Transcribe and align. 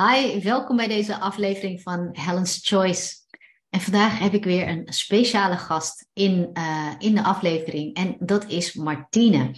Hi, 0.00 0.40
welkom 0.42 0.76
bij 0.76 0.88
deze 0.88 1.18
aflevering 1.18 1.82
van 1.82 2.08
Helen's 2.12 2.60
Choice. 2.62 3.14
En 3.70 3.80
vandaag 3.80 4.18
heb 4.18 4.34
ik 4.34 4.44
weer 4.44 4.68
een 4.68 4.82
speciale 4.92 5.56
gast 5.56 6.06
in, 6.12 6.50
uh, 6.54 6.92
in 6.98 7.14
de 7.14 7.22
aflevering 7.22 7.96
en 7.96 8.16
dat 8.18 8.48
is 8.48 8.72
Martine. 8.72 9.50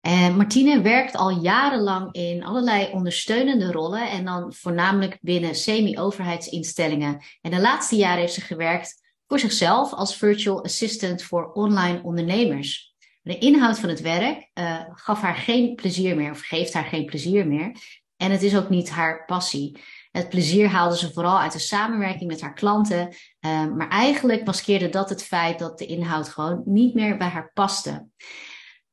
En 0.00 0.36
Martine 0.36 0.80
werkt 0.80 1.16
al 1.16 1.40
jarenlang 1.40 2.14
in 2.14 2.44
allerlei 2.44 2.92
ondersteunende 2.92 3.72
rollen 3.72 4.10
en 4.10 4.24
dan 4.24 4.52
voornamelijk 4.54 5.18
binnen 5.20 5.54
semi-overheidsinstellingen. 5.54 7.22
En 7.40 7.50
de 7.50 7.60
laatste 7.60 7.96
jaren 7.96 8.20
heeft 8.20 8.34
ze 8.34 8.40
gewerkt 8.40 9.02
voor 9.26 9.38
zichzelf 9.38 9.92
als 9.92 10.16
virtual 10.16 10.64
assistant 10.64 11.22
voor 11.22 11.52
online 11.52 12.02
ondernemers. 12.02 12.94
De 13.22 13.38
inhoud 13.38 13.78
van 13.78 13.88
het 13.88 14.00
werk 14.00 14.50
uh, 14.54 14.80
gaf 14.92 15.20
haar 15.20 15.36
geen 15.36 15.74
plezier 15.74 16.16
meer 16.16 16.30
of 16.30 16.40
geeft 16.40 16.72
haar 16.72 16.84
geen 16.84 17.04
plezier 17.04 17.46
meer. 17.46 17.76
En 18.22 18.30
het 18.30 18.42
is 18.42 18.56
ook 18.56 18.68
niet 18.68 18.90
haar 18.90 19.24
passie. 19.24 19.80
Het 20.10 20.28
plezier 20.28 20.68
haalde 20.68 20.96
ze 20.96 21.12
vooral 21.12 21.38
uit 21.38 21.52
de 21.52 21.58
samenwerking 21.58 22.30
met 22.30 22.40
haar 22.40 22.54
klanten. 22.54 23.08
Uh, 23.08 23.66
maar 23.66 23.88
eigenlijk 23.88 24.44
maskeerde 24.44 24.88
dat 24.88 25.08
het 25.08 25.22
feit 25.22 25.58
dat 25.58 25.78
de 25.78 25.86
inhoud 25.86 26.28
gewoon 26.28 26.62
niet 26.64 26.94
meer 26.94 27.16
bij 27.16 27.26
haar 27.26 27.50
paste. 27.54 28.06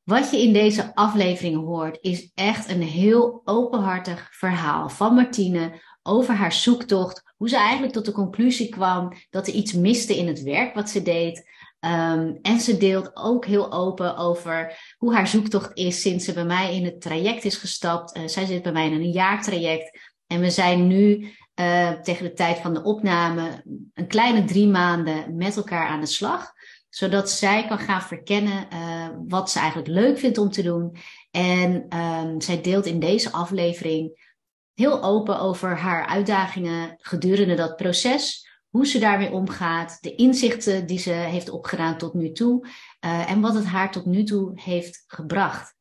Wat 0.03 0.31
je 0.31 0.41
in 0.41 0.53
deze 0.53 0.95
aflevering 0.95 1.65
hoort, 1.65 1.97
is 2.01 2.31
echt 2.35 2.69
een 2.69 2.81
heel 2.81 3.41
openhartig 3.43 4.29
verhaal 4.31 4.89
van 4.89 5.13
Martine 5.13 5.81
over 6.03 6.33
haar 6.33 6.53
zoektocht. 6.53 7.23
Hoe 7.37 7.49
ze 7.49 7.57
eigenlijk 7.57 7.93
tot 7.93 8.05
de 8.05 8.11
conclusie 8.11 8.69
kwam 8.69 9.13
dat 9.29 9.47
er 9.47 9.53
iets 9.53 9.73
miste 9.73 10.17
in 10.17 10.27
het 10.27 10.41
werk 10.41 10.75
wat 10.75 10.89
ze 10.89 11.01
deed. 11.01 11.49
Um, 11.85 12.39
en 12.41 12.59
ze 12.59 12.77
deelt 12.77 13.11
ook 13.13 13.45
heel 13.45 13.71
open 13.71 14.17
over 14.17 14.79
hoe 14.97 15.13
haar 15.13 15.27
zoektocht 15.27 15.77
is 15.77 16.01
sinds 16.01 16.25
ze 16.25 16.33
bij 16.33 16.45
mij 16.45 16.75
in 16.75 16.85
het 16.85 17.01
traject 17.01 17.45
is 17.45 17.57
gestapt. 17.57 18.17
Uh, 18.17 18.27
zij 18.27 18.45
zit 18.45 18.61
bij 18.61 18.71
mij 18.71 18.85
in 18.85 18.93
een 18.93 19.11
jaartraject. 19.11 19.99
En 20.27 20.39
we 20.39 20.49
zijn 20.49 20.87
nu 20.87 21.33
uh, 21.55 21.91
tegen 21.91 22.23
de 22.23 22.33
tijd 22.33 22.57
van 22.57 22.73
de 22.73 22.83
opname 22.83 23.63
een 23.93 24.07
kleine 24.07 24.43
drie 24.43 24.67
maanden 24.67 25.35
met 25.35 25.57
elkaar 25.57 25.87
aan 25.87 25.99
de 25.99 26.05
slag. 26.05 26.51
Zodat 26.89 27.29
zij 27.29 27.65
kan 27.67 27.79
gaan 27.79 28.01
verkennen 28.01 28.67
uh, 28.73 29.07
wat 29.27 29.51
ze 29.51 29.59
eigenlijk 29.59 29.89
leuk 29.89 30.17
vindt 30.17 30.37
om 30.37 30.49
te 30.49 30.63
doen. 30.63 30.95
En 31.31 31.97
um, 31.97 32.41
zij 32.41 32.61
deelt 32.61 32.85
in 32.85 32.99
deze 32.99 33.31
aflevering 33.31 34.27
heel 34.73 35.03
open 35.03 35.39
over 35.39 35.77
haar 35.77 36.05
uitdagingen 36.05 36.95
gedurende 36.97 37.55
dat 37.55 37.75
proces 37.75 38.48
hoe 38.69 38.87
ze 38.87 38.99
daarmee 38.99 39.31
omgaat, 39.31 39.97
de 40.01 40.15
inzichten 40.15 40.87
die 40.87 40.99
ze 40.99 41.11
heeft 41.11 41.49
opgedaan 41.49 41.97
tot 41.97 42.13
nu 42.13 42.31
toe 42.31 42.67
uh, 43.05 43.31
en 43.31 43.41
wat 43.41 43.53
het 43.53 43.65
haar 43.65 43.91
tot 43.91 44.05
nu 44.05 44.23
toe 44.23 44.51
heeft 44.61 45.03
gebracht. 45.07 45.77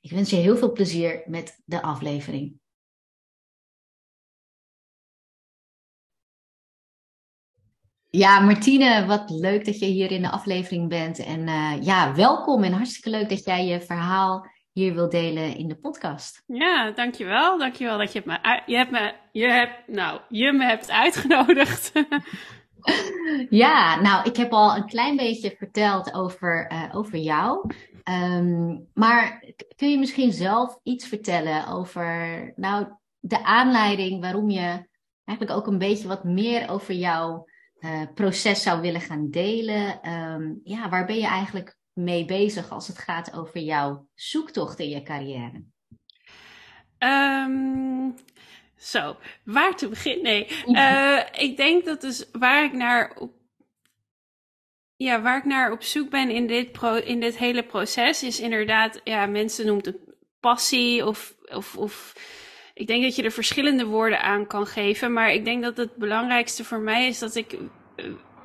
Ik 0.00 0.10
wens 0.10 0.30
je 0.30 0.36
heel 0.36 0.56
veel 0.56 0.72
plezier 0.72 1.22
met 1.26 1.62
de 1.64 1.82
aflevering. 1.82 2.62
Ja, 8.10 8.40
Martine, 8.40 9.06
wat 9.06 9.30
leuk 9.30 9.64
dat 9.64 9.78
je 9.78 9.86
hier 9.86 10.10
in 10.10 10.22
de 10.22 10.30
aflevering 10.30 10.88
bent. 10.88 11.18
En 11.18 11.40
uh, 11.46 11.82
ja, 11.82 12.14
welkom 12.14 12.62
en 12.62 12.72
hartstikke 12.72 13.10
leuk 13.10 13.28
dat 13.28 13.44
jij 13.44 13.66
je 13.66 13.80
verhaal 13.80 14.46
hier 14.74 14.94
wil 14.94 15.08
delen 15.08 15.56
in 15.56 15.68
de 15.68 15.76
podcast. 15.76 16.42
Ja, 16.46 16.90
dankjewel. 16.90 17.58
Dankjewel 17.58 17.98
dat 17.98 18.12
je 18.12 18.22
me, 18.24 18.62
je 18.66 18.76
hebt 18.76 18.90
me, 18.90 19.14
je 19.32 19.46
hebt, 19.46 19.88
nou, 19.88 20.20
je 20.28 20.52
me 20.52 20.64
hebt 20.64 20.90
uitgenodigd. 20.90 21.92
ja, 23.64 24.00
nou, 24.00 24.28
ik 24.28 24.36
heb 24.36 24.52
al 24.52 24.76
een 24.76 24.86
klein 24.86 25.16
beetje 25.16 25.54
verteld 25.58 26.14
over, 26.14 26.72
uh, 26.72 26.96
over 26.96 27.18
jou. 27.18 27.70
Um, 28.04 28.86
maar 28.94 29.44
kun 29.76 29.90
je 29.90 29.98
misschien 29.98 30.32
zelf 30.32 30.78
iets 30.82 31.08
vertellen 31.08 31.66
over, 31.66 32.52
nou, 32.56 32.86
de 33.18 33.44
aanleiding 33.44 34.20
waarom 34.20 34.50
je 34.50 34.86
eigenlijk 35.24 35.58
ook 35.58 35.66
een 35.66 35.78
beetje 35.78 36.08
wat 36.08 36.24
meer 36.24 36.70
over 36.70 36.94
jouw 36.94 37.46
uh, 37.78 38.02
proces 38.14 38.62
zou 38.62 38.80
willen 38.80 39.00
gaan 39.00 39.30
delen? 39.30 40.10
Um, 40.12 40.60
ja, 40.62 40.88
waar 40.88 41.06
ben 41.06 41.16
je 41.16 41.26
eigenlijk 41.26 41.76
mee 41.94 42.24
bezig 42.24 42.70
als 42.70 42.88
het 42.88 42.98
gaat 42.98 43.34
over 43.34 43.60
jouw 43.60 44.08
zoektocht 44.14 44.78
in 44.78 44.88
je 44.88 45.02
carrière? 45.02 45.64
Um, 46.98 48.14
zo, 48.76 49.16
waar 49.44 49.76
te 49.76 49.88
beginnen? 49.88 50.22
Nee, 50.22 50.48
uh, 50.66 51.20
ik 51.32 51.56
denk 51.56 51.84
dat 51.84 52.00
dus 52.00 52.24
waar 52.32 52.64
ik 52.64 52.72
naar 52.72 53.16
op, 53.18 53.32
ja, 54.96 55.22
waar 55.22 55.38
ik 55.38 55.44
naar 55.44 55.72
op 55.72 55.82
zoek 55.82 56.10
ben 56.10 56.30
in 56.30 56.46
dit, 56.46 56.72
pro, 56.72 56.94
in 56.94 57.20
dit 57.20 57.38
hele 57.38 57.64
proces 57.64 58.22
is 58.22 58.40
inderdaad, 58.40 59.00
ja, 59.04 59.26
mensen 59.26 59.66
noemen 59.66 59.84
het 59.84 59.98
passie 60.40 61.06
of, 61.06 61.34
of, 61.48 61.76
of 61.76 62.16
ik 62.74 62.86
denk 62.86 63.02
dat 63.02 63.16
je 63.16 63.22
er 63.22 63.30
verschillende 63.30 63.86
woorden 63.86 64.20
aan 64.22 64.46
kan 64.46 64.66
geven, 64.66 65.12
maar 65.12 65.32
ik 65.32 65.44
denk 65.44 65.62
dat 65.62 65.76
het 65.76 65.96
belangrijkste 65.96 66.64
voor 66.64 66.80
mij 66.80 67.06
is 67.06 67.18
dat 67.18 67.34
ik 67.34 67.56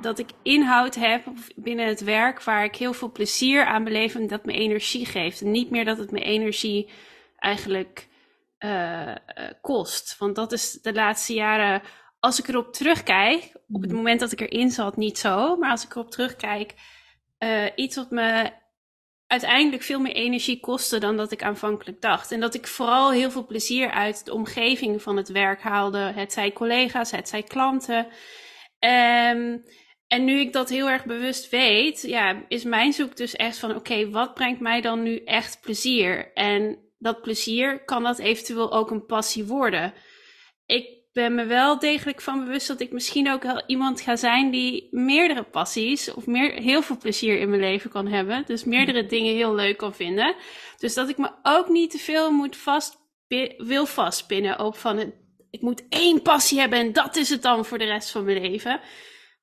dat 0.02 0.20
ik 0.20 0.30
inhoud 0.44 0.96
heb 0.96 1.24
binnen 1.56 1.88
het 1.88 2.04
werk 2.04 2.44
waar 2.44 2.64
ik 2.64 2.76
heel 2.76 2.94
veel 2.94 3.12
plezier 3.12 3.66
aan 3.66 3.84
beleef 3.84 4.16
en 4.16 4.28
dat 4.28 4.46
me 4.46 4.54
energie 4.54 5.06
geeft. 5.06 5.42
En 5.42 5.52
niet 5.52 5.70
meer 5.70 5.86
dat 5.86 5.98
het 5.98 6.12
me 6.12 6.20
energie 6.20 6.90
eigenlijk 7.36 8.08
uh, 8.60 9.16
kost. 9.62 10.18
Want 10.18 10.36
dat 10.36 10.52
is 10.52 10.72
de 10.72 10.94
laatste 10.94 11.34
jaren, 11.34 11.82
als 12.20 12.40
ik 12.40 12.48
erop 12.48 12.74
terugkijk, 12.74 13.52
op 13.68 13.82
het 13.82 13.90
mhm. 13.90 13.96
moment 13.96 14.20
dat 14.20 14.32
ik 14.32 14.42
erin 14.42 14.72
zat, 14.72 14.98
niet 14.98 15.18
zo. 15.18 15.58
Maar 15.58 15.72
als 15.72 15.84
ik 15.84 15.92
erop 15.92 16.12
terugkijk, 16.12 16.74
uh, 17.40 17.66
iets 17.76 17.96
wat 17.96 18.12
me 18.12 18.52
uiteindelijk 19.28 19.84
veel 19.84 20.00
meer 20.00 20.14
energie 20.14 20.60
kostte 20.60 20.98
dan 20.98 21.18
dat 21.18 21.32
ik 21.32 21.44
aanvankelijk 21.44 22.02
dacht. 22.02 22.32
En 22.32 22.40
dat 22.40 22.54
ik 22.54 22.68
vooral 22.68 23.12
heel 23.12 23.32
veel 23.32 23.46
plezier 23.46 23.92
uit 23.92 24.26
de 24.26 24.34
omgeving 24.34 25.02
van 25.02 25.18
het 25.18 25.30
werk 25.30 25.62
haalde. 25.62 26.00
Het 26.00 26.34
zij 26.34 26.52
collega's, 26.52 27.12
het 27.12 27.30
zij 27.30 27.44
klanten. 27.44 28.08
Um, 28.80 29.64
en 30.10 30.26
nu 30.26 30.40
ik 30.40 30.54
dat 30.54 30.70
heel 30.70 30.90
erg 30.90 31.06
bewust 31.06 31.50
weet, 31.50 32.02
ja, 32.02 32.44
is 32.48 32.64
mijn 32.64 32.94
zoek 32.94 33.18
dus 33.18 33.36
echt 33.36 33.58
van: 33.58 33.76
oké, 33.76 34.10
wat 34.10 34.34
brengt 34.34 34.60
mij 34.60 34.82
dan 34.82 35.04
nu 35.04 35.18
echt 35.24 35.62
plezier? 35.62 36.34
En 36.34 36.78
dat 36.98 37.22
plezier 37.22 37.84
kan 37.86 38.04
dat 38.04 38.20
eventueel 38.20 38.74
ook 38.74 38.92
een 38.92 39.06
passie 39.06 39.46
worden. 39.46 39.94
Ik 40.66 40.88
ben 41.14 41.36
me 41.36 41.46
wel 41.46 41.80
degelijk 41.80 42.22
van 42.22 42.46
bewust 42.46 42.68
dat 42.68 42.80
ik 42.80 42.92
misschien 42.92 43.32
ook 43.32 43.44
wel 43.44 43.64
iemand 43.68 44.02
ga 44.02 44.16
zijn 44.16 44.52
die 44.52 44.88
meerdere 44.92 45.44
passies 45.44 46.14
of 46.14 46.26
meer, 46.26 46.54
heel 46.54 46.82
veel 46.82 46.98
plezier 46.98 47.40
in 47.40 47.50
mijn 47.50 47.62
leven 47.62 47.90
kan 47.90 48.08
hebben. 48.08 48.44
Dus 48.46 48.64
meerdere 48.64 49.06
dingen 49.06 49.34
heel 49.34 49.56
leuk 49.56 49.78
kan 49.78 49.96
vinden. 49.96 50.36
Dus 50.78 50.94
dat 50.94 51.10
ik 51.10 51.18
me 51.18 51.32
ook 51.44 51.70
niet 51.70 51.92
te 51.92 51.98
veel 51.98 52.32
moet 52.32 52.58
vast, 52.58 52.98
wil 53.58 53.86
vastpinnen 53.86 54.60
op 54.60 54.78
van 54.78 55.14
ik 55.50 55.62
moet 55.62 55.84
één 55.90 56.22
passie 56.22 56.60
hebben 56.60 56.80
en 56.80 56.94
dat 56.94 57.16
is 57.16 57.30
het 57.30 57.42
dan 57.42 57.66
voor 57.66 57.78
de 57.78 57.86
rest 57.86 58.12
van 58.12 58.24
mijn 58.24 58.42
leven. 58.42 58.82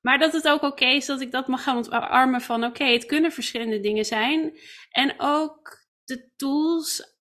Maar 0.01 0.19
dat 0.19 0.33
het 0.33 0.47
ook 0.47 0.61
oké 0.61 0.85
is 0.85 1.05
dat 1.05 1.21
ik 1.21 1.31
dat 1.31 1.47
mag 1.47 1.63
gaan 1.63 1.91
omarmen 1.91 2.41
van 2.41 2.63
oké, 2.63 2.83
het 2.83 3.05
kunnen 3.05 3.31
verschillende 3.31 3.79
dingen 3.79 4.05
zijn. 4.05 4.59
En 4.89 5.13
ook 5.17 5.85
de 6.03 6.31
tools 6.35 7.15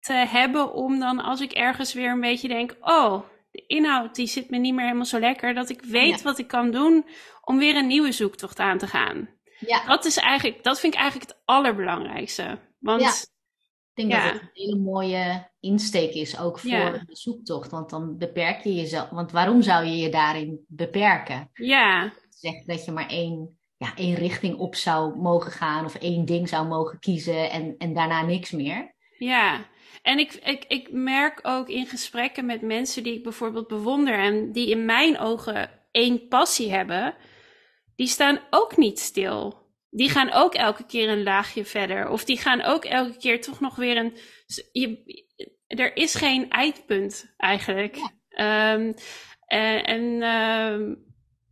te 0.00 0.12
hebben 0.12 0.72
om 0.72 0.98
dan 0.98 1.20
als 1.20 1.40
ik 1.40 1.52
ergens 1.52 1.92
weer 1.92 2.10
een 2.10 2.20
beetje 2.20 2.48
denk, 2.48 2.76
oh, 2.80 3.22
de 3.50 3.66
inhoud 3.66 4.14
die 4.14 4.26
zit 4.26 4.50
me 4.50 4.58
niet 4.58 4.74
meer 4.74 4.84
helemaal 4.84 5.04
zo 5.04 5.18
lekker, 5.18 5.54
dat 5.54 5.70
ik 5.70 5.82
weet 5.82 6.22
wat 6.22 6.38
ik 6.38 6.46
kan 6.48 6.70
doen 6.70 7.06
om 7.44 7.58
weer 7.58 7.76
een 7.76 7.86
nieuwe 7.86 8.12
zoektocht 8.12 8.58
aan 8.58 8.78
te 8.78 8.86
gaan. 8.86 9.28
Ja. 9.58 9.84
Dat 9.86 10.04
is 10.04 10.16
eigenlijk, 10.16 10.64
dat 10.64 10.80
vind 10.80 10.94
ik 10.94 11.00
eigenlijk 11.00 11.30
het 11.30 11.40
allerbelangrijkste. 11.44 12.58
Want 12.78 13.02
ja. 13.02 13.12
Ik 13.96 14.08
denk 14.08 14.22
dat 14.22 14.32
het 14.32 14.42
een 14.42 14.48
hele 14.52 14.76
mooie 14.76 15.50
insteek 15.60 16.12
is 16.12 16.38
ook 16.38 16.58
voor 16.58 17.02
de 17.06 17.16
zoektocht. 17.16 17.70
Want 17.70 17.90
dan 17.90 18.18
beperk 18.18 18.62
je 18.62 18.74
jezelf. 18.74 19.08
Want 19.10 19.32
waarom 19.32 19.62
zou 19.62 19.84
je 19.84 19.96
je 19.96 20.08
daarin 20.10 20.64
beperken? 20.68 21.50
Ja 21.52 22.12
zeggen 22.46 22.66
dat 22.66 22.84
je 22.84 22.92
maar 22.92 23.08
één, 23.08 23.58
ja, 23.76 23.94
één 23.96 24.14
richting 24.14 24.56
op 24.56 24.74
zou 24.74 25.16
mogen 25.16 25.52
gaan 25.52 25.84
of 25.84 25.94
één 25.94 26.24
ding 26.24 26.48
zou 26.48 26.66
mogen 26.66 26.98
kiezen 26.98 27.50
en, 27.50 27.74
en 27.78 27.94
daarna 27.94 28.22
niks 28.22 28.50
meer. 28.50 28.94
Ja, 29.18 29.66
en 30.02 30.18
ik, 30.18 30.32
ik, 30.32 30.64
ik 30.68 30.92
merk 30.92 31.40
ook 31.42 31.68
in 31.68 31.86
gesprekken 31.86 32.46
met 32.46 32.60
mensen 32.60 33.02
die 33.02 33.14
ik 33.14 33.22
bijvoorbeeld 33.22 33.68
bewonder 33.68 34.18
en 34.18 34.52
die 34.52 34.70
in 34.70 34.84
mijn 34.84 35.18
ogen 35.18 35.70
één 35.90 36.28
passie 36.28 36.70
hebben, 36.70 37.14
die 37.96 38.06
staan 38.06 38.40
ook 38.50 38.76
niet 38.76 38.98
stil. 38.98 39.64
Die 39.96 40.10
gaan 40.10 40.32
ook 40.32 40.54
elke 40.54 40.86
keer 40.86 41.08
een 41.08 41.22
laagje 41.22 41.64
verder. 41.64 42.08
Of 42.08 42.24
die 42.24 42.38
gaan 42.38 42.62
ook 42.62 42.84
elke 42.84 43.16
keer 43.18 43.40
toch 43.40 43.60
nog 43.60 43.76
weer 43.76 43.96
een. 43.96 44.16
Je, 44.72 45.24
er 45.66 45.96
is 45.96 46.14
geen 46.14 46.50
eindpunt 46.50 47.34
eigenlijk. 47.36 47.96
Um, 47.96 48.94
en, 49.46 49.84
en 49.84 50.22
ehm, 50.22 50.94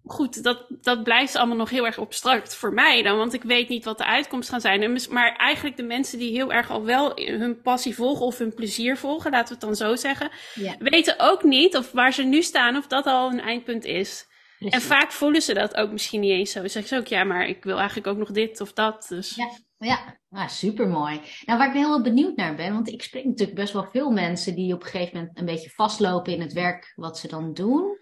goed, 0.05 0.43
dat, 0.43 0.67
dat 0.81 1.03
blijft 1.03 1.37
allemaal 1.37 1.57
nog 1.57 1.71
heel 1.71 1.87
erg 1.87 1.99
abstract 1.99 2.55
voor 2.55 2.73
mij 2.73 3.03
dan. 3.03 3.17
Want 3.17 3.33
ik 3.33 3.43
weet 3.43 3.69
niet 3.69 3.85
wat 3.85 3.99
de 3.99 4.05
uitkomst 4.05 4.49
gaan 4.49 4.61
zijn. 4.61 5.01
Maar 5.11 5.37
eigenlijk 5.37 5.77
de 5.77 5.83
mensen 5.83 6.19
die 6.19 6.33
heel 6.33 6.53
erg 6.53 6.71
al 6.71 6.85
wel 6.85 7.13
hun 7.15 7.61
passie 7.63 7.95
volgen 7.95 8.27
of 8.27 8.39
hun 8.39 8.55
plezier 8.55 8.97
volgen, 8.97 9.31
laten 9.31 9.49
we 9.49 9.67
het 9.67 9.79
dan 9.79 9.89
zo 9.89 9.97
zeggen, 9.97 10.31
weten 10.79 11.15
ook 11.19 11.43
niet 11.43 11.77
of 11.77 11.93
waar 11.93 12.13
ze 12.13 12.23
nu 12.23 12.43
staan, 12.43 12.77
of 12.77 12.87
dat 12.87 13.07
al 13.07 13.31
een 13.31 13.41
eindpunt 13.41 13.85
is. 13.85 14.33
En 14.59 14.81
vaak 14.81 15.13
voelen 15.13 15.43
ze 15.43 15.55
dat 15.55 15.77
ook 15.77 15.91
misschien 15.91 16.21
niet 16.21 16.31
eens 16.31 16.51
zo. 16.51 16.67
Zeggen 16.67 16.89
ze 16.89 16.97
ook, 16.97 17.07
ja, 17.07 17.25
maar 17.25 17.49
ik 17.49 17.65
wil 17.65 17.77
eigenlijk 17.77 18.07
ook 18.07 18.17
nog 18.17 18.31
dit 18.31 18.61
of 18.61 18.73
dat. 18.73 19.07
Dus. 19.09 19.35
Ja, 19.35 19.51
Ja, 19.79 20.19
ah, 20.31 20.49
super 20.49 20.89
mooi. 20.89 21.21
Nou, 21.45 21.59
waar 21.59 21.69
ik 21.69 21.75
heel 21.75 22.03
benieuwd 22.03 22.37
naar 22.37 22.55
ben, 22.55 22.73
want 22.73 22.89
ik 22.89 23.03
spreek 23.03 23.25
natuurlijk 23.25 23.57
best 23.57 23.73
wel 23.73 23.85
veel 23.85 24.11
mensen 24.11 24.55
die 24.55 24.75
op 24.75 24.83
een 24.83 24.89
gegeven 24.89 25.19
moment 25.19 25.39
een 25.39 25.45
beetje 25.45 25.71
vastlopen 25.71 26.33
in 26.33 26.41
het 26.41 26.53
werk 26.53 26.93
wat 26.97 27.19
ze 27.19 27.29
dan 27.29 27.55
doen. 27.55 27.99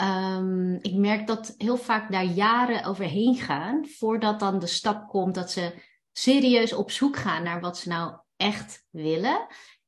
Um, 0.00 0.78
ik 0.80 0.94
merk 0.94 1.26
dat 1.26 1.54
heel 1.56 1.76
vaak 1.76 2.12
daar 2.12 2.24
jaren 2.24 2.84
overheen 2.84 3.36
gaan 3.36 3.86
voordat 3.86 4.40
dan 4.40 4.58
de 4.58 4.66
stap 4.66 5.08
komt 5.08 5.34
dat 5.34 5.50
ze 5.50 5.74
serieus 6.12 6.72
op 6.72 6.90
zoek 6.90 7.16
gaan 7.16 7.42
naar 7.42 7.60
wat 7.60 7.78
ze 7.78 7.88
nou 7.88 8.16
echt 8.36 8.84
willen. 8.90 9.46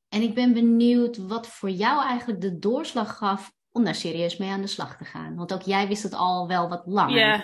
En 0.09 0.21
ik 0.21 0.33
ben 0.33 0.53
benieuwd 0.53 1.17
wat 1.17 1.47
voor 1.47 1.69
jou 1.69 2.05
eigenlijk 2.05 2.41
de 2.41 2.59
doorslag 2.59 3.17
gaf 3.17 3.51
om 3.73 3.83
daar 3.83 3.95
serieus 3.95 4.37
mee 4.37 4.49
aan 4.49 4.61
de 4.61 4.67
slag 4.67 4.97
te 4.97 5.05
gaan. 5.05 5.35
Want 5.35 5.53
ook 5.53 5.61
jij 5.61 5.87
wist 5.87 6.03
het 6.03 6.13
al 6.13 6.47
wel 6.47 6.69
wat 6.69 6.81
langer. 6.85 7.17
Ja, 7.17 7.43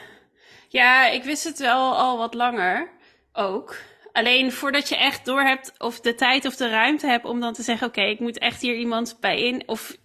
ja 0.68 1.08
ik 1.08 1.24
wist 1.24 1.44
het 1.44 1.60
wel 1.60 1.98
al 1.98 2.18
wat 2.18 2.34
langer 2.34 2.90
ook. 3.34 3.76
Alleen 4.12 4.52
voordat 4.52 4.90
je 4.90 4.98
echt 4.98 5.26
door 5.26 5.42
hebt 5.42 5.74
of 5.78 6.00
de 6.00 6.16
tijd 6.16 6.46
of 6.46 6.56
de 6.56 6.70
ruimte 6.70 7.08
hebt 7.08 7.26
om 7.26 7.40
dan 7.40 7.54
te 7.54 7.64
zeggen: 7.64 7.88
Oké, 7.88 8.02
ik 8.02 8.20
moet 8.20 8.38
echt 8.38 8.62
hier 8.62 8.76
iemand 8.76 9.18
bij 9.20 9.42
in. 9.42 9.64
Of 9.66 9.98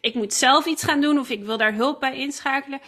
ik 0.00 0.14
moet 0.14 0.34
zelf 0.34 0.66
iets 0.66 0.84
gaan 0.84 1.00
doen 1.00 1.18
of 1.18 1.30
ik 1.30 1.44
wil 1.44 1.56
daar 1.56 1.74
hulp 1.74 2.00
bij 2.00 2.16
inschakelen. 2.16 2.80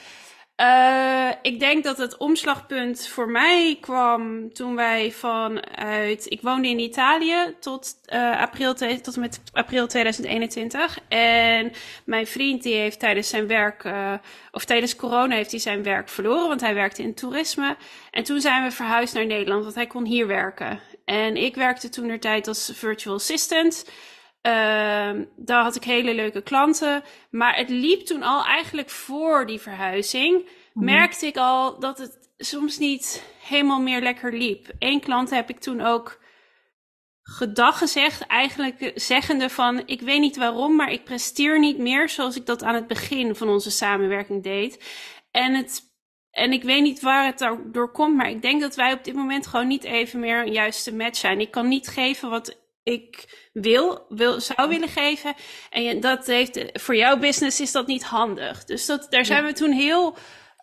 Uh, 0.60 1.30
ik 1.42 1.60
denk 1.60 1.84
dat 1.84 1.98
het 1.98 2.16
omslagpunt 2.16 3.06
voor 3.06 3.28
mij 3.28 3.78
kwam 3.80 4.52
toen 4.52 4.74
wij 4.74 5.12
vanuit. 5.12 6.26
Ik 6.28 6.40
woonde 6.42 6.68
in 6.68 6.78
Italië 6.78 7.54
tot, 7.60 7.94
uh, 8.12 8.40
april, 8.40 8.74
tot 8.74 9.14
en 9.14 9.20
met 9.20 9.40
april 9.52 9.86
2021. 9.86 10.98
En 11.08 11.72
mijn 12.04 12.26
vriend 12.26 12.62
die 12.62 12.74
heeft 12.74 12.98
tijdens 12.98 13.28
zijn 13.28 13.46
werk, 13.46 13.84
uh, 13.84 14.12
of 14.50 14.64
tijdens 14.64 14.96
corona 14.96 15.34
heeft 15.34 15.50
hij 15.50 15.60
zijn 15.60 15.82
werk 15.82 16.08
verloren, 16.08 16.48
want 16.48 16.60
hij 16.60 16.74
werkte 16.74 17.02
in 17.02 17.14
toerisme. 17.14 17.76
En 18.10 18.24
toen 18.24 18.40
zijn 18.40 18.62
we 18.62 18.70
verhuisd 18.70 19.14
naar 19.14 19.26
Nederland, 19.26 19.62
want 19.62 19.74
hij 19.74 19.86
kon 19.86 20.04
hier 20.04 20.26
werken. 20.26 20.80
En 21.04 21.36
ik 21.36 21.54
werkte 21.54 21.88
toen 21.88 22.08
er 22.08 22.20
tijd 22.20 22.48
als 22.48 22.72
virtual 22.74 23.14
assistant. 23.14 23.84
Uh, 24.42 25.22
daar 25.36 25.62
had 25.62 25.76
ik 25.76 25.84
hele 25.84 26.14
leuke 26.14 26.42
klanten. 26.42 27.02
Maar 27.30 27.56
het 27.56 27.68
liep 27.68 28.00
toen 28.00 28.22
al 28.22 28.44
eigenlijk 28.44 28.90
voor 28.90 29.46
die 29.46 29.60
verhuizing. 29.60 30.48
Mhm. 30.72 30.84
Merkte 30.84 31.26
ik 31.26 31.36
al 31.36 31.78
dat 31.78 31.98
het 31.98 32.30
soms 32.36 32.78
niet 32.78 33.24
helemaal 33.42 33.80
meer 33.80 34.00
lekker 34.00 34.32
liep. 34.32 34.70
Eén 34.78 35.00
klant 35.00 35.30
heb 35.30 35.48
ik 35.48 35.60
toen 35.60 35.80
ook 35.80 36.20
gedag 37.22 37.78
gezegd. 37.78 38.26
Eigenlijk 38.26 38.92
zeggende 38.94 39.50
van, 39.50 39.82
ik 39.86 40.00
weet 40.00 40.20
niet 40.20 40.36
waarom, 40.36 40.76
maar 40.76 40.92
ik 40.92 41.04
presteer 41.04 41.58
niet 41.58 41.78
meer 41.78 42.08
zoals 42.08 42.36
ik 42.36 42.46
dat 42.46 42.62
aan 42.62 42.74
het 42.74 42.86
begin 42.86 43.34
van 43.34 43.48
onze 43.48 43.70
samenwerking 43.70 44.42
deed. 44.42 44.84
En 45.30 45.54
het 45.54 45.88
en 46.30 46.52
ik 46.52 46.62
weet 46.62 46.82
niet 46.82 47.00
waar 47.00 47.26
het 47.26 47.56
door 47.64 47.90
komt, 47.90 48.16
maar 48.16 48.30
ik 48.30 48.42
denk 48.42 48.60
dat 48.60 48.74
wij 48.74 48.92
op 48.92 49.04
dit 49.04 49.14
moment 49.14 49.46
gewoon 49.46 49.66
niet 49.66 49.84
even 49.84 50.20
meer 50.20 50.46
een 50.46 50.52
juiste 50.52 50.94
match 50.94 51.18
zijn. 51.18 51.40
Ik 51.40 51.50
kan 51.50 51.68
niet 51.68 51.88
geven 51.88 52.30
wat 52.30 52.58
ik 52.82 53.24
wil, 53.52 54.06
wil, 54.08 54.40
zou 54.40 54.68
willen 54.68 54.88
geven. 54.88 55.34
En 55.70 56.00
dat 56.00 56.26
heeft, 56.26 56.64
voor 56.72 56.96
jouw 56.96 57.16
business 57.16 57.60
is 57.60 57.72
dat 57.72 57.86
niet 57.86 58.04
handig. 58.04 58.64
Dus 58.64 58.86
dat, 58.86 59.06
daar 59.10 59.24
zijn 59.24 59.44
we 59.44 59.52
toen 59.52 59.72
heel 59.72 60.16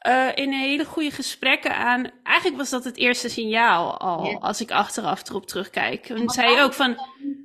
uh, 0.08 0.28
in 0.36 0.52
hele 0.52 0.86
goede 0.86 1.12
gesprekken 1.12 1.75
aan. 1.75 2.12
Eigenlijk 2.24 2.58
was 2.58 2.69
dat 2.69 2.84
het 2.84 2.98
eerste 2.98 3.30
signaal 3.30 3.98
al, 3.98 4.40
als 4.42 4.62
ik 4.62 4.72
achteraf 4.72 5.30
erop 5.30 5.48
terugkijk. 5.48 6.10
En 6.10 6.30
zei 6.30 6.56
je 6.56 6.62
ook 6.62 6.74
van. 6.74 6.98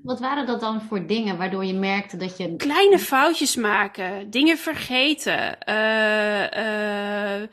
Wat 0.02 0.20
waren 0.20 0.46
dat 0.46 0.60
dan 0.60 0.82
voor 0.82 1.06
dingen 1.06 1.36
waardoor 1.36 1.64
je 1.64 1.74
merkte 1.74 2.16
dat 2.16 2.36
je. 2.36 2.56
Kleine 2.56 2.98
foutjes 2.98 3.56
maken, 3.56 4.30
dingen 4.30 4.58
vergeten. 4.58 5.58
Uh, 5.68 6.40
uh, 6.40 7.48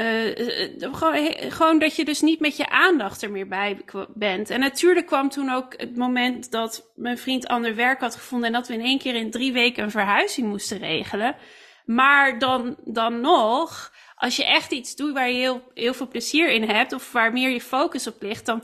uh, 0.00 0.94
gewoon, 0.94 1.34
gewoon, 1.38 1.78
dat 1.78 1.96
je 1.96 2.04
dus 2.04 2.20
niet 2.20 2.40
met 2.40 2.56
je 2.56 2.68
aandacht 2.68 3.22
er 3.22 3.30
meer 3.30 3.48
bij 3.48 3.80
bent. 4.14 4.50
En 4.50 4.60
natuurlijk 4.60 5.06
kwam 5.06 5.28
toen 5.28 5.50
ook 5.50 5.74
het 5.76 5.96
moment 5.96 6.50
dat 6.50 6.90
mijn 6.94 7.18
vriend 7.18 7.46
ander 7.46 7.74
werk 7.74 8.00
had 8.00 8.14
gevonden 8.14 8.46
en 8.46 8.52
dat 8.52 8.68
we 8.68 8.74
in 8.74 8.80
één 8.80 8.98
keer 8.98 9.14
in 9.14 9.30
drie 9.30 9.52
weken 9.52 9.82
een 9.82 9.90
verhuizing 9.90 10.48
moesten 10.48 10.78
regelen. 10.78 11.36
Maar 11.84 12.38
dan, 12.38 12.76
dan 12.84 13.20
nog, 13.20 13.92
als 14.14 14.36
je 14.36 14.44
echt 14.44 14.72
iets 14.72 14.96
doet 14.96 15.12
waar 15.12 15.28
je 15.28 15.38
heel, 15.38 15.62
heel 15.74 15.94
veel 15.94 16.08
plezier 16.08 16.50
in 16.50 16.68
hebt 16.68 16.92
of 16.92 17.12
waar 17.12 17.32
meer 17.32 17.50
je 17.50 17.60
focus 17.60 18.06
op 18.06 18.22
ligt, 18.22 18.46
dan 18.46 18.62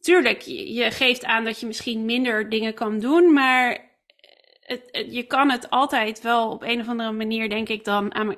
tuurlijk, 0.00 0.40
je, 0.40 0.72
je 0.72 0.90
geeft 0.90 1.24
aan 1.24 1.44
dat 1.44 1.60
je 1.60 1.66
misschien 1.66 2.04
minder 2.04 2.48
dingen 2.48 2.74
kan 2.74 2.98
doen, 2.98 3.32
maar 3.32 3.90
het, 4.60 5.06
je 5.10 5.22
kan 5.22 5.50
het 5.50 5.70
altijd 5.70 6.20
wel 6.20 6.50
op 6.50 6.62
een 6.62 6.80
of 6.80 6.88
andere 6.88 7.12
manier, 7.12 7.48
denk 7.48 7.68
ik, 7.68 7.84
dan 7.84 8.14
aan, 8.14 8.36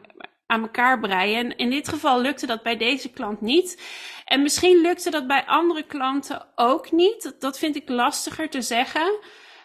aan 0.55 0.63
elkaar 0.63 1.01
breien. 1.01 1.45
En 1.45 1.57
in 1.57 1.71
dit 1.71 1.89
geval 1.89 2.21
lukte 2.21 2.47
dat 2.47 2.63
bij 2.63 2.77
deze 2.77 3.11
klant 3.11 3.41
niet. 3.41 3.83
En 4.25 4.43
misschien 4.43 4.81
lukte 4.81 5.11
dat 5.11 5.27
bij 5.27 5.45
andere 5.47 5.83
klanten 5.83 6.47
ook 6.55 6.93
niet. 6.93 7.35
Dat 7.39 7.59
vind 7.59 7.77
ik 7.77 7.89
lastiger 7.89 8.51
te 8.51 8.63
zeggen. 8.63 9.19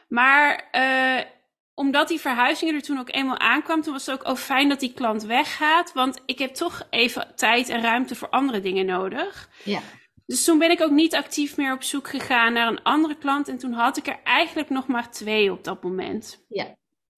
Maar 0.07 0.69
uh, 0.71 1.25
omdat 1.73 2.07
die 2.07 2.19
verhuizing 2.19 2.71
er 2.71 2.81
toen 2.81 2.99
ook 2.99 3.13
eenmaal 3.13 3.37
aankwam, 3.37 3.81
toen 3.81 3.93
was 3.93 4.05
het 4.05 4.19
ook 4.19 4.27
oh, 4.27 4.35
fijn 4.35 4.69
dat 4.69 4.79
die 4.79 4.93
klant 4.93 5.23
weggaat. 5.23 5.93
Want 5.93 6.21
ik 6.25 6.39
heb 6.39 6.53
toch 6.53 6.87
even 6.89 7.31
tijd 7.35 7.69
en 7.69 7.81
ruimte 7.81 8.15
voor 8.15 8.29
andere 8.29 8.59
dingen 8.59 8.85
nodig. 8.85 9.49
Ja. 9.63 9.81
Dus 10.25 10.43
toen 10.43 10.59
ben 10.59 10.71
ik 10.71 10.81
ook 10.81 10.91
niet 10.91 11.15
actief 11.15 11.57
meer 11.57 11.73
op 11.73 11.83
zoek 11.83 12.07
gegaan 12.07 12.53
naar 12.53 12.67
een 12.67 12.83
andere 12.83 13.17
klant. 13.17 13.47
En 13.47 13.57
toen 13.57 13.73
had 13.73 13.97
ik 13.97 14.07
er 14.07 14.19
eigenlijk 14.23 14.69
nog 14.69 14.87
maar 14.87 15.11
twee 15.11 15.51
op 15.51 15.63
dat 15.63 15.83
moment. 15.83 16.45
Ja. 16.49 16.75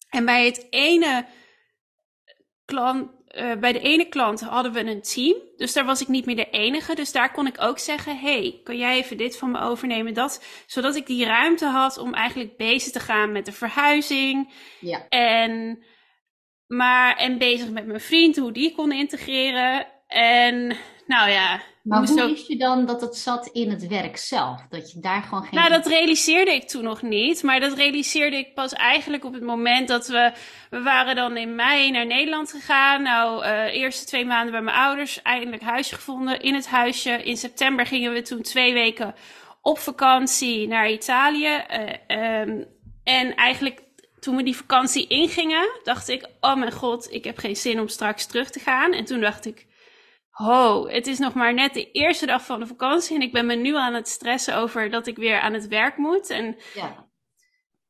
En 0.09 0.25
bij 0.25 0.45
het 0.45 0.67
ene 0.69 1.25
klant, 2.65 3.11
uh, 3.37 3.55
bij 3.55 3.71
de 3.71 3.79
ene 3.79 4.05
klant 4.05 4.41
hadden 4.41 4.73
we 4.73 4.79
een 4.79 5.01
team. 5.01 5.35
Dus 5.57 5.73
daar 5.73 5.85
was 5.85 6.01
ik 6.01 6.07
niet 6.07 6.25
meer 6.25 6.35
de 6.35 6.49
enige. 6.49 6.95
Dus 6.95 7.11
daar 7.11 7.31
kon 7.31 7.47
ik 7.47 7.61
ook 7.61 7.79
zeggen: 7.79 8.19
hey, 8.19 8.59
kan 8.63 8.77
jij 8.77 8.95
even 8.97 9.17
dit 9.17 9.37
van 9.37 9.51
me 9.51 9.59
overnemen? 9.59 10.13
Dat, 10.13 10.43
zodat 10.65 10.95
ik 10.95 11.05
die 11.05 11.25
ruimte 11.25 11.65
had 11.65 11.97
om 11.97 12.13
eigenlijk 12.13 12.57
bezig 12.57 12.91
te 12.91 12.99
gaan 12.99 13.31
met 13.31 13.45
de 13.45 13.51
verhuizing. 13.51 14.53
Ja. 14.79 15.07
En, 15.09 15.83
maar, 16.67 17.15
en 17.15 17.37
bezig 17.37 17.69
met 17.69 17.85
mijn 17.85 18.01
vriend, 18.01 18.37
hoe 18.37 18.51
die 18.51 18.75
kon 18.75 18.91
integreren. 18.91 19.87
En 20.07 20.77
nou 21.11 21.29
ja. 21.29 21.61
Maar 21.83 22.07
hoe 22.07 22.27
wist 22.27 22.47
je 22.47 22.57
dan 22.57 22.85
dat 22.85 23.01
het 23.01 23.15
zat 23.17 23.47
in 23.47 23.69
het 23.69 23.87
werk 23.87 24.17
zelf? 24.17 24.61
Dat 24.69 24.91
je 24.91 24.99
daar 24.99 25.21
gewoon 25.21 25.43
geen... 25.43 25.59
Nou, 25.59 25.69
dat 25.69 25.87
realiseerde 25.87 26.53
ik 26.53 26.67
toen 26.67 26.83
nog 26.83 27.01
niet. 27.01 27.43
Maar 27.43 27.59
dat 27.59 27.73
realiseerde 27.73 28.37
ik 28.37 28.53
pas 28.53 28.73
eigenlijk 28.73 29.25
op 29.25 29.33
het 29.33 29.43
moment 29.43 29.87
dat 29.87 30.07
we... 30.07 30.31
We 30.69 30.81
waren 30.81 31.15
dan 31.15 31.37
in 31.37 31.55
mei 31.55 31.91
naar 31.91 32.05
Nederland 32.05 32.51
gegaan. 32.51 33.01
Nou, 33.01 33.45
uh, 33.45 33.73
eerste 33.73 34.05
twee 34.05 34.25
maanden 34.25 34.51
bij 34.51 34.61
mijn 34.61 34.77
ouders. 34.77 35.21
Eindelijk 35.21 35.61
huisje 35.61 35.95
gevonden 35.95 36.41
in 36.41 36.53
het 36.53 36.67
huisje. 36.67 37.23
In 37.23 37.37
september 37.37 37.85
gingen 37.85 38.13
we 38.13 38.21
toen 38.21 38.41
twee 38.41 38.73
weken 38.73 39.15
op 39.61 39.79
vakantie 39.79 40.67
naar 40.67 40.91
Italië. 40.91 41.63
Uh, 42.09 42.41
um, 42.41 42.65
en 43.03 43.35
eigenlijk 43.35 43.81
toen 44.19 44.35
we 44.35 44.43
die 44.43 44.55
vakantie 44.55 45.07
ingingen, 45.07 45.69
dacht 45.83 46.09
ik... 46.09 46.27
Oh 46.39 46.55
mijn 46.55 46.71
god, 46.71 47.13
ik 47.13 47.23
heb 47.23 47.37
geen 47.37 47.55
zin 47.55 47.79
om 47.79 47.87
straks 47.87 48.25
terug 48.25 48.49
te 48.49 48.59
gaan. 48.59 48.91
En 48.93 49.05
toen 49.05 49.19
dacht 49.19 49.45
ik 49.45 49.69
ho, 50.41 50.87
het 50.87 51.07
is 51.07 51.19
nog 51.19 51.33
maar 51.33 51.53
net 51.53 51.73
de 51.73 51.91
eerste 51.91 52.25
dag 52.25 52.45
van 52.45 52.59
de 52.59 52.67
vakantie 52.67 53.15
en 53.15 53.21
ik 53.21 53.31
ben 53.31 53.45
me 53.45 53.55
nu 53.55 53.75
aan 53.75 53.93
het 53.93 54.07
stressen 54.07 54.55
over 54.55 54.89
dat 54.89 55.07
ik 55.07 55.17
weer 55.17 55.39
aan 55.39 55.53
het 55.53 55.67
werk 55.67 55.97
moet. 55.97 56.29
En 56.29 56.57
ja. 56.73 57.07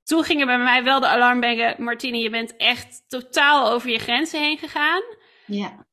toen 0.03 0.23
gingen 0.23 0.45
bij 0.45 0.57
mij 0.57 0.83
wel 0.83 0.99
de 0.99 1.07
alarmbellen, 1.07 1.83
Martine, 1.83 2.17
je 2.17 2.29
bent 2.29 2.55
echt 2.55 3.03
totaal 3.07 3.71
over 3.71 3.89
je 3.89 3.99
grenzen 3.99 4.39
heen 4.39 4.57
gegaan. 4.57 5.01
Ja. 5.45 5.85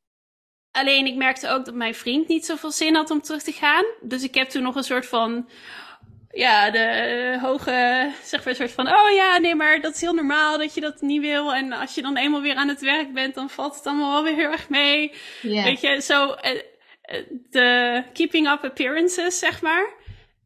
Alleen 0.70 1.06
ik 1.06 1.16
merkte 1.16 1.48
ook 1.48 1.64
dat 1.64 1.74
mijn 1.74 1.94
vriend 1.94 2.28
niet 2.28 2.46
zoveel 2.46 2.70
zin 2.70 2.94
had 2.94 3.10
om 3.10 3.20
terug 3.20 3.42
te 3.42 3.52
gaan. 3.52 3.84
Dus 4.00 4.22
ik 4.22 4.34
heb 4.34 4.48
toen 4.48 4.62
nog 4.62 4.74
een 4.74 4.84
soort 4.84 5.06
van 5.06 5.48
ja, 6.30 6.70
de 6.70 7.38
hoge, 7.42 8.10
zeg 8.22 8.38
maar, 8.38 8.48
een 8.48 8.54
soort 8.54 8.72
van, 8.72 8.88
oh 8.88 9.10
ja, 9.10 9.38
nee, 9.38 9.54
maar 9.54 9.80
dat 9.80 9.94
is 9.94 10.00
heel 10.00 10.14
normaal 10.14 10.58
dat 10.58 10.74
je 10.74 10.80
dat 10.80 11.00
niet 11.00 11.20
wil. 11.20 11.54
En 11.54 11.72
als 11.72 11.94
je 11.94 12.02
dan 12.02 12.16
eenmaal 12.16 12.42
weer 12.42 12.54
aan 12.54 12.68
het 12.68 12.80
werk 12.80 13.12
bent, 13.12 13.34
dan 13.34 13.50
valt 13.50 13.74
het 13.74 13.86
allemaal 13.86 14.12
wel 14.12 14.22
weer 14.22 14.42
heel 14.42 14.52
erg 14.52 14.68
mee. 14.68 15.12
Yeah. 15.42 15.64
Weet 15.64 15.80
je, 15.80 16.00
zo, 16.02 16.26
uh, 16.26 16.60
de 17.50 18.02
keeping 18.12 18.50
up 18.50 18.64
appearances, 18.64 19.38
zeg 19.38 19.62
maar. 19.62 19.96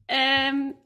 Um, 0.06 0.80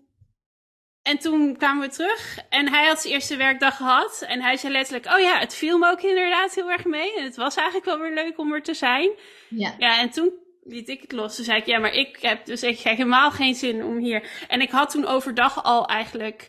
en 1.02 1.18
toen 1.18 1.56
kwamen 1.56 1.88
we 1.88 1.94
terug 1.94 2.38
en 2.48 2.68
hij 2.68 2.86
had 2.86 3.00
zijn 3.00 3.14
eerste 3.14 3.36
werkdag 3.36 3.76
gehad. 3.76 4.24
En 4.28 4.42
hij 4.42 4.56
zei 4.56 4.72
letterlijk, 4.72 5.06
oh 5.14 5.20
ja, 5.20 5.38
het 5.38 5.54
viel 5.54 5.78
me 5.78 5.90
ook 5.90 6.02
inderdaad 6.02 6.54
heel 6.54 6.70
erg 6.70 6.84
mee. 6.84 7.16
En 7.16 7.24
het 7.24 7.36
was 7.36 7.56
eigenlijk 7.56 7.86
wel 7.86 7.98
weer 7.98 8.14
leuk 8.14 8.38
om 8.38 8.52
er 8.52 8.62
te 8.62 8.74
zijn. 8.74 9.10
Ja. 9.48 9.74
Ja, 9.78 10.00
en 10.00 10.10
toen 10.10 10.32
liet 10.68 10.88
ik 10.88 11.00
het 11.00 11.12
los. 11.12 11.36
Toen 11.36 11.44
zei 11.44 11.58
ik, 11.58 11.66
ja, 11.66 11.78
maar 11.78 11.94
ik 11.94 12.18
heb 12.20 12.44
dus 12.44 12.62
echt 12.62 12.82
helemaal 12.82 13.30
geen 13.30 13.54
zin 13.54 13.84
om 13.84 13.96
hier. 13.96 14.30
En 14.48 14.60
ik 14.60 14.70
had 14.70 14.90
toen 14.90 15.06
overdag 15.06 15.62
al 15.64 15.86
eigenlijk 15.86 16.48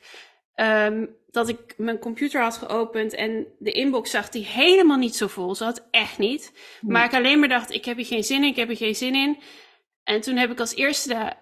um, 0.55 1.15
dat 1.27 1.49
ik 1.49 1.73
mijn 1.77 1.99
computer 1.99 2.41
had 2.41 2.57
geopend 2.57 3.13
en 3.13 3.47
de 3.59 3.71
inbox 3.71 4.11
zag 4.11 4.29
die 4.29 4.45
helemaal 4.45 4.97
niet 4.97 5.15
zo 5.15 5.27
vol 5.27 5.55
zat. 5.55 5.87
Echt 5.91 6.17
niet. 6.17 6.53
Maar 6.81 7.05
ik 7.05 7.13
alleen 7.13 7.39
maar 7.39 7.49
dacht, 7.49 7.73
ik 7.73 7.85
heb 7.85 7.97
hier 7.97 8.05
geen 8.05 8.23
zin 8.23 8.43
in, 8.43 8.49
ik 8.49 8.55
heb 8.55 8.67
hier 8.67 8.77
geen 8.77 8.95
zin 8.95 9.15
in. 9.15 9.39
En 10.03 10.21
toen 10.21 10.35
heb 10.35 10.51
ik 10.51 10.59
als 10.59 10.75
eerste 10.75 11.33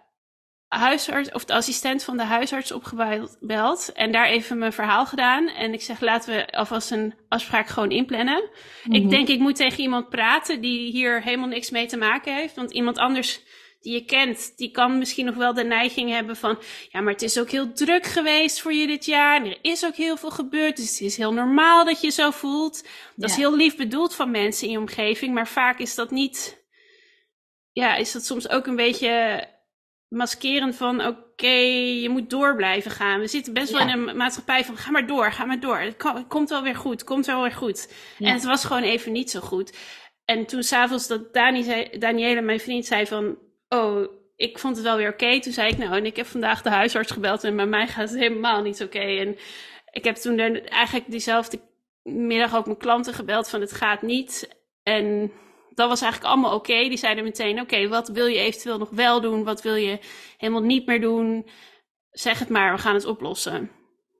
huisarts 0.77 1.31
of 1.31 1.45
de 1.45 1.53
assistent 1.53 2.03
van 2.03 2.17
de 2.17 2.23
huisarts 2.23 2.71
opgebeld 2.71 3.91
en 3.93 4.11
daar 4.11 4.27
even 4.27 4.57
mijn 4.57 4.73
verhaal 4.73 5.05
gedaan. 5.05 5.47
En 5.47 5.73
ik 5.73 5.81
zeg, 5.81 5.99
laten 5.99 6.35
we 6.35 6.51
alvast 6.51 6.91
een 6.91 7.13
afspraak 7.29 7.67
gewoon 7.67 7.91
inplannen. 7.91 8.41
Mm 8.43 8.49
-hmm. 8.83 8.93
Ik 8.93 9.01
mhm. 9.01 9.09
denk, 9.09 9.27
ik 9.27 9.39
moet 9.39 9.55
tegen 9.55 9.79
iemand 9.79 10.09
praten 10.09 10.61
die 10.61 10.91
hier 10.91 11.21
helemaal 11.21 11.47
niks 11.47 11.69
mee 11.69 11.85
te 11.85 11.97
maken 11.97 12.35
heeft. 12.35 12.55
Want 12.55 12.71
iemand 12.71 12.97
anders 12.97 13.41
die 13.85 13.93
je 13.93 14.05
kent, 14.05 14.53
die 14.57 14.71
kan 14.71 14.97
misschien 14.97 15.25
nog 15.25 15.35
wel 15.35 15.53
de 15.53 15.63
neiging 15.63 16.09
hebben 16.09 16.35
van, 16.35 16.59
ja, 16.91 17.01
maar 17.01 17.13
het 17.13 17.21
is 17.21 17.39
ook 17.39 17.49
heel 17.49 17.73
druk 17.73 18.05
geweest 18.05 18.61
voor 18.61 18.73
je 18.73 18.87
dit 18.87 19.05
jaar. 19.05 19.35
En 19.35 19.45
er 19.45 19.57
is 19.61 19.85
ook 19.85 19.95
heel 19.95 20.17
veel 20.17 20.31
gebeurd, 20.31 20.75
dus 20.75 20.89
het 20.89 21.01
is 21.01 21.17
heel 21.17 21.33
normaal 21.33 21.85
dat 21.85 22.01
je 22.01 22.09
zo 22.09 22.31
voelt. 22.31 22.87
Dat 23.15 23.29
is 23.29 23.35
heel 23.35 23.55
lief 23.55 23.75
bedoeld 23.75 24.15
van 24.15 24.31
mensen 24.31 24.65
in 24.65 24.71
je 24.71 24.79
omgeving, 24.79 25.33
maar 25.33 25.47
vaak 25.47 25.79
is 25.79 25.95
dat 25.95 26.11
niet, 26.11 26.65
ja, 27.71 27.95
is 27.95 28.11
dat 28.11 28.25
soms 28.25 28.49
ook 28.49 28.67
een 28.67 28.75
beetje 28.75 29.43
maskerend 30.09 30.75
van, 30.75 31.05
oké, 31.05 31.57
je 32.01 32.09
moet 32.09 32.29
door 32.29 32.55
blijven 32.55 32.91
gaan. 32.91 33.19
We 33.19 33.27
zitten 33.27 33.53
best 33.53 33.71
wel 33.71 33.81
in 33.81 33.89
een 33.89 34.17
maatschappij 34.17 34.65
van, 34.65 34.77
ga 34.77 34.91
maar 34.91 35.07
door, 35.07 35.31
ga 35.31 35.45
maar 35.45 35.59
door. 35.59 35.77
Het, 35.77 36.27
komt 36.27 36.49
wel 36.49 36.63
weer 36.63 36.75
goed, 36.75 36.91
het 36.91 37.03
komt 37.03 37.25
wel 37.25 37.41
weer 37.41 37.51
goed. 37.51 37.93
En 38.19 38.33
het 38.33 38.43
was 38.43 38.65
gewoon 38.65 38.83
even 38.83 39.11
niet 39.11 39.31
zo 39.31 39.39
goed. 39.39 39.77
En 40.25 40.45
toen 40.45 40.63
s'avonds 40.63 41.07
dat 41.07 41.33
Dani 41.33 41.63
zei, 41.63 41.97
Danielle, 41.99 42.41
mijn 42.41 42.59
vriend, 42.59 42.85
zei 42.85 43.05
van... 43.05 43.37
Oh, 43.69 44.07
ik 44.35 44.59
vond 44.59 44.75
het 44.75 44.85
wel 44.85 44.97
weer 44.97 45.09
oké. 45.09 45.39
Toen 45.39 45.53
zei 45.53 45.71
ik, 45.71 45.77
nou, 45.77 45.95
en 45.95 46.05
ik 46.05 46.15
heb 46.15 46.25
vandaag 46.25 46.61
de 46.61 46.69
huisarts 46.69 47.11
gebeld... 47.11 47.43
en 47.43 47.55
bij 47.55 47.65
mij 47.65 47.87
gaat 47.87 48.09
het 48.09 48.19
helemaal 48.19 48.61
niet 48.61 48.83
oké. 48.83 48.99
En 48.99 49.37
ik 49.91 50.03
heb 50.03 50.15
toen 50.15 50.39
eigenlijk 50.39 51.11
diezelfde 51.11 51.59
middag 52.03 52.55
ook 52.55 52.65
mijn 52.65 52.77
klanten 52.77 53.13
gebeld 53.13 53.49
van... 53.49 53.61
het 53.61 53.71
gaat 53.71 54.01
niet. 54.01 54.57
En 54.83 55.31
dat 55.75 55.89
was 55.89 56.01
eigenlijk 56.01 56.33
allemaal 56.33 56.55
oké. 56.55 56.87
Die 56.87 56.97
zeiden 56.97 57.23
meteen, 57.23 57.59
oké, 57.59 57.87
wat 57.87 58.07
wil 58.07 58.25
je 58.25 58.39
eventueel 58.39 58.77
nog 58.77 58.89
wel 58.89 59.21
doen? 59.21 59.43
Wat 59.43 59.61
wil 59.61 59.75
je 59.75 59.99
helemaal 60.37 60.61
niet 60.61 60.85
meer 60.85 61.01
doen? 61.01 61.49
Zeg 62.11 62.39
het 62.39 62.49
maar, 62.49 62.73
we 62.73 62.81
gaan 62.81 62.93
het 62.93 63.05
oplossen. 63.05 63.71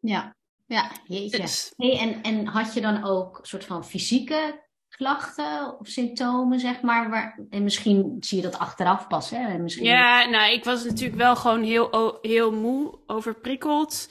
Ja, 0.02 0.36
ja, 0.66 0.92
jeetje. 1.08 1.42
Dus, 1.42 1.74
hey, 1.76 1.98
en, 1.98 2.22
en 2.22 2.46
had 2.46 2.74
je 2.74 2.82
dan 2.82 3.04
ook 3.04 3.38
een 3.38 3.46
soort 3.46 3.66
van 3.66 3.86
fysieke 3.86 4.64
klachten 4.90 5.80
of 5.80 5.88
symptomen, 5.88 6.60
zeg 6.60 6.82
maar? 6.82 7.10
Waar, 7.10 7.46
en 7.50 7.64
misschien 7.64 8.18
zie 8.20 8.38
je 8.38 8.44
dat 8.44 8.60
achteraf 8.60 9.08
pas, 9.08 9.30
hè? 9.30 9.58
Misschien... 9.58 9.86
Ja, 9.86 10.26
nou, 10.26 10.52
ik 10.52 10.64
was 10.64 10.84
natuurlijk 10.84 11.18
wel 11.18 11.36
gewoon 11.36 11.64
heel, 11.64 12.18
heel 12.22 12.52
moe, 12.52 13.00
overprikkeld. 13.06 14.10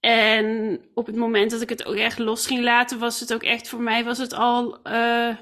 En 0.00 0.80
op 0.94 1.06
het 1.06 1.16
moment 1.16 1.50
dat 1.50 1.60
ik 1.60 1.68
het 1.68 1.84
ook 1.84 1.94
echt 1.94 2.18
los 2.18 2.46
ging 2.46 2.62
laten, 2.62 2.98
was 2.98 3.20
het 3.20 3.34
ook 3.34 3.42
echt 3.42 3.68
voor 3.68 3.80
mij 3.80 4.04
was 4.04 4.18
het 4.18 4.32
al 4.32 4.78
uh, 4.86 5.36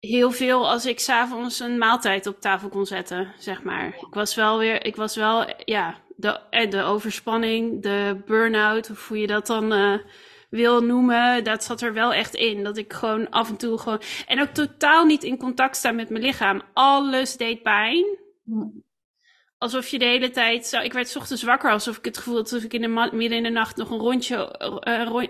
heel 0.00 0.30
veel 0.30 0.68
als 0.68 0.86
ik 0.86 1.00
s'avonds 1.00 1.60
een 1.60 1.78
maaltijd 1.78 2.26
op 2.26 2.40
tafel 2.40 2.68
kon 2.68 2.86
zetten, 2.86 3.32
zeg 3.38 3.62
maar. 3.62 3.86
Ik 3.86 4.14
was 4.14 4.34
wel 4.34 4.58
weer, 4.58 4.84
ik 4.84 4.96
was 4.96 5.16
wel, 5.16 5.46
ja, 5.64 5.98
de, 6.16 6.40
eh, 6.50 6.70
de 6.70 6.82
overspanning, 6.82 7.82
de 7.82 8.22
burn-out, 8.26 8.88
hoe 9.08 9.18
je 9.18 9.26
dat 9.26 9.46
dan 9.46 9.72
uh, 9.72 9.98
wil 10.50 10.80
noemen, 10.80 11.44
dat 11.44 11.64
zat 11.64 11.80
er 11.80 11.92
wel 11.92 12.12
echt 12.12 12.34
in. 12.34 12.64
Dat 12.64 12.76
ik 12.76 12.92
gewoon 12.92 13.30
af 13.30 13.48
en 13.48 13.56
toe 13.56 13.78
gewoon. 13.78 14.00
En 14.26 14.40
ook 14.40 14.48
totaal 14.48 15.04
niet 15.04 15.22
in 15.22 15.36
contact 15.36 15.76
sta 15.76 15.92
met 15.92 16.10
mijn 16.10 16.22
lichaam. 16.22 16.62
Alles 16.72 17.36
deed 17.36 17.62
pijn. 17.62 18.04
Alsof 19.60 19.88
je 19.88 19.98
de 19.98 20.04
hele 20.04 20.30
tijd. 20.30 20.66
Zo, 20.66 20.80
ik 20.80 20.92
werd 20.92 21.16
ochtends 21.16 21.42
wakker 21.42 21.70
alsof 21.70 21.96
ik 21.96 22.04
het 22.04 22.16
gevoel 22.16 22.34
had 22.34 22.42
alsof 22.42 22.62
ik 22.62 22.72
in 22.72 22.80
de 22.80 23.08
midden 23.12 23.38
in 23.38 23.42
de 23.42 23.50
nacht 23.50 23.76
nog 23.76 23.90
een 23.90 23.98
rondje. 23.98 24.54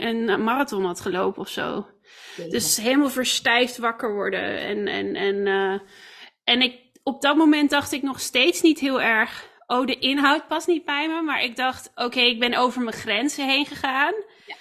Een 0.00 0.44
marathon 0.44 0.84
had 0.84 1.00
gelopen 1.00 1.42
of 1.42 1.48
zo. 1.48 1.86
Dus 2.48 2.76
helemaal 2.76 3.10
verstijfd 3.10 3.78
wakker 3.78 4.14
worden. 4.14 4.58
En, 4.58 4.86
en, 4.86 5.14
en, 5.14 5.46
uh, 5.46 5.80
en 6.44 6.62
ik, 6.62 6.80
op 7.02 7.22
dat 7.22 7.36
moment 7.36 7.70
dacht 7.70 7.92
ik 7.92 8.02
nog 8.02 8.20
steeds 8.20 8.62
niet 8.62 8.78
heel 8.78 9.00
erg. 9.00 9.48
Oh, 9.66 9.86
de 9.86 9.98
inhoud 9.98 10.46
past 10.48 10.66
niet 10.66 10.84
bij 10.84 11.08
me. 11.08 11.22
Maar 11.22 11.42
ik 11.42 11.56
dacht, 11.56 11.92
oké, 11.94 12.20
ik 12.20 12.38
ben 12.38 12.54
over 12.54 12.82
mijn 12.82 12.96
grenzen 12.96 13.48
heen 13.48 13.66
gegaan. 13.66 14.14
Ja. 14.46 14.54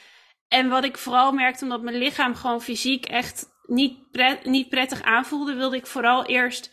En 0.48 0.70
wat 0.70 0.84
ik 0.84 0.98
vooral 0.98 1.32
merkte, 1.32 1.64
omdat 1.64 1.82
mijn 1.82 1.98
lichaam 1.98 2.36
gewoon 2.36 2.62
fysiek 2.62 3.06
echt 3.06 3.46
niet, 3.66 4.12
pret, 4.12 4.46
niet 4.46 4.70
prettig 4.70 5.02
aanvoelde, 5.02 5.54
wilde 5.54 5.76
ik 5.76 5.88
vooral 5.88 6.26
eerst 6.26 6.72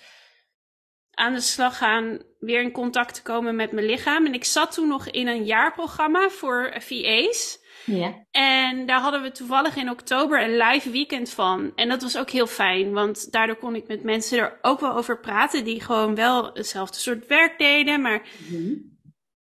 aan 1.16 1.34
de 1.34 1.40
slag 1.40 1.76
gaan, 1.76 2.18
weer 2.38 2.62
in 2.62 2.72
contact 2.72 3.14
te 3.14 3.22
komen 3.22 3.56
met 3.56 3.72
mijn 3.72 3.86
lichaam. 3.86 4.26
En 4.26 4.34
ik 4.34 4.44
zat 4.44 4.72
toen 4.72 4.88
nog 4.88 5.08
in 5.08 5.26
een 5.26 5.44
jaarprogramma 5.44 6.28
voor 6.28 6.74
VA's. 6.78 7.64
Ja. 7.84 8.26
En 8.30 8.86
daar 8.86 9.00
hadden 9.00 9.22
we 9.22 9.30
toevallig 9.30 9.76
in 9.76 9.90
oktober 9.90 10.42
een 10.42 10.56
live 10.56 10.90
weekend 10.90 11.30
van. 11.30 11.72
En 11.74 11.88
dat 11.88 12.02
was 12.02 12.18
ook 12.18 12.30
heel 12.30 12.46
fijn, 12.46 12.92
want 12.92 13.32
daardoor 13.32 13.56
kon 13.56 13.74
ik 13.74 13.88
met 13.88 14.02
mensen 14.02 14.38
er 14.38 14.58
ook 14.62 14.80
wel 14.80 14.94
over 14.94 15.20
praten 15.20 15.64
die 15.64 15.80
gewoon 15.80 16.14
wel 16.14 16.50
hetzelfde 16.52 16.98
soort 16.98 17.26
werk 17.26 17.58
deden, 17.58 18.00
maar 18.00 18.22
mm 18.48 18.94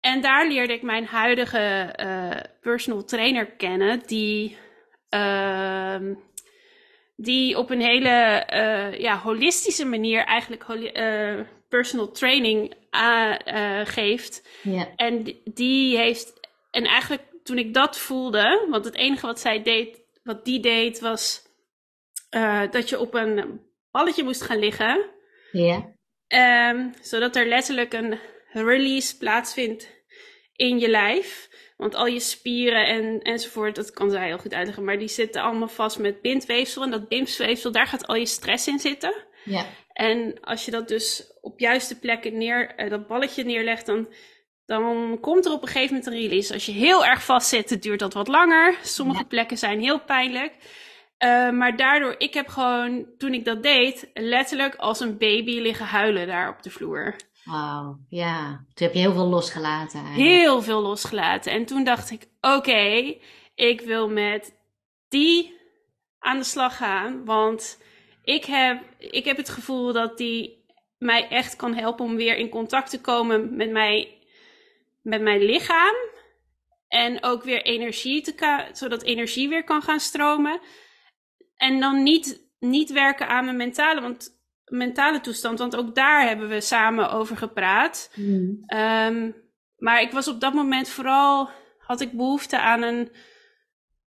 en 0.04 0.20
daar 0.20 0.48
leerde 0.48 0.72
ik 0.72 0.82
mijn 0.82 1.06
huidige 1.06 1.94
uh, 2.00 2.40
personal 2.60 3.04
trainer 3.04 3.46
kennen, 3.46 4.02
die, 4.06 4.56
uh, 5.14 5.96
die 7.16 7.58
op 7.58 7.70
een 7.70 7.80
hele 7.80 8.46
uh, 8.52 9.00
ja, 9.00 9.18
holistische 9.18 9.84
manier 9.84 10.24
eigenlijk 10.24 10.62
eh, 10.92 11.40
personal 11.68 12.10
training 12.10 12.74
geeft. 13.84 14.48
Yeah. 14.62 14.86
En 14.96 15.36
die 15.44 15.96
heeft, 15.96 16.40
en 16.70 16.84
eigenlijk 16.84 17.22
toen 17.42 17.58
ik 17.58 17.74
dat 17.74 17.98
voelde, 17.98 18.66
want 18.70 18.84
het 18.84 18.94
enige 18.94 19.26
wat 19.26 19.40
zij 19.40 19.62
deed, 19.62 20.00
wat 20.22 20.44
die 20.44 20.60
deed, 20.60 21.00
was 21.00 21.42
dat 22.70 22.88
je 22.88 23.00
op 23.00 23.14
een 23.14 23.60
balletje 23.90 24.24
moest 24.24 24.42
gaan 24.42 24.58
liggen. 24.58 25.10
Ja. 25.52 25.94
Yeah. 26.28 26.74
Um, 26.76 26.94
zodat 27.00 27.36
er 27.36 27.46
letterlijk 27.46 27.92
een 27.92 28.18
release 28.52 29.18
plaatsvindt 29.18 30.04
in 30.56 30.78
je 30.78 30.88
lijf. 30.88 31.48
Want 31.84 31.96
al 31.96 32.06
je 32.06 32.20
spieren 32.20 32.86
en, 32.86 33.22
enzovoort, 33.22 33.74
dat 33.74 33.90
kan 33.90 34.10
zij 34.10 34.26
heel 34.26 34.38
goed 34.38 34.54
uitleggen, 34.54 34.84
maar 34.84 34.98
die 34.98 35.08
zitten 35.08 35.42
allemaal 35.42 35.68
vast 35.68 35.98
met 35.98 36.20
bindweefsel. 36.20 36.82
En 36.82 36.90
dat 36.90 37.08
bindweefsel, 37.08 37.72
daar 37.72 37.86
gaat 37.86 38.06
al 38.06 38.14
je 38.14 38.26
stress 38.26 38.66
in 38.66 38.78
zitten. 38.78 39.14
Ja. 39.44 39.66
En 39.92 40.40
als 40.40 40.64
je 40.64 40.70
dat 40.70 40.88
dus 40.88 41.32
op 41.40 41.58
juiste 41.58 41.98
plekken 41.98 42.38
neer, 42.38 42.72
uh, 42.76 42.90
dat 42.90 43.06
balletje 43.06 43.44
neerlegt, 43.44 43.86
dan, 43.86 44.08
dan 44.66 45.18
komt 45.20 45.44
er 45.44 45.52
op 45.52 45.62
een 45.62 45.68
gegeven 45.68 45.96
moment 45.96 46.12
een 46.12 46.20
release. 46.20 46.52
Als 46.52 46.66
je 46.66 46.72
heel 46.72 47.04
erg 47.04 47.24
vast 47.24 47.48
zit, 47.48 47.82
duurt 47.82 47.98
dat 47.98 48.14
wat 48.14 48.28
langer. 48.28 48.76
Sommige 48.82 49.24
plekken 49.24 49.58
zijn 49.58 49.80
heel 49.80 50.00
pijnlijk. 50.00 50.52
Uh, 51.18 51.50
maar 51.50 51.76
daardoor, 51.76 52.14
ik 52.18 52.34
heb 52.34 52.48
gewoon, 52.48 53.06
toen 53.18 53.34
ik 53.34 53.44
dat 53.44 53.62
deed, 53.62 54.10
letterlijk 54.14 54.74
als 54.74 55.00
een 55.00 55.18
baby 55.18 55.60
liggen 55.60 55.86
huilen 55.86 56.26
daar 56.26 56.48
op 56.48 56.62
de 56.62 56.70
vloer. 56.70 57.16
Wauw, 57.44 57.98
ja. 58.08 58.64
Toen 58.74 58.86
heb 58.86 58.92
je 58.94 59.00
heel 59.00 59.12
veel 59.12 59.28
losgelaten. 59.28 60.00
Eigenlijk. 60.00 60.30
Heel 60.30 60.62
veel 60.62 60.82
losgelaten. 60.82 61.52
En 61.52 61.64
toen 61.64 61.84
dacht 61.84 62.10
ik, 62.10 62.28
oké, 62.40 63.14
ik 63.54 63.80
wil 63.80 64.08
met 64.08 64.54
die 65.08 65.60
aan 66.18 66.38
de 66.38 66.44
slag 66.44 66.76
gaan. 66.76 67.24
Want 67.24 67.82
ik 68.22 68.44
heb, 68.44 68.82
ik 68.98 69.24
heb 69.24 69.36
het 69.36 69.48
gevoel 69.48 69.92
dat 69.92 70.18
die 70.18 70.64
mij 70.98 71.28
echt 71.28 71.56
kan 71.56 71.74
helpen 71.74 72.04
om 72.04 72.16
weer 72.16 72.36
in 72.36 72.48
contact 72.48 72.90
te 72.90 73.00
komen 73.00 73.56
met, 73.56 73.70
mij, 73.70 74.18
met 75.02 75.20
mijn 75.20 75.42
lichaam. 75.42 75.94
En 76.88 77.22
ook 77.22 77.42
weer 77.42 77.62
energie 77.62 78.22
te 78.22 78.68
zodat 78.72 79.02
energie 79.02 79.48
weer 79.48 79.64
kan 79.64 79.82
gaan 79.82 80.00
stromen. 80.00 80.60
En 81.56 81.80
dan 81.80 82.02
niet, 82.02 82.48
niet 82.58 82.92
werken 82.92 83.28
aan 83.28 83.44
mijn 83.44 83.56
mentale. 83.56 84.00
Want 84.00 84.43
mentale 84.76 85.20
toestand, 85.20 85.58
want 85.58 85.76
ook 85.76 85.94
daar 85.94 86.26
hebben 86.26 86.48
we 86.48 86.60
samen 86.60 87.10
over 87.10 87.36
gepraat. 87.36 88.10
Mm. 88.14 88.64
Um, 88.76 89.34
maar 89.76 90.02
ik 90.02 90.12
was 90.12 90.28
op 90.28 90.40
dat 90.40 90.54
moment 90.54 90.88
vooral, 90.88 91.50
had 91.78 92.00
ik 92.00 92.12
behoefte 92.12 92.60
aan 92.60 92.82
een, 92.82 93.10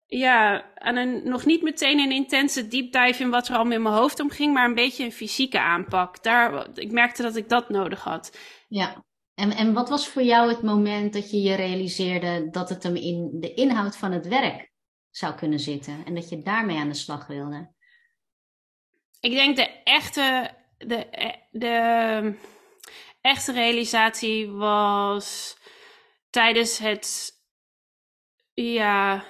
ja, 0.05 0.71
aan 0.75 0.95
een, 0.95 1.29
nog 1.29 1.45
niet 1.45 1.61
meteen 1.61 1.99
een 1.99 2.11
intense 2.11 2.67
deep 2.67 2.91
dive 2.91 3.23
in 3.23 3.29
wat 3.29 3.47
er 3.47 3.55
al 3.55 3.71
in 3.71 3.81
mijn 3.81 3.95
hoofd 3.95 4.19
omging, 4.19 4.53
maar 4.53 4.65
een 4.65 4.75
beetje 4.75 5.03
een 5.03 5.11
fysieke 5.11 5.59
aanpak. 5.59 6.23
Daar, 6.23 6.67
ik 6.73 6.91
merkte 6.91 7.21
dat 7.21 7.35
ik 7.35 7.49
dat 7.49 7.69
nodig 7.69 8.03
had. 8.03 8.37
Ja, 8.67 9.03
en, 9.33 9.51
en 9.51 9.73
wat 9.73 9.89
was 9.89 10.07
voor 10.07 10.23
jou 10.23 10.49
het 10.49 10.61
moment 10.61 11.13
dat 11.13 11.31
je 11.31 11.41
je 11.41 11.55
realiseerde 11.55 12.49
dat 12.49 12.69
het 12.69 12.83
hem 12.83 12.95
in 12.95 13.37
de 13.39 13.53
inhoud 13.53 13.97
van 13.97 14.11
het 14.11 14.27
werk 14.27 14.73
zou 15.09 15.35
kunnen 15.35 15.59
zitten 15.59 16.05
en 16.05 16.15
dat 16.15 16.29
je 16.29 16.41
daarmee 16.41 16.77
aan 16.77 16.89
de 16.89 16.93
slag 16.93 17.27
wilde? 17.27 17.73
Ik 19.25 19.31
denk 19.31 19.55
de 19.55 19.69
echte, 19.83 20.49
de, 20.77 21.07
de 21.51 22.33
echte 23.21 23.51
realisatie 23.51 24.49
was 24.51 25.57
tijdens 26.29 26.77
het, 26.77 27.31
ja, 28.53 29.23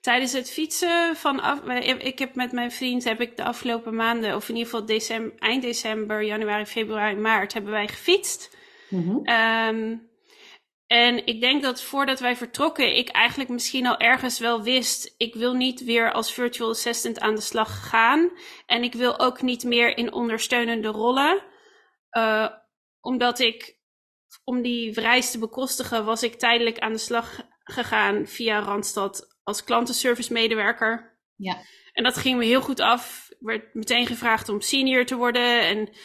tijdens 0.00 0.32
het 0.32 0.50
fietsen 0.50 1.16
vanaf. 1.16 1.60
Ik 1.98 2.18
heb 2.18 2.34
met 2.34 2.52
mijn 2.52 2.72
vriend 2.72 3.04
heb 3.04 3.20
ik 3.20 3.36
de 3.36 3.44
afgelopen 3.44 3.94
maanden, 3.94 4.34
of 4.34 4.48
in 4.48 4.56
ieder 4.56 4.70
geval 4.70 4.86
december, 4.86 5.38
eind 5.38 5.62
december, 5.62 6.22
januari, 6.22 6.66
februari, 6.66 7.16
maart, 7.16 7.52
hebben 7.52 7.72
wij 7.72 7.88
gefietst. 7.88 8.56
Mm 8.88 10.10
en 10.92 11.26
ik 11.26 11.40
denk 11.40 11.62
dat 11.62 11.82
voordat 11.82 12.20
wij 12.20 12.36
vertrokken, 12.36 12.96
ik 12.96 13.08
eigenlijk 13.08 13.50
misschien 13.50 13.86
al 13.86 13.98
ergens 13.98 14.38
wel 14.38 14.62
wist, 14.62 15.14
ik 15.16 15.34
wil 15.34 15.54
niet 15.54 15.84
weer 15.84 16.12
als 16.12 16.32
virtual 16.32 16.70
assistant 16.70 17.20
aan 17.20 17.34
de 17.34 17.40
slag 17.40 17.88
gaan. 17.88 18.30
En 18.66 18.82
ik 18.82 18.92
wil 18.92 19.18
ook 19.18 19.42
niet 19.42 19.64
meer 19.64 19.96
in 19.96 20.12
ondersteunende 20.12 20.88
rollen. 20.88 21.42
Uh, 22.10 22.48
omdat 23.00 23.38
ik, 23.38 23.76
om 24.44 24.62
die 24.62 25.00
reis 25.00 25.30
te 25.30 25.38
bekostigen, 25.38 26.04
was 26.04 26.22
ik 26.22 26.34
tijdelijk 26.34 26.78
aan 26.78 26.92
de 26.92 26.98
slag 26.98 27.40
gegaan 27.64 28.26
via 28.26 28.60
Randstad 28.60 29.38
als 29.42 29.64
klantenservice 29.64 30.32
medewerker. 30.32 31.18
Ja. 31.36 31.56
En 31.92 32.04
dat 32.04 32.16
ging 32.16 32.38
me 32.38 32.44
heel 32.44 32.62
goed 32.62 32.80
af. 32.80 33.26
Ik 33.30 33.36
werd 33.40 33.74
meteen 33.74 34.06
gevraagd 34.06 34.48
om 34.48 34.60
senior 34.60 35.04
te 35.04 35.16
worden 35.16 35.60
en 35.60 35.96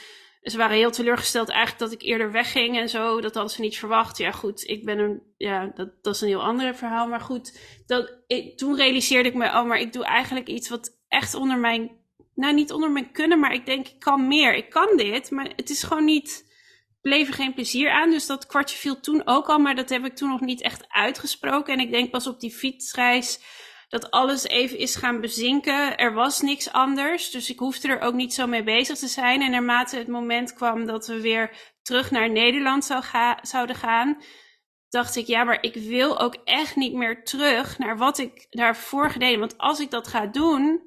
ze 0.49 0.57
waren 0.57 0.77
heel 0.77 0.91
teleurgesteld 0.91 1.49
eigenlijk 1.49 1.79
dat 1.79 1.91
ik 1.91 2.07
eerder 2.07 2.31
wegging 2.31 2.77
en 2.77 2.89
zo. 2.89 3.21
Dat 3.21 3.33
hadden 3.33 3.53
ze 3.53 3.61
niet 3.61 3.77
verwacht. 3.77 4.17
Ja, 4.17 4.31
goed, 4.31 4.67
ik 4.67 4.85
ben 4.85 4.99
een, 4.99 5.21
ja, 5.37 5.71
dat, 5.75 5.89
dat 6.01 6.15
is 6.15 6.21
een 6.21 6.27
heel 6.27 6.43
ander 6.43 6.75
verhaal. 6.75 7.07
Maar 7.07 7.21
goed, 7.21 7.59
dat, 7.85 8.17
toen 8.55 8.75
realiseerde 8.75 9.29
ik 9.29 9.35
me, 9.35 9.45
oh, 9.45 9.65
maar 9.65 9.79
ik 9.79 9.93
doe 9.93 10.05
eigenlijk 10.05 10.47
iets 10.47 10.69
wat 10.69 10.97
echt 11.07 11.33
onder 11.33 11.57
mijn, 11.57 11.91
nou 12.35 12.53
niet 12.53 12.71
onder 12.71 12.91
mijn 12.91 13.11
kunnen, 13.11 13.39
maar 13.39 13.53
ik 13.53 13.65
denk, 13.65 13.87
ik 13.87 13.99
kan 13.99 14.27
meer. 14.27 14.55
Ik 14.55 14.69
kan 14.69 14.97
dit, 14.97 15.31
maar 15.31 15.51
het 15.55 15.69
is 15.69 15.83
gewoon 15.83 16.05
niet, 16.05 16.55
bleef 17.01 17.27
er 17.27 17.33
geen 17.33 17.53
plezier 17.53 17.91
aan. 17.91 18.09
Dus 18.09 18.25
dat 18.25 18.45
kwartje 18.45 18.77
viel 18.77 18.99
toen 18.99 19.21
ook 19.25 19.47
al, 19.47 19.59
maar 19.59 19.75
dat 19.75 19.89
heb 19.89 20.05
ik 20.05 20.15
toen 20.15 20.29
nog 20.29 20.41
niet 20.41 20.61
echt 20.61 20.85
uitgesproken. 20.87 21.73
En 21.73 21.79
ik 21.79 21.91
denk 21.91 22.11
pas 22.11 22.27
op 22.27 22.39
die 22.39 22.51
fietsreis 22.51 23.39
dat 23.87 24.11
alles 24.11 24.47
even 24.47 24.77
is 24.77 24.95
gaan 24.95 25.21
bezinken. 25.21 25.97
Er 25.97 26.13
was 26.13 26.41
niks 26.41 26.71
anders, 26.71 27.31
dus 27.31 27.49
ik 27.49 27.59
hoefde 27.59 27.87
er 27.87 28.01
ook 28.01 28.13
niet 28.13 28.33
zo 28.33 28.47
mee 28.47 28.63
bezig 28.63 28.97
te 28.97 29.07
zijn. 29.07 29.41
En 29.41 29.51
naarmate 29.51 29.97
het 29.97 30.07
moment 30.07 30.53
kwam 30.53 30.85
dat 30.85 31.07
we 31.07 31.21
weer 31.21 31.75
terug 31.81 32.11
naar 32.11 32.29
Nederland 32.29 32.85
zou 32.85 33.03
ga 33.03 33.39
zouden 33.41 33.75
gaan, 33.75 34.21
dacht 34.89 35.15
ik, 35.15 35.27
ja, 35.27 35.43
maar 35.43 35.63
ik 35.63 35.73
wil 35.73 36.19
ook 36.19 36.35
echt 36.43 36.75
niet 36.75 36.93
meer 36.93 37.23
terug 37.23 37.77
naar 37.77 37.97
wat 37.97 38.17
ik 38.17 38.47
daarvoor 38.49 39.09
gedaan. 39.09 39.39
Want 39.39 39.57
als 39.57 39.79
ik 39.79 39.91
dat 39.91 40.07
ga 40.07 40.25
doen, 40.25 40.81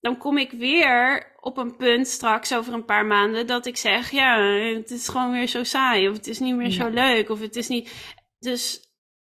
dan 0.00 0.18
kom 0.18 0.38
ik 0.38 0.50
weer 0.50 1.32
op 1.40 1.56
een 1.56 1.76
punt 1.76 2.06
straks 2.06 2.54
over 2.54 2.72
een 2.72 2.84
paar 2.84 3.06
maanden 3.06 3.46
dat 3.46 3.66
ik 3.66 3.76
zeg, 3.76 4.10
ja, 4.10 4.40
het 4.74 4.90
is 4.90 5.08
gewoon 5.08 5.32
weer 5.32 5.46
zo 5.46 5.64
saai, 5.64 6.08
of 6.08 6.16
het 6.16 6.26
is 6.26 6.38
niet 6.38 6.56
meer 6.56 6.70
zo 6.70 6.88
leuk, 6.88 7.30
of 7.30 7.40
het 7.40 7.56
is 7.56 7.68
niet. 7.68 7.92
Dus 8.38 8.85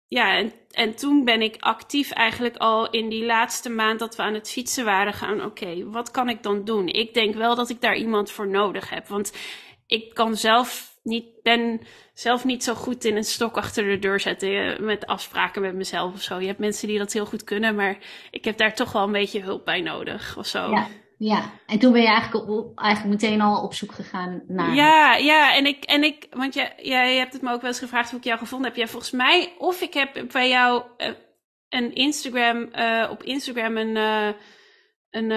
ja, 0.08 0.36
en, 0.36 0.52
en 0.70 0.94
toen 0.94 1.24
ben 1.24 1.42
ik 1.42 1.56
actief 1.58 2.10
eigenlijk 2.10 2.56
al 2.56 2.90
in 2.90 3.08
die 3.08 3.24
laatste 3.24 3.70
maand 3.70 3.98
dat 3.98 4.16
we 4.16 4.22
aan 4.22 4.34
het 4.34 4.50
fietsen 4.50 4.84
waren 4.84 5.12
gaan. 5.12 5.44
Oké, 5.44 5.90
wat 5.90 6.10
kan 6.10 6.28
ik 6.28 6.42
dan 6.42 6.64
doen? 6.64 6.88
Ik 6.88 7.14
denk 7.14 7.34
wel 7.34 7.54
dat 7.54 7.70
ik 7.70 7.80
daar 7.80 7.96
iemand 7.96 8.30
voor 8.30 8.48
nodig 8.48 8.90
heb. 8.90 9.06
Want 9.06 9.32
ik 9.86 10.14
kan 10.14 10.36
zelf 10.36 10.96
niet, 11.02 11.42
ben 11.42 11.80
zelf 12.14 12.44
niet 12.44 12.64
zo 12.64 12.74
goed 12.74 13.04
in 13.04 13.16
een 13.16 13.24
stok 13.24 13.56
achter 13.56 13.84
de 13.84 13.98
deur 13.98 14.20
zetten 14.20 14.74
eh, 14.74 14.78
met 14.78 15.06
afspraken 15.06 15.62
met 15.62 15.74
mezelf 15.74 16.14
of 16.14 16.22
zo. 16.22 16.40
Je 16.40 16.46
hebt 16.46 16.58
mensen 16.58 16.88
die 16.88 16.98
dat 16.98 17.12
heel 17.12 17.26
goed 17.26 17.44
kunnen, 17.44 17.74
maar 17.74 17.98
ik 18.30 18.44
heb 18.44 18.56
daar 18.56 18.74
toch 18.74 18.92
wel 18.92 19.02
een 19.02 19.12
beetje 19.12 19.42
hulp 19.42 19.64
bij 19.64 19.80
nodig 19.80 20.36
of 20.36 20.46
zo. 20.46 20.70
Ja. 20.70 20.88
Ja, 21.18 21.50
en 21.66 21.78
toen 21.78 21.92
ben 21.92 22.02
je 22.02 22.08
eigenlijk, 22.08 22.78
eigenlijk 22.78 23.20
meteen 23.20 23.40
al 23.40 23.62
op 23.62 23.74
zoek 23.74 23.92
gegaan 23.92 24.42
naar. 24.46 24.74
Ja, 24.74 25.16
ja, 25.16 25.54
en 25.56 25.66
ik, 25.66 25.84
en 25.84 26.04
ik 26.04 26.26
want 26.30 26.54
jij, 26.54 26.74
jij 26.82 27.16
hebt 27.16 27.32
het 27.32 27.42
me 27.42 27.52
ook 27.52 27.60
wel 27.60 27.70
eens 27.70 27.78
gevraagd 27.78 28.10
hoe 28.10 28.18
ik 28.18 28.24
jou 28.24 28.38
gevonden 28.38 28.68
heb. 28.68 28.76
Ja, 28.76 28.86
volgens 28.86 29.12
mij, 29.12 29.54
of 29.58 29.80
ik 29.80 29.94
heb 29.94 30.26
bij 30.32 30.48
jou 30.48 30.82
uh, 30.98 31.08
een 31.68 31.94
Instagram, 31.94 32.68
uh, 32.72 33.08
op 33.10 33.22
Instagram 33.22 33.76
een, 33.76 33.96
uh, 33.96 34.32
een 35.10 35.30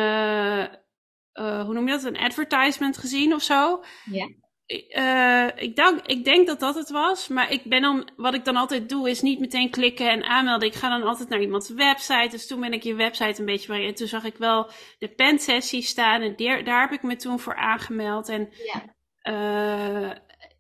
hoe 1.66 1.74
noem 1.74 1.88
je 1.88 1.92
dat, 1.92 2.04
een 2.04 2.18
advertisement 2.18 2.98
gezien 2.98 3.34
of 3.34 3.42
zo. 3.42 3.84
Ja. 4.06 4.28
Uh, 4.72 5.48
ik, 5.56 5.76
denk, 5.76 6.00
ik 6.06 6.24
denk 6.24 6.48
dat 6.48 6.60
dat 6.60 6.76
het 6.76 6.90
was. 6.90 7.28
Maar 7.28 7.52
ik 7.52 7.64
ben 7.64 7.82
dan, 7.82 8.10
wat 8.16 8.34
ik 8.34 8.46
dan 8.46 8.56
altijd 8.56 8.90
doe, 8.90 9.10
is 9.10 9.22
niet 9.22 9.40
meteen 9.40 9.70
klikken 9.70 10.10
en 10.10 10.24
aanmelden. 10.24 10.68
Ik 10.68 10.74
ga 10.74 10.90
dan 10.90 11.08
altijd 11.08 11.30
naar 11.30 11.42
iemands 11.42 11.70
website. 11.70 12.28
Dus 12.30 12.48
toen 12.48 12.60
ben 12.60 12.74
ik 12.74 12.84
je 12.84 12.96
website 12.96 13.40
een 13.40 13.46
beetje 13.46 13.68
bij. 13.68 13.86
En 13.88 13.96
toen 13.96 14.08
zag 14.08 14.24
ik 14.24 14.38
wel 14.38 14.70
de 15.00 15.08
pensessie 15.08 15.82
staan. 15.82 16.22
En 16.22 16.36
daar, 16.36 16.64
daar 16.64 16.82
heb 16.82 16.92
ik 16.92 17.04
me 17.04 17.16
toen 17.16 17.40
voor 17.40 17.56
aangemeld. 17.56 18.30
En 18.30 18.50
ja. 18.74 18.84
Uh, 19.24 20.12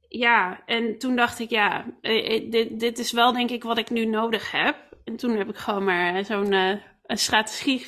ja, 0.07 0.61
en 0.65 0.97
toen 0.97 1.15
dacht 1.15 1.39
ik, 1.39 1.49
ja, 1.49 1.85
eh, 2.01 2.51
dit, 2.51 2.79
dit 2.79 2.99
is 2.99 3.11
wel 3.11 3.33
denk 3.33 3.49
ik 3.49 3.63
wat 3.63 3.77
ik 3.77 3.89
nu 3.89 4.05
nodig 4.05 4.51
heb. 4.51 4.75
En 5.03 5.15
toen 5.15 5.37
heb 5.37 5.49
ik 5.49 5.57
gewoon 5.57 5.83
maar 5.83 6.25
zo'n 6.25 6.53
uh, 6.53 6.75
strategie 7.05 7.85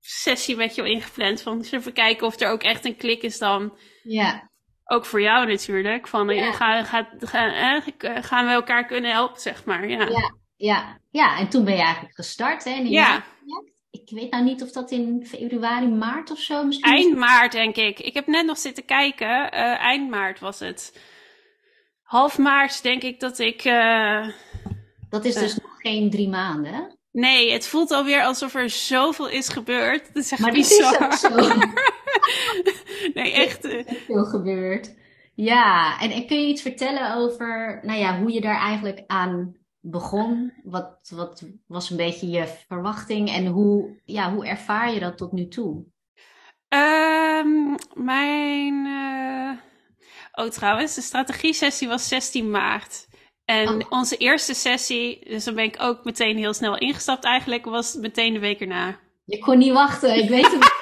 sessie 0.00 0.56
met 0.56 0.74
je 0.74 0.88
ingepland. 0.88 1.42
Van 1.42 1.56
eens 1.56 1.72
even 1.72 1.92
kijken 1.92 2.26
of 2.26 2.40
er 2.40 2.50
ook 2.50 2.62
echt 2.62 2.84
een 2.84 2.96
klik 2.96 3.22
is 3.22 3.38
dan. 3.38 3.78
Ja 4.02 4.48
ook 4.90 5.06
voor 5.06 5.20
jou 5.20 5.46
natuurlijk. 5.46 6.08
Van 6.08 6.28
ja. 6.28 6.52
gaan, 6.52 6.84
gaan, 6.84 7.06
gaan, 7.18 7.50
eh, 7.50 8.22
gaan 8.22 8.46
we 8.46 8.52
elkaar 8.52 8.86
kunnen 8.86 9.10
helpen, 9.10 9.40
zeg 9.40 9.64
maar. 9.64 9.88
Ja, 9.88 10.06
ja, 10.08 10.34
ja. 10.56 10.98
ja 11.10 11.38
en 11.38 11.48
toen 11.48 11.64
ben 11.64 11.74
je 11.74 11.82
eigenlijk 11.82 12.14
gestart. 12.14 12.64
Hè, 12.64 12.74
ja. 12.74 13.24
Ik 13.90 14.10
weet 14.10 14.30
nou 14.30 14.44
niet 14.44 14.62
of 14.62 14.72
dat 14.72 14.90
in 14.90 15.26
februari, 15.26 15.86
maart 15.86 16.30
of 16.30 16.38
zo 16.38 16.64
misschien. 16.64 16.92
Eind 16.92 17.16
maart, 17.16 17.52
denk 17.52 17.76
ik. 17.76 18.00
Ik 18.00 18.14
heb 18.14 18.26
net 18.26 18.46
nog 18.46 18.58
zitten 18.58 18.84
kijken. 18.84 19.28
Uh, 19.28 19.78
eind 19.78 20.10
maart 20.10 20.40
was 20.40 20.58
het. 20.58 21.00
Half 22.02 22.38
maart 22.38 22.82
denk 22.82 23.02
ik 23.02 23.20
dat 23.20 23.38
ik. 23.38 23.64
Uh, 23.64 24.28
dat 25.08 25.24
is 25.24 25.34
dus 25.34 25.56
nog 25.56 25.76
geen 25.78 26.10
drie 26.10 26.28
maanden, 26.28 26.74
hè? 26.74 26.82
Nee, 27.12 27.52
het 27.52 27.66
voelt 27.66 27.90
alweer 27.90 28.22
alsof 28.22 28.54
er 28.54 28.70
zoveel 28.70 29.28
is 29.28 29.48
gebeurd. 29.48 30.06
Dat 30.06 30.24
is 30.24 30.32
echt 30.32 30.40
maar 30.40 30.52
bizar. 30.52 31.12
Is 31.12 31.20
zo. 31.20 31.28
nee, 33.14 33.32
echt. 33.32 33.64
Er 33.64 33.88
is 33.88 33.98
veel 34.06 34.24
gebeurd. 34.24 34.96
Ja, 35.34 36.00
en, 36.00 36.10
en, 36.10 36.26
kun 36.26 36.40
je 36.40 36.46
iets 36.48 36.62
vertellen 36.62 37.14
over 37.14 37.80
nou 37.82 37.98
ja, 37.98 38.20
hoe 38.20 38.32
je 38.32 38.40
daar 38.40 38.60
eigenlijk 38.60 39.04
aan 39.06 39.56
begon? 39.80 40.52
Wat, 40.64 41.12
wat 41.14 41.46
was 41.66 41.90
een 41.90 41.96
beetje 41.96 42.28
je 42.30 42.46
verwachting 42.66 43.30
en 43.30 43.46
hoe, 43.46 44.00
ja, 44.04 44.32
hoe 44.32 44.46
ervaar 44.46 44.92
je 44.92 45.00
dat 45.00 45.16
tot 45.16 45.32
nu 45.32 45.48
toe? 45.48 45.84
Um, 46.68 47.74
mijn. 47.94 48.86
Uh... 48.86 49.50
Oh, 50.32 50.50
trouwens, 50.50 50.94
de 50.94 51.00
strategie-sessie 51.00 51.88
was 51.88 52.08
16 52.08 52.50
maart. 52.50 53.06
En 53.44 53.68
oh. 53.68 53.90
onze 53.90 54.16
eerste 54.16 54.54
sessie, 54.54 55.24
dus 55.28 55.44
dan 55.44 55.54
ben 55.54 55.64
ik 55.64 55.76
ook 55.78 56.04
meteen 56.04 56.36
heel 56.36 56.54
snel 56.54 56.78
ingestapt 56.78 57.24
eigenlijk, 57.24 57.64
was 57.64 57.94
meteen 57.94 58.32
de 58.32 58.38
week 58.38 58.60
erna. 58.60 58.98
Je 59.24 59.38
kon 59.38 59.58
niet 59.58 59.72
wachten, 59.72 60.16
ik 60.16 60.28
weet 60.28 60.52
het. 60.52 60.76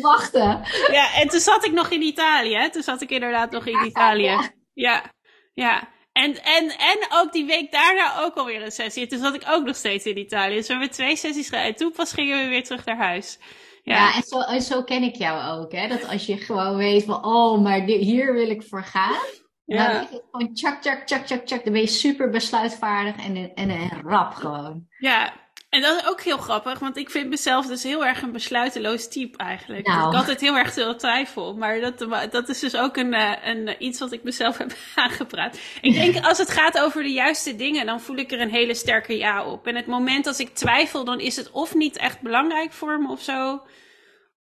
wachten. 0.00 0.60
Ja, 0.90 1.14
en 1.14 1.28
toen 1.28 1.40
zat 1.40 1.64
ik 1.64 1.72
nog 1.72 1.90
in 1.90 2.02
Italië. 2.02 2.68
Toen 2.70 2.82
zat 2.82 3.00
ik 3.00 3.10
inderdaad 3.10 3.50
nog 3.50 3.66
in 3.66 3.86
Italië. 3.86 4.50
Ja, 4.72 5.12
ja. 5.54 5.88
En, 6.12 6.44
en, 6.44 6.78
en 6.78 7.06
ook 7.12 7.32
die 7.32 7.46
week 7.46 7.72
daarna 7.72 8.20
ook 8.20 8.34
alweer 8.34 8.62
een 8.62 8.72
sessie. 8.72 9.06
Toen 9.06 9.18
zat 9.18 9.34
ik 9.34 9.44
ook 9.48 9.64
nog 9.64 9.76
steeds 9.76 10.04
in 10.04 10.18
Italië. 10.18 10.54
Dus 10.54 10.66
we 10.66 10.72
hebben 10.72 10.90
twee 10.90 11.16
sessies 11.16 11.48
gedaan. 11.48 11.64
En 11.64 11.74
toen 11.74 11.92
pas 11.92 12.12
gingen 12.12 12.42
we 12.42 12.48
weer 12.48 12.64
terug 12.64 12.84
naar 12.84 12.96
huis. 12.96 13.38
Ja, 13.82 13.94
ja 13.94 14.14
en, 14.14 14.22
zo, 14.22 14.40
en 14.40 14.62
zo 14.62 14.82
ken 14.82 15.02
ik 15.02 15.14
jou 15.14 15.60
ook. 15.60 15.72
Hè? 15.72 15.88
Dat 15.88 16.08
als 16.08 16.26
je 16.26 16.36
gewoon 16.36 16.76
weet 16.76 17.04
van, 17.04 17.24
oh, 17.24 17.62
maar 17.62 17.80
hier 17.80 18.32
wil 18.32 18.50
ik 18.50 18.62
voor 18.62 18.84
gaan. 18.84 19.20
Ja. 19.64 19.92
Dan 19.92 20.06
gewoon 20.30 20.54
tjak, 20.54 20.82
tjak, 20.82 21.06
tjak, 21.06 21.26
tjak, 21.26 21.46
tjak. 21.46 21.64
Dan 21.64 21.72
ben 21.72 21.82
je 21.82 21.88
super 21.88 22.30
besluitvaardig 22.30 23.16
en, 23.16 23.54
en, 23.54 23.70
en 23.70 24.02
rap 24.04 24.34
gewoon. 24.34 24.86
Ja, 24.98 25.32
en 25.68 25.80
dat 25.80 25.96
is 25.96 26.08
ook 26.08 26.20
heel 26.20 26.38
grappig, 26.38 26.78
want 26.78 26.96
ik 26.96 27.10
vind 27.10 27.28
mezelf 27.28 27.66
dus 27.66 27.82
heel 27.82 28.06
erg 28.06 28.22
een 28.22 28.32
besluiteloos 28.32 29.08
type 29.08 29.38
eigenlijk. 29.38 29.86
Nou. 29.86 29.98
Ik 29.98 30.04
had 30.04 30.14
altijd 30.14 30.40
heel 30.40 30.56
erg 30.56 30.72
veel 30.72 30.96
twijfel, 30.96 31.54
maar 31.54 31.80
dat, 31.80 31.98
dat 32.30 32.48
is 32.48 32.58
dus 32.58 32.76
ook 32.76 32.96
een, 32.96 33.14
eh, 33.14 33.32
een, 33.44 33.74
iets 33.78 33.98
wat 33.98 34.12
ik 34.12 34.22
mezelf 34.22 34.58
heb 34.58 34.72
aangepraat. 34.94 35.58
Ik 35.80 35.94
denk 35.94 36.24
als 36.24 36.38
het 36.38 36.50
gaat 36.50 36.80
over 36.80 37.02
de 37.02 37.12
juiste 37.12 37.56
dingen, 37.56 37.86
dan 37.86 38.00
voel 38.00 38.16
ik 38.16 38.32
er 38.32 38.40
een 38.40 38.50
hele 38.50 38.74
sterke 38.74 39.16
ja 39.16 39.44
op. 39.44 39.66
En 39.66 39.76
het 39.76 39.86
moment 39.86 40.26
als 40.26 40.40
ik 40.40 40.54
twijfel, 40.54 41.04
dan 41.04 41.20
is 41.20 41.36
het 41.36 41.50
of 41.50 41.74
niet 41.74 41.96
echt 41.96 42.20
belangrijk 42.20 42.72
voor 42.72 43.00
me 43.00 43.10
of 43.10 43.22
zo, 43.22 43.62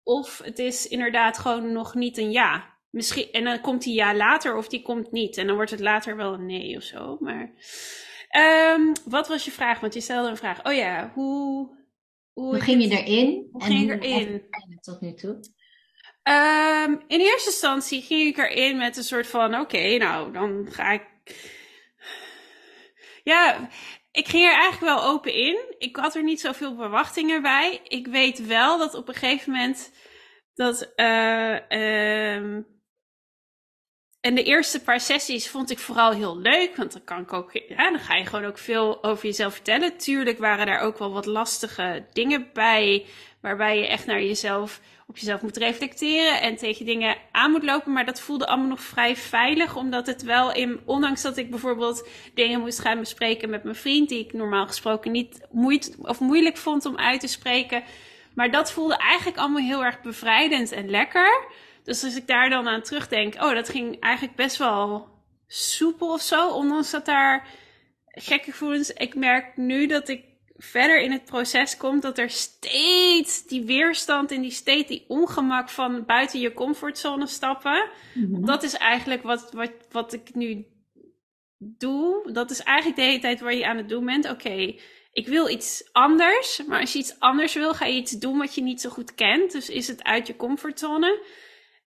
of 0.03 0.41
het 0.43 0.59
is 0.59 0.87
inderdaad 0.87 1.37
gewoon 1.37 1.71
nog 1.71 1.93
niet 1.93 2.17
een 2.17 2.31
ja. 2.31 2.75
Misschien, 2.89 3.31
en 3.31 3.43
dan 3.43 3.61
komt 3.61 3.83
die 3.83 3.95
ja 3.95 4.15
later 4.15 4.55
of 4.55 4.67
die 4.67 4.81
komt 4.81 5.11
niet. 5.11 5.37
En 5.37 5.47
dan 5.47 5.55
wordt 5.55 5.71
het 5.71 5.79
later 5.79 6.15
wel 6.15 6.33
een 6.33 6.45
nee 6.45 6.77
of 6.77 6.83
zo. 6.83 7.17
Maar 7.19 7.53
um, 8.29 8.91
wat 9.05 9.27
was 9.27 9.45
je 9.45 9.51
vraag? 9.51 9.79
Want 9.79 9.93
je 9.93 10.01
stelde 10.01 10.29
een 10.29 10.37
vraag. 10.37 10.65
Oh 10.65 10.73
ja, 10.73 11.11
hoe... 11.13 11.75
Hoe, 12.33 12.59
ging 12.59 12.83
je 12.83 12.89
erin? 12.89 13.47
Hoe 13.51 13.63
ging 13.63 13.87
je 13.87 13.99
erin? 13.99 14.43
Tot 14.81 15.01
nu 15.01 15.13
toe? 15.13 15.39
Um, 16.23 17.03
in 17.07 17.19
eerste 17.19 17.49
instantie 17.49 18.01
ging 18.01 18.27
ik 18.27 18.37
erin 18.37 18.77
met 18.77 18.97
een 18.97 19.03
soort 19.03 19.27
van: 19.27 19.59
oké, 19.59 19.97
nou, 19.97 20.31
dan 20.33 20.67
ga 20.69 20.91
ik. 20.91 21.03
Ja, 23.23 23.69
ik 24.11 24.27
ging 24.27 24.45
er 24.45 24.53
eigenlijk 24.53 24.93
wel 24.93 25.03
open 25.03 25.33
in. 25.33 25.75
Ik 25.77 25.95
had 25.95 26.15
er 26.15 26.23
niet 26.23 26.41
zoveel 26.41 26.75
verwachtingen 26.75 27.41
bij. 27.41 27.79
Ik 27.83 28.07
weet 28.07 28.45
wel 28.45 28.77
dat 28.77 28.93
op 28.93 29.07
een 29.07 29.13
gegeven 29.13 29.51
moment 29.51 29.91
dat. 30.53 30.91
Uh, 30.95 32.35
um, 32.35 32.76
en 34.27 34.35
de 34.35 34.43
eerste 34.43 34.81
paar 34.81 34.99
sessies 34.99 35.49
vond 35.49 35.71
ik 35.71 35.79
vooral 35.79 36.11
heel 36.11 36.37
leuk, 36.37 36.75
want 36.75 36.91
dan 36.91 37.03
kan 37.03 37.19
ik 37.19 37.33
ook, 37.33 37.51
ja, 37.67 37.89
dan 37.89 37.99
ga 37.99 38.15
je 38.15 38.25
gewoon 38.25 38.45
ook 38.45 38.57
veel 38.57 39.03
over 39.03 39.25
jezelf 39.25 39.53
vertellen. 39.53 39.97
Tuurlijk 39.97 40.37
waren 40.37 40.65
daar 40.65 40.79
ook 40.79 40.97
wel 40.97 41.11
wat 41.11 41.25
lastige 41.25 42.05
dingen 42.13 42.49
bij, 42.53 43.05
waarbij 43.41 43.77
je 43.77 43.87
echt 43.87 44.05
naar 44.05 44.21
jezelf, 44.21 44.81
op 45.07 45.17
jezelf 45.17 45.41
moet 45.41 45.57
reflecteren 45.57 46.41
en 46.41 46.55
tegen 46.55 46.85
dingen 46.85 47.15
aan 47.31 47.51
moet 47.51 47.63
lopen. 47.63 47.93
Maar 47.93 48.05
dat 48.05 48.21
voelde 48.21 48.47
allemaal 48.47 48.67
nog 48.67 48.81
vrij 48.81 49.15
veilig, 49.15 49.75
omdat 49.75 50.07
het 50.07 50.23
wel 50.23 50.53
in, 50.53 50.79
ondanks 50.85 51.21
dat 51.21 51.37
ik 51.37 51.49
bijvoorbeeld 51.49 52.07
dingen 52.33 52.59
moest 52.59 52.79
gaan 52.79 52.99
bespreken 52.99 53.49
met 53.49 53.63
mijn 53.63 53.75
vriend, 53.75 54.09
die 54.09 54.25
ik 54.25 54.33
normaal 54.33 54.67
gesproken 54.67 55.11
niet 55.11 55.47
moeit, 55.51 55.95
of 56.01 56.19
moeilijk 56.19 56.57
vond 56.57 56.85
om 56.85 56.97
uit 56.97 57.19
te 57.19 57.27
spreken. 57.27 57.83
Maar 58.33 58.51
dat 58.51 58.71
voelde 58.71 58.97
eigenlijk 58.97 59.37
allemaal 59.37 59.63
heel 59.63 59.83
erg 59.83 60.01
bevrijdend 60.01 60.71
en 60.71 60.89
lekker. 60.89 61.47
Dus 61.87 62.03
als 62.03 62.15
ik 62.15 62.27
daar 62.27 62.49
dan 62.49 62.67
aan 62.67 62.81
terugdenk, 62.81 63.33
oh, 63.35 63.53
dat 63.53 63.69
ging 63.69 63.99
eigenlijk 63.99 64.35
best 64.35 64.57
wel 64.57 65.07
soepel 65.47 66.13
of 66.13 66.21
zo. 66.21 66.49
Ondanks 66.49 66.91
dat 66.91 67.05
daar 67.05 67.47
gekke 68.07 68.51
gevoelens. 68.51 68.93
Ik 68.93 69.15
merk 69.15 69.57
nu 69.57 69.87
dat 69.87 70.07
ik 70.07 70.23
verder 70.55 71.01
in 71.01 71.11
het 71.11 71.25
proces 71.25 71.77
komt, 71.77 72.01
dat 72.01 72.17
er 72.17 72.29
steeds 72.29 73.45
die 73.45 73.65
weerstand 73.65 74.31
en 74.31 74.41
die 74.41 74.51
steeds 74.51 74.87
die 74.87 75.05
ongemak 75.07 75.69
van 75.69 76.05
buiten 76.05 76.39
je 76.39 76.53
comfortzone 76.53 77.27
stappen. 77.27 77.89
Mhm. 78.13 78.45
Dat 78.45 78.63
is 78.63 78.73
eigenlijk 78.73 79.23
wat, 79.23 79.51
wat, 79.51 79.71
wat 79.91 80.13
ik 80.13 80.35
nu 80.35 80.65
doe. 81.57 82.31
Dat 82.31 82.51
is 82.51 82.59
eigenlijk 82.59 82.97
de 82.97 83.05
hele 83.05 83.19
tijd 83.19 83.39
waar 83.39 83.55
je 83.55 83.67
aan 83.67 83.77
het 83.77 83.89
doen 83.89 84.05
bent. 84.05 84.29
Oké, 84.29 84.75
ik 85.11 85.27
wil 85.27 85.49
iets 85.49 85.89
anders. 85.91 86.61
Maar 86.65 86.79
als 86.79 86.93
je 86.93 86.99
iets 86.99 87.19
anders 87.19 87.53
wil, 87.53 87.73
ga 87.73 87.85
je 87.85 87.99
iets 87.99 88.11
doen 88.11 88.37
wat 88.37 88.55
je 88.55 88.61
niet 88.61 88.81
zo 88.81 88.89
goed 88.89 89.15
kent. 89.15 89.51
Dus 89.51 89.69
is 89.69 89.87
het 89.87 90.03
uit 90.03 90.27
je 90.27 90.35
comfortzone. 90.35 91.19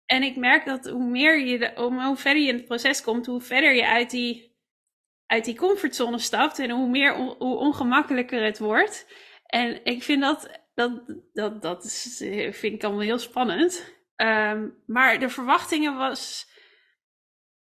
En 0.10 0.24
ik 0.24 0.36
merk 0.36 0.66
dat 0.66 0.86
hoe 0.86 1.10
meer 1.10 1.40
je, 1.40 1.72
hoe 1.76 2.16
verder 2.16 2.42
je 2.42 2.50
in 2.50 2.56
het 2.56 2.66
proces 2.66 3.02
komt, 3.02 3.26
hoe 3.26 3.42
verder 3.42 3.74
je 3.74 3.88
uit 3.88 4.10
die, 4.10 4.58
uit 5.26 5.46
die 5.46 5.56
comfortzone 5.56 6.20
stapt 6.20 6.60
en 6.60 6.70
hoe 6.70 6.90
meer 6.90 7.16
hoe 7.16 7.58
ongemakkelijker 7.58 8.44
het 8.44 8.60
wordt. 8.60 9.08
En 9.46 9.86
ik 9.86 10.04
vind 10.04 10.22
dat, 10.22 10.50
dat, 10.74 10.92
dat, 11.34 11.62
dat 11.62 11.84
is, 11.84 12.18
vind 12.52 12.74
ik 12.74 12.84
allemaal 12.84 13.02
heel 13.02 13.18
spannend. 13.18 13.94
Um, 14.16 14.84
maar 14.86 15.20
de 15.20 15.30
verwachtingen 15.30 15.96
was. 15.96 16.48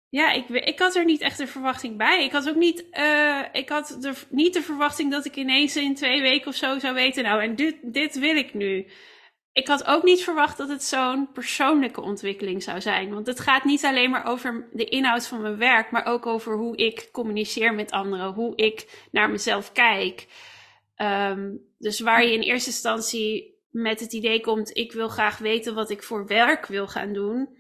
Ja, 0.09 0.33
ik, 0.33 0.49
ik 0.49 0.79
had 0.79 0.95
er 0.97 1.05
niet 1.05 1.21
echt 1.21 1.39
een 1.39 1.49
verwachting 1.49 1.97
bij. 1.97 2.25
Ik 2.25 2.33
had 2.33 2.49
ook 2.49 2.57
niet, 2.57 2.85
uh, 2.93 3.45
ik 3.53 3.69
had 3.69 3.97
de, 4.01 4.15
niet 4.29 4.55
de 4.55 4.63
verwachting 4.63 5.11
dat 5.11 5.25
ik 5.25 5.37
ineens 5.37 5.77
in 5.77 5.95
twee 5.95 6.21
weken 6.21 6.49
of 6.49 6.55
zo 6.55 6.79
zou 6.79 6.95
weten. 6.95 7.23
Nou, 7.23 7.43
en 7.43 7.55
dit, 7.55 7.77
dit 7.83 8.19
wil 8.19 8.37
ik 8.37 8.55
nu 8.55 8.87
ik 9.53 9.69
had 9.69 9.87
ook 9.87 10.03
niet 10.03 10.25
verwacht 10.25 10.57
dat 10.57 10.69
het 10.69 10.83
zo'n 10.83 11.33
persoonlijke 11.33 12.01
ontwikkeling 12.01 12.63
zou 12.63 12.81
zijn. 12.81 13.15
Want 13.15 13.27
het 13.27 13.41
gaat 13.41 13.65
niet 13.65 13.85
alleen 13.85 14.11
maar 14.11 14.27
over 14.27 14.69
de 14.73 14.85
inhoud 14.85 15.27
van 15.27 15.41
mijn 15.41 15.57
werk, 15.57 15.91
maar 15.91 16.05
ook 16.05 16.27
over 16.27 16.57
hoe 16.57 16.77
ik 16.77 17.09
communiceer 17.13 17.75
met 17.75 17.91
anderen, 17.91 18.33
hoe 18.33 18.57
ik 18.57 19.07
naar 19.11 19.31
mezelf 19.31 19.73
kijk. 19.73 20.27
Um, 20.97 21.61
dus 21.79 22.01
waar 22.01 22.25
je 22.25 22.33
in 22.33 22.41
eerste 22.41 22.71
instantie 22.71 23.59
met 23.71 24.01
het 24.01 24.13
idee 24.13 24.41
komt, 24.41 24.77
ik 24.77 24.93
wil 24.93 25.09
graag 25.09 25.39
weten 25.39 25.75
wat 25.75 25.91
ik 25.91 26.03
voor 26.03 26.27
werk 26.27 26.67
wil 26.67 26.89
gaan 26.89 27.13
doen, 27.13 27.57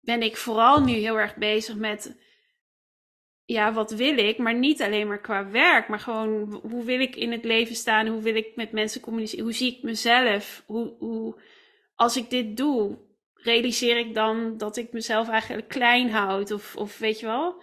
ben 0.00 0.22
ik 0.22 0.36
vooral 0.36 0.80
nu 0.80 0.92
heel 0.92 1.18
erg 1.18 1.36
bezig 1.36 1.76
met 1.76 2.16
ja, 3.46 3.72
wat 3.72 3.90
wil 3.90 4.18
ik? 4.18 4.38
Maar 4.38 4.54
niet 4.54 4.82
alleen 4.82 5.06
maar 5.06 5.20
qua 5.20 5.50
werk, 5.50 5.88
maar 5.88 6.00
gewoon 6.00 6.60
hoe 6.62 6.84
wil 6.84 7.00
ik 7.00 7.16
in 7.16 7.32
het 7.32 7.44
leven 7.44 7.74
staan? 7.74 8.06
Hoe 8.06 8.22
wil 8.22 8.34
ik 8.34 8.56
met 8.56 8.72
mensen 8.72 9.00
communiceren? 9.00 9.44
Hoe 9.44 9.54
zie 9.54 9.76
ik 9.76 9.82
mezelf? 9.82 10.62
Hoe, 10.66 10.94
hoe, 10.98 11.40
als 11.94 12.16
ik 12.16 12.30
dit 12.30 12.56
doe, 12.56 12.98
realiseer 13.34 13.98
ik 13.98 14.14
dan 14.14 14.56
dat 14.56 14.76
ik 14.76 14.92
mezelf 14.92 15.28
eigenlijk 15.28 15.68
klein 15.68 16.10
houd? 16.10 16.50
Of, 16.50 16.76
of 16.76 16.98
weet 16.98 17.20
je 17.20 17.26
wel? 17.26 17.62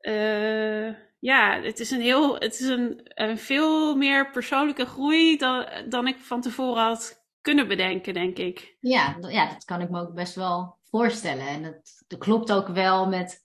Uh, 0.00 0.94
ja, 1.18 1.60
het 1.60 1.80
is 1.80 1.90
een 1.90 2.00
heel, 2.00 2.34
het 2.34 2.60
is 2.60 2.66
een, 2.66 3.00
een 3.04 3.38
veel 3.38 3.96
meer 3.96 4.30
persoonlijke 4.30 4.86
groei 4.86 5.36
dan, 5.36 5.66
dan 5.88 6.06
ik 6.06 6.18
van 6.18 6.40
tevoren 6.40 6.82
had 6.82 7.24
kunnen 7.40 7.68
bedenken, 7.68 8.14
denk 8.14 8.38
ik. 8.38 8.76
Ja, 8.80 9.16
ja, 9.28 9.48
dat 9.48 9.64
kan 9.64 9.80
ik 9.80 9.90
me 9.90 10.00
ook 10.00 10.14
best 10.14 10.34
wel 10.34 10.78
voorstellen. 10.82 11.46
En 11.46 11.62
dat, 11.62 12.04
dat 12.06 12.18
klopt 12.18 12.52
ook 12.52 12.68
wel 12.68 13.08
met 13.08 13.41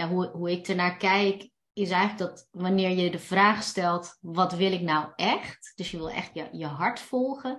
ja, 0.00 0.08
hoe, 0.08 0.30
hoe 0.32 0.50
ik 0.50 0.68
ernaar 0.68 0.96
kijk, 0.96 1.50
is 1.72 1.90
eigenlijk 1.90 2.30
dat 2.30 2.48
wanneer 2.50 2.90
je 2.90 3.10
de 3.10 3.18
vraag 3.18 3.62
stelt: 3.62 4.18
wat 4.20 4.52
wil 4.52 4.72
ik 4.72 4.80
nou 4.80 5.08
echt? 5.16 5.72
Dus 5.74 5.90
je 5.90 5.96
wil 5.96 6.10
echt 6.10 6.30
je, 6.34 6.48
je 6.52 6.66
hart 6.66 7.00
volgen, 7.00 7.58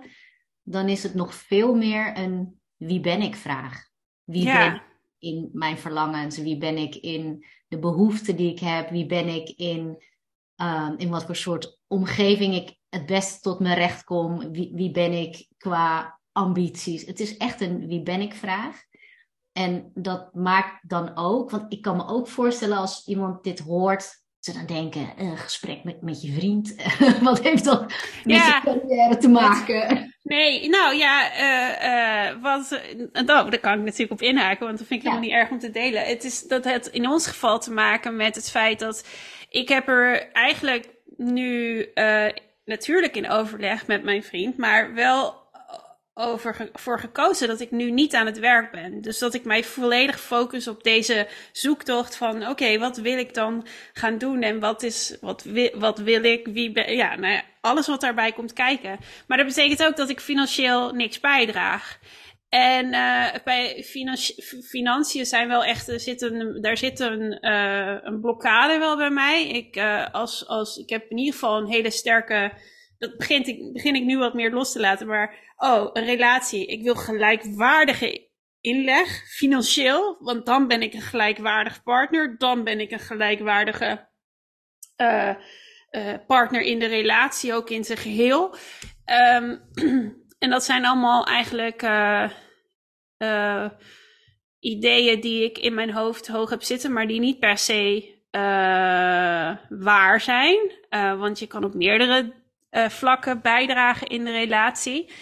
dan 0.62 0.88
is 0.88 1.02
het 1.02 1.14
nog 1.14 1.34
veel 1.34 1.74
meer 1.74 2.18
een 2.18 2.60
wie 2.76 3.00
ben 3.00 3.22
ik 3.22 3.36
vraag. 3.36 3.90
Wie 4.24 4.44
ja. 4.44 4.68
ben 4.68 4.74
ik 4.74 4.82
in 5.18 5.50
mijn 5.52 5.78
verlangens? 5.78 6.38
Wie 6.38 6.58
ben 6.58 6.76
ik 6.76 6.94
in 6.94 7.46
de 7.68 7.78
behoeften 7.78 8.36
die 8.36 8.50
ik 8.50 8.58
heb? 8.58 8.90
Wie 8.90 9.06
ben 9.06 9.28
ik 9.28 9.48
in, 9.48 10.02
um, 10.56 10.94
in 10.96 11.10
wat 11.10 11.24
voor 11.24 11.36
soort 11.36 11.78
omgeving 11.86 12.54
ik 12.54 12.76
het 12.88 13.06
beste 13.06 13.40
tot 13.40 13.60
mijn 13.60 13.76
recht 13.76 14.04
kom? 14.04 14.52
Wie, 14.52 14.70
wie 14.74 14.90
ben 14.90 15.12
ik 15.12 15.46
qua 15.56 16.20
ambities? 16.32 17.06
Het 17.06 17.20
is 17.20 17.36
echt 17.36 17.60
een 17.60 17.86
wie 17.86 18.02
ben 18.02 18.20
ik 18.20 18.34
vraag. 18.34 18.82
En 19.52 19.90
dat 19.94 20.34
maakt 20.34 20.88
dan 20.88 21.16
ook, 21.16 21.50
want 21.50 21.72
ik 21.72 21.82
kan 21.82 21.96
me 21.96 22.06
ook 22.06 22.28
voorstellen 22.28 22.76
als 22.76 23.06
iemand 23.06 23.44
dit 23.44 23.58
hoort, 23.60 24.20
ze 24.38 24.52
dan 24.52 24.66
denken, 24.66 25.08
een 25.16 25.36
gesprek 25.36 25.84
met, 25.84 26.02
met 26.02 26.22
je 26.22 26.32
vriend, 26.32 26.74
wat 27.22 27.40
heeft 27.42 27.64
dat 27.64 27.80
met 28.24 28.36
Ja. 28.36 28.46
je 28.46 28.60
carrière 28.64 29.16
te 29.16 29.28
maken? 29.28 30.14
Nee, 30.22 30.68
nou 30.68 30.94
ja, 30.94 31.32
eh 31.32 32.28
eh 32.28 32.42
wat, 32.42 32.70
eh, 33.12 33.22
nou, 33.24 33.50
daar 33.50 33.58
kan 33.60 33.78
ik 33.78 33.84
natuurlijk 33.84 34.12
op 34.12 34.22
inhaken, 34.22 34.66
want 34.66 34.78
dat 34.78 34.86
vind 34.86 35.00
ik 35.00 35.06
Ja. 35.06 35.12
helemaal 35.12 35.30
niet 35.30 35.40
erg 35.42 35.50
om 35.50 35.58
te 35.58 35.70
delen. 35.70 36.04
Het 36.04 36.24
is 36.24 36.42
dat 36.42 36.64
het 36.64 36.86
in 36.86 37.08
ons 37.08 37.26
geval 37.26 37.58
te 37.60 37.72
maken 37.72 38.16
met 38.16 38.34
het 38.34 38.50
feit 38.50 38.78
dat 38.78 39.06
ik 39.48 39.68
heb 39.68 39.88
er 39.88 40.32
eigenlijk 40.32 40.88
nu 41.16 41.86
natuurlijk 42.64 43.16
in 43.16 43.30
overleg 43.30 43.86
met 43.86 44.02
mijn 44.04 44.22
vriend, 44.22 44.56
maar 44.56 44.94
wel 44.94 45.41
over 46.14 46.54
ge- 46.54 46.70
voor 46.72 47.00
gekozen 47.00 47.48
dat 47.48 47.60
ik 47.60 47.70
nu 47.70 47.90
niet 47.90 48.14
aan 48.14 48.26
het 48.26 48.38
werk 48.38 48.70
ben. 48.70 49.00
Dus 49.00 49.18
dat 49.18 49.34
ik 49.34 49.44
mij 49.44 49.64
volledig 49.64 50.20
focus 50.20 50.68
op 50.68 50.82
deze 50.82 51.26
zoektocht 51.52 52.16
van 52.16 52.48
oké, 52.48 52.78
wat 52.78 52.96
wil 52.96 53.18
ik 53.18 53.34
dan 53.34 53.66
gaan 53.92 54.18
doen 54.18 54.42
en 54.42 54.60
wat 54.60 54.82
is 54.82 55.16
wat 55.20 55.42
wil, 55.42 55.70
wat 55.74 55.98
wil 55.98 56.24
ik, 56.24 56.46
wie 56.46 56.72
ben 56.72 56.94
ja, 56.96 57.16
nou 57.16 57.32
ja, 57.32 57.42
alles 57.60 57.86
wat 57.86 58.00
daarbij 58.00 58.32
komt 58.32 58.52
kijken. 58.52 58.98
Maar 59.26 59.38
dat 59.38 59.46
betekent 59.46 59.84
ook 59.84 59.96
dat 59.96 60.08
ik 60.08 60.20
financieel 60.20 60.92
niks 60.92 61.20
bijdraag. 61.20 61.98
En 62.48 62.86
uh, 62.86 63.26
bij 63.44 63.82
financi 63.84 64.34
financiën 64.68 65.26
zijn 65.26 65.48
wel 65.48 65.64
echt, 65.64 65.88
er 65.88 66.00
zit 66.00 66.22
een, 66.22 66.58
daar 66.60 66.76
zit 66.76 67.00
een, 67.00 67.38
uh, 67.40 67.96
een 68.02 68.20
blokkade 68.20 68.78
wel 68.78 68.96
bij 68.96 69.10
mij. 69.10 69.48
Ik, 69.48 69.76
uh, 69.76 70.06
als, 70.12 70.46
als, 70.48 70.76
ik 70.76 70.88
heb 70.88 71.10
in 71.10 71.18
ieder 71.18 71.32
geval 71.32 71.58
een 71.58 71.70
hele 71.70 71.90
sterke, 71.90 72.52
dat 73.02 73.16
begint 73.16 73.46
ik, 73.46 73.72
begin 73.72 73.94
ik 73.94 74.04
nu 74.04 74.18
wat 74.18 74.34
meer 74.34 74.50
los 74.50 74.72
te 74.72 74.80
laten, 74.80 75.06
maar 75.06 75.54
oh, 75.56 75.90
een 75.92 76.04
relatie. 76.04 76.66
Ik 76.66 76.82
wil 76.82 76.94
gelijkwaardige 76.94 78.28
inleg, 78.60 79.24
financieel, 79.28 80.16
want 80.20 80.46
dan 80.46 80.68
ben 80.68 80.82
ik 80.82 80.94
een 80.94 81.00
gelijkwaardig 81.00 81.82
partner, 81.82 82.38
dan 82.38 82.64
ben 82.64 82.80
ik 82.80 82.90
een 82.90 83.00
gelijkwaardige 83.00 84.08
uh, 84.96 85.34
uh, 85.90 86.14
partner 86.26 86.60
in 86.60 86.78
de 86.78 86.86
relatie, 86.86 87.54
ook 87.54 87.70
in 87.70 87.84
zijn 87.84 87.98
geheel. 87.98 88.54
Um, 89.34 89.60
en 90.44 90.50
dat 90.50 90.64
zijn 90.64 90.84
allemaal 90.84 91.26
eigenlijk 91.26 91.82
uh, 91.82 93.70
ideeën 94.58 95.20
die 95.20 95.44
ik 95.44 95.58
in 95.58 95.74
mijn 95.74 95.92
hoofd 95.92 96.26
hoog 96.26 96.50
heb 96.50 96.62
zitten, 96.62 96.92
maar 96.92 97.06
die 97.06 97.20
niet 97.20 97.38
per 97.38 97.58
se 97.58 98.10
waar 99.68 100.20
zijn. 100.20 100.80
Want 101.18 101.38
je 101.38 101.46
kan 101.46 101.64
op 101.64 101.74
meerdere 101.74 102.41
uh, 102.72 102.88
vlakken 102.88 103.40
bijdragen 103.40 104.06
in 104.06 104.24
de 104.24 104.30
relatie. 104.30 105.12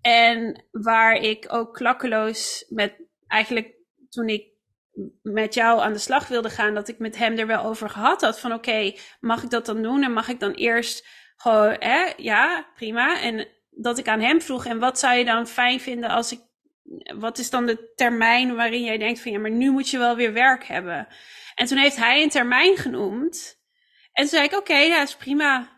En 0.00 0.64
waar 0.70 1.14
ik 1.14 1.46
ook 1.48 1.74
klakkeloos 1.74 2.66
met 2.68 2.94
eigenlijk 3.26 3.74
toen 4.08 4.28
ik 4.28 4.54
met 5.22 5.54
jou 5.54 5.80
aan 5.80 5.92
de 5.92 5.98
slag 5.98 6.28
wilde 6.28 6.50
gaan, 6.50 6.74
dat 6.74 6.88
ik 6.88 6.98
met 6.98 7.16
hem 7.16 7.38
er 7.38 7.46
wel 7.46 7.64
over 7.64 7.90
gehad 7.90 8.20
had. 8.20 8.40
Van 8.40 8.52
oké, 8.52 8.94
mag 9.20 9.42
ik 9.42 9.50
dat 9.50 9.66
dan 9.66 9.82
doen? 9.82 10.02
En 10.02 10.12
mag 10.12 10.28
ik 10.28 10.40
dan 10.40 10.52
eerst 10.52 11.06
gewoon, 11.36 11.76
hè, 11.78 12.12
ja, 12.16 12.66
prima. 12.74 13.20
En 13.20 13.48
dat 13.70 13.98
ik 13.98 14.08
aan 14.08 14.20
hem 14.20 14.40
vroeg, 14.40 14.66
en 14.66 14.78
wat 14.78 14.98
zou 14.98 15.14
je 15.16 15.24
dan 15.24 15.46
fijn 15.46 15.80
vinden 15.80 16.10
als 16.10 16.32
ik, 16.32 16.40
wat 17.18 17.38
is 17.38 17.50
dan 17.50 17.66
de 17.66 17.92
termijn 17.94 18.54
waarin 18.54 18.84
jij 18.84 18.98
denkt 18.98 19.20
van 19.20 19.32
ja, 19.32 19.38
maar 19.38 19.50
nu 19.50 19.70
moet 19.70 19.90
je 19.90 19.98
wel 19.98 20.16
weer 20.16 20.32
werk 20.32 20.64
hebben. 20.64 21.08
En 21.54 21.66
toen 21.66 21.78
heeft 21.78 21.96
hij 21.96 22.22
een 22.22 22.28
termijn 22.28 22.76
genoemd. 22.76 23.60
En 24.12 24.22
toen 24.22 24.28
zei 24.28 24.44
ik, 24.44 24.52
oké, 24.52 24.60
okay, 24.60 24.86
ja, 24.86 25.02
is 25.02 25.16
prima. 25.16 25.75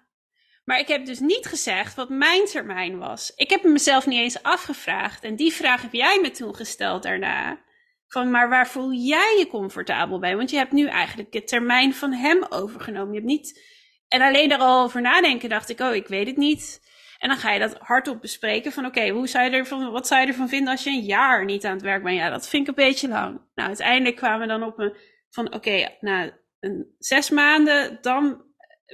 Maar 0.69 0.79
ik 0.79 0.89
heb 0.89 1.07
dus 1.07 1.19
niet 1.19 1.47
gezegd 1.47 1.95
wat 1.95 2.09
mijn 2.09 2.45
termijn 2.45 2.99
was. 2.99 3.33
Ik 3.37 3.51
heb 3.51 3.63
mezelf 3.63 4.07
niet 4.07 4.19
eens 4.19 4.43
afgevraagd. 4.43 5.25
En 5.25 5.37
die 5.37 5.53
vraag 5.53 5.83
heb 5.83 5.93
jij 5.93 6.19
me 6.23 6.31
toen 6.31 6.55
gesteld 6.55 7.03
daarna. 7.03 7.61
Van, 8.07 8.31
maar 8.31 8.49
waar 8.49 8.69
voel 8.69 8.93
jij 8.93 9.37
je 9.39 9.47
comfortabel 9.51 10.19
bij? 10.19 10.37
Want 10.37 10.51
je 10.51 10.57
hebt 10.57 10.73
nu 10.73 10.87
eigenlijk 10.87 11.33
de 11.33 11.45
termijn 11.45 11.95
van 11.95 12.13
hem 12.13 12.47
overgenomen. 12.49 13.13
Je 13.13 13.19
hebt 13.19 13.31
niet... 13.31 13.63
En 14.09 14.21
alleen 14.21 14.49
daar 14.49 14.59
al 14.59 14.83
over 14.83 15.01
nadenken 15.01 15.49
dacht 15.49 15.69
ik, 15.69 15.81
oh, 15.81 15.95
ik 15.95 16.07
weet 16.07 16.27
het 16.27 16.37
niet. 16.37 16.81
En 17.19 17.29
dan 17.29 17.39
ga 17.39 17.53
je 17.53 17.59
dat 17.59 17.79
hardop 17.79 18.21
bespreken 18.21 18.73
van, 18.73 18.87
oké, 18.87 19.01
ervan, 19.01 19.91
wat 19.91 20.07
zou 20.07 20.21
je 20.21 20.27
ervan 20.27 20.49
vinden 20.49 20.73
als 20.73 20.85
je 20.85 20.91
een 20.91 21.05
jaar 21.05 21.45
niet 21.45 21.65
aan 21.65 21.73
het 21.73 21.83
werk 21.83 22.03
bent? 22.03 22.17
Ja, 22.17 22.31
dat 22.31 22.49
vind 22.49 22.63
ik 22.63 22.69
een 22.69 22.85
beetje 22.85 23.09
lang. 23.09 23.41
Nou, 23.55 23.69
uiteindelijk 23.69 24.17
kwamen 24.17 24.41
we 24.41 24.47
dan 24.47 24.63
op 24.63 24.79
een, 24.79 24.97
van, 25.31 25.55
oké, 25.55 25.89
na 26.01 26.31
een, 26.61 26.95
zes 26.99 27.31
maanden, 27.31 27.99
dan 28.01 28.47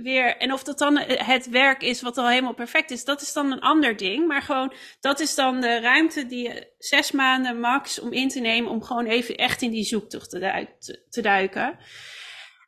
weer, 0.02 0.36
en 0.36 0.52
of 0.52 0.62
dat 0.62 0.78
dan 0.78 0.98
het 0.98 1.48
werk 1.48 1.82
is 1.82 2.02
wat 2.02 2.18
al 2.18 2.28
helemaal 2.28 2.54
perfect 2.54 2.90
is, 2.90 3.04
dat 3.04 3.20
is 3.20 3.32
dan 3.32 3.52
een 3.52 3.60
ander 3.60 3.96
ding. 3.96 4.26
Maar 4.26 4.42
gewoon, 4.42 4.72
dat 5.00 5.20
is 5.20 5.34
dan 5.34 5.60
de 5.60 5.80
ruimte 5.80 6.26
die 6.26 6.48
je 6.48 6.72
zes 6.78 7.10
maanden 7.10 7.60
max 7.60 8.00
om 8.00 8.12
in 8.12 8.28
te 8.28 8.40
nemen, 8.40 8.70
om 8.70 8.82
gewoon 8.82 9.06
even 9.06 9.36
echt 9.36 9.62
in 9.62 9.70
die 9.70 9.84
zoektocht 9.84 10.30
te, 10.30 10.38
duik, 10.38 10.80
te, 10.80 11.06
te 11.08 11.22
duiken. 11.22 11.78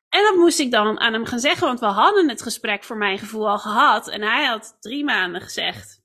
En 0.09 0.23
dat 0.23 0.35
moest 0.37 0.59
ik 0.59 0.71
dan 0.71 1.01
aan 1.01 1.13
hem 1.13 1.25
gaan 1.25 1.41
zeggen, 1.41 1.67
want 1.67 1.81
we 1.81 1.87
hadden 1.87 2.29
het 2.29 2.43
gesprek 2.43 2.85
voor 2.85 2.97
mijn 2.97 3.19
gevoel 3.19 3.49
al 3.49 3.59
gehad. 3.59 4.09
En 4.09 4.23
hij 4.23 4.45
had 4.45 4.77
drie 4.81 5.05
maanden 5.05 5.41
gezegd. 5.41 6.03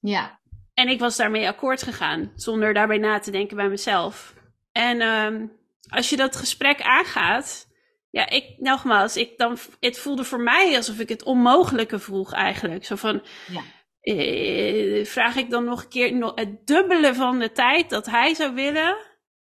Ja. 0.00 0.40
En 0.74 0.88
ik 0.88 1.00
was 1.00 1.16
daarmee 1.16 1.48
akkoord 1.48 1.82
gegaan, 1.82 2.32
zonder 2.36 2.74
daarbij 2.74 2.98
na 2.98 3.18
te 3.18 3.30
denken 3.30 3.56
bij 3.56 3.68
mezelf. 3.68 4.34
En 4.72 5.02
um, 5.02 5.52
als 5.88 6.10
je 6.10 6.16
dat 6.16 6.36
gesprek 6.36 6.82
aangaat, 6.82 7.66
ja, 8.14 8.28
ik, 8.28 8.54
nogmaals, 8.58 9.16
ik 9.16 9.38
dan, 9.38 9.58
het 9.80 9.98
voelde 9.98 10.24
voor 10.24 10.40
mij 10.40 10.76
alsof 10.76 10.98
ik 10.98 11.08
het 11.08 11.22
onmogelijke 11.22 11.98
vroeg 11.98 12.32
eigenlijk. 12.32 12.84
Zo 12.84 12.96
van, 12.96 13.22
ja. 13.46 13.62
eh, 14.00 15.04
vraag 15.04 15.36
ik 15.36 15.50
dan 15.50 15.64
nog 15.64 15.82
een 15.82 15.88
keer 15.88 16.16
nog 16.16 16.32
het 16.34 16.66
dubbele 16.66 17.14
van 17.14 17.38
de 17.38 17.52
tijd 17.52 17.90
dat 17.90 18.06
hij 18.06 18.34
zou 18.34 18.54
willen 18.54 18.96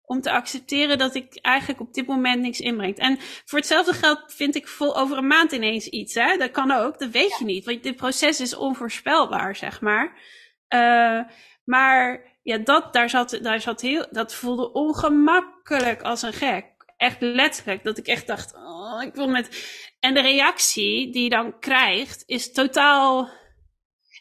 om 0.05 0.21
te 0.21 0.31
accepteren 0.31 0.97
dat 0.97 1.15
ik 1.15 1.39
eigenlijk 1.41 1.81
op 1.81 1.93
dit 1.93 2.07
moment 2.07 2.41
niks 2.41 2.59
inbrengt. 2.59 2.99
En 2.99 3.17
voor 3.19 3.59
hetzelfde 3.59 3.93
geld 3.93 4.23
vind 4.27 4.55
ik 4.55 4.67
vol 4.67 4.97
over 4.97 5.17
een 5.17 5.27
maand 5.27 5.51
ineens 5.51 5.87
iets. 5.87 6.13
Hè? 6.13 6.37
Dat 6.37 6.51
kan 6.51 6.71
ook, 6.71 6.99
dat 6.99 7.09
weet 7.09 7.37
je 7.39 7.45
niet. 7.45 7.65
Want 7.65 7.83
dit 7.83 7.95
proces 7.95 8.39
is 8.39 8.55
onvoorspelbaar, 8.55 9.55
zeg 9.55 9.81
maar. 9.81 10.05
Uh, 10.69 11.21
maar 11.63 12.31
ja, 12.43 12.57
dat, 12.57 12.93
daar 12.93 13.09
zat, 13.09 13.39
daar 13.41 13.61
zat 13.61 13.81
heel, 13.81 14.07
dat 14.11 14.33
voelde 14.33 14.71
ongemakkelijk 14.71 16.01
als 16.01 16.21
een 16.21 16.33
gek. 16.33 16.72
Echt 17.03 17.21
letterlijk. 17.21 17.83
Dat 17.83 17.97
ik 17.97 18.07
echt 18.07 18.27
dacht, 18.27 18.55
oh, 18.55 19.01
ik 19.01 19.13
wil 19.13 19.27
met. 19.27 19.49
En 19.99 20.13
de 20.13 20.21
reactie 20.21 21.11
die 21.11 21.23
je 21.23 21.29
dan 21.29 21.59
krijgt, 21.59 22.23
is 22.25 22.51
totaal 22.51 23.29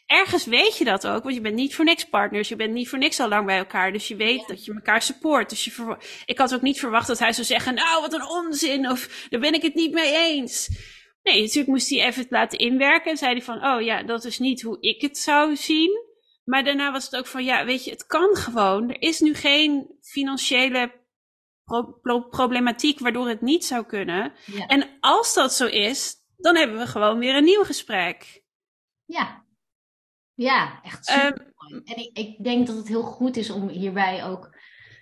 ergens 0.05 0.45
weet 0.45 0.77
je 0.77 0.83
dat 0.83 1.07
ook, 1.07 1.23
want 1.23 1.35
je 1.35 1.41
bent 1.41 1.55
niet 1.55 1.75
voor 1.75 1.85
niks 1.85 2.05
partners. 2.05 2.49
Je 2.49 2.55
bent 2.55 2.73
niet 2.73 2.89
voor 2.89 2.99
niks 2.99 3.19
al 3.19 3.27
lang 3.27 3.45
bij 3.45 3.57
elkaar. 3.57 3.91
Dus 3.91 4.07
je 4.07 4.15
weet 4.15 4.47
dat 4.47 4.65
je 4.65 4.73
elkaar 4.73 5.01
support. 5.01 5.49
Dus 5.49 5.65
je 5.65 5.97
ik 6.25 6.37
had 6.37 6.53
ook 6.53 6.61
niet 6.61 6.79
verwacht 6.79 7.07
dat 7.07 7.19
hij 7.19 7.33
zou 7.33 7.47
zeggen: 7.47 7.73
Nou, 7.73 8.01
wat 8.01 8.13
een 8.13 8.27
onzin. 8.27 8.89
Of 8.89 9.27
daar 9.29 9.39
ben 9.39 9.53
ik 9.53 9.61
het 9.61 9.73
niet 9.73 9.93
mee 9.93 10.15
eens. 10.15 10.69
Nee, 11.23 11.41
natuurlijk 11.41 11.67
moest 11.67 11.89
hij 11.89 12.05
even 12.05 12.21
het 12.21 12.31
laten 12.31 12.59
inwerken. 12.59 13.11
En 13.11 13.17
zei 13.17 13.31
hij 13.31 13.41
van: 13.41 13.65
Oh 13.65 13.81
ja, 13.81 14.03
dat 14.03 14.25
is 14.25 14.39
niet 14.39 14.61
hoe 14.61 14.77
ik 14.79 15.01
het 15.01 15.17
zou 15.17 15.55
zien. 15.55 15.91
Maar 16.43 16.63
daarna 16.63 16.91
was 16.91 17.05
het 17.05 17.15
ook 17.15 17.27
van: 17.27 17.43
Ja, 17.43 17.65
weet 17.65 17.83
je, 17.85 17.91
het 17.91 18.05
kan 18.05 18.35
gewoon. 18.35 18.89
Er 18.89 19.01
is 19.01 19.19
nu 19.19 19.33
geen 19.33 19.97
financiële 20.01 21.01
problematiek 22.29 22.99
waardoor 22.99 23.27
het 23.27 23.41
niet 23.41 23.65
zou 23.65 23.85
kunnen. 23.85 24.33
En 24.67 24.89
als 24.99 25.33
dat 25.33 25.53
zo 25.53 25.65
is, 25.65 26.15
dan 26.37 26.55
hebben 26.55 26.77
we 26.77 26.87
gewoon 26.87 27.19
weer 27.19 27.35
een 27.35 27.43
nieuw 27.43 27.63
gesprek. 27.63 28.41
Ja, 29.05 29.45
ja, 30.33 30.81
echt 30.83 31.05
super. 31.05 31.53
Um, 31.71 31.81
en 31.83 31.97
ik, 31.97 32.17
ik, 32.17 32.43
denk 32.43 32.67
dat 32.67 32.75
het 32.75 32.87
heel 32.87 33.03
goed 33.03 33.37
is 33.37 33.49
om 33.49 33.67
hierbij 33.67 34.25
ook 34.25 34.57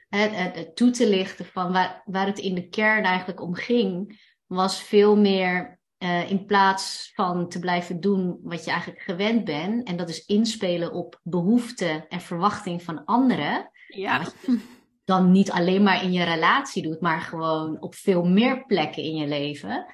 het, 0.09 0.75
toe 0.75 0.89
te 0.89 1.09
lichten 1.09 1.45
van 1.45 1.71
waar, 1.71 2.01
waar 2.05 2.25
het 2.25 2.39
in 2.39 2.55
de 2.55 2.69
kern 2.69 3.03
eigenlijk 3.03 3.41
om 3.41 3.55
ging, 3.55 4.21
was 4.45 4.83
veel 4.83 5.17
meer 5.17 5.79
uh, 5.97 6.29
in 6.29 6.45
plaats 6.45 7.11
van 7.15 7.49
te 7.49 7.59
blijven 7.59 7.99
doen 7.99 8.39
wat 8.43 8.63
je 8.63 8.71
eigenlijk 8.71 9.01
gewend 9.01 9.43
bent. 9.45 9.87
En 9.87 9.97
dat 9.97 10.09
is 10.09 10.25
inspelen 10.25 10.93
op 10.93 11.19
behoeften 11.23 12.07
en 12.07 12.21
verwachting 12.21 12.83
van 12.83 13.05
anderen. 13.05 13.71
Ja. 13.87 14.21
Dan 15.11 15.31
niet 15.31 15.51
alleen 15.51 15.83
maar 15.83 16.03
in 16.03 16.11
je 16.11 16.23
relatie 16.23 16.83
doet, 16.83 17.01
maar 17.01 17.21
gewoon 17.21 17.81
op 17.81 17.95
veel 17.95 18.23
meer 18.23 18.65
plekken 18.65 19.03
in 19.03 19.15
je 19.15 19.27
leven 19.27 19.85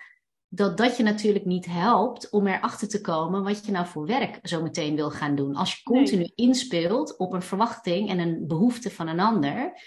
dat 0.49 0.77
dat 0.77 0.97
je 0.97 1.03
natuurlijk 1.03 1.45
niet 1.45 1.65
helpt 1.65 2.29
om 2.29 2.47
erachter 2.47 2.87
te 2.87 3.01
komen 3.01 3.43
wat 3.43 3.65
je 3.65 3.71
nou 3.71 3.87
voor 3.87 4.05
werk 4.05 4.39
zo 4.43 4.61
meteen 4.61 4.95
wil 4.95 5.09
gaan 5.09 5.35
doen. 5.35 5.55
Als 5.55 5.75
je 5.75 5.83
continu 5.83 6.31
inspeelt 6.35 7.17
op 7.17 7.33
een 7.33 7.41
verwachting 7.41 8.09
en 8.09 8.19
een 8.19 8.47
behoefte 8.47 8.91
van 8.91 9.07
een 9.07 9.19
ander, 9.19 9.81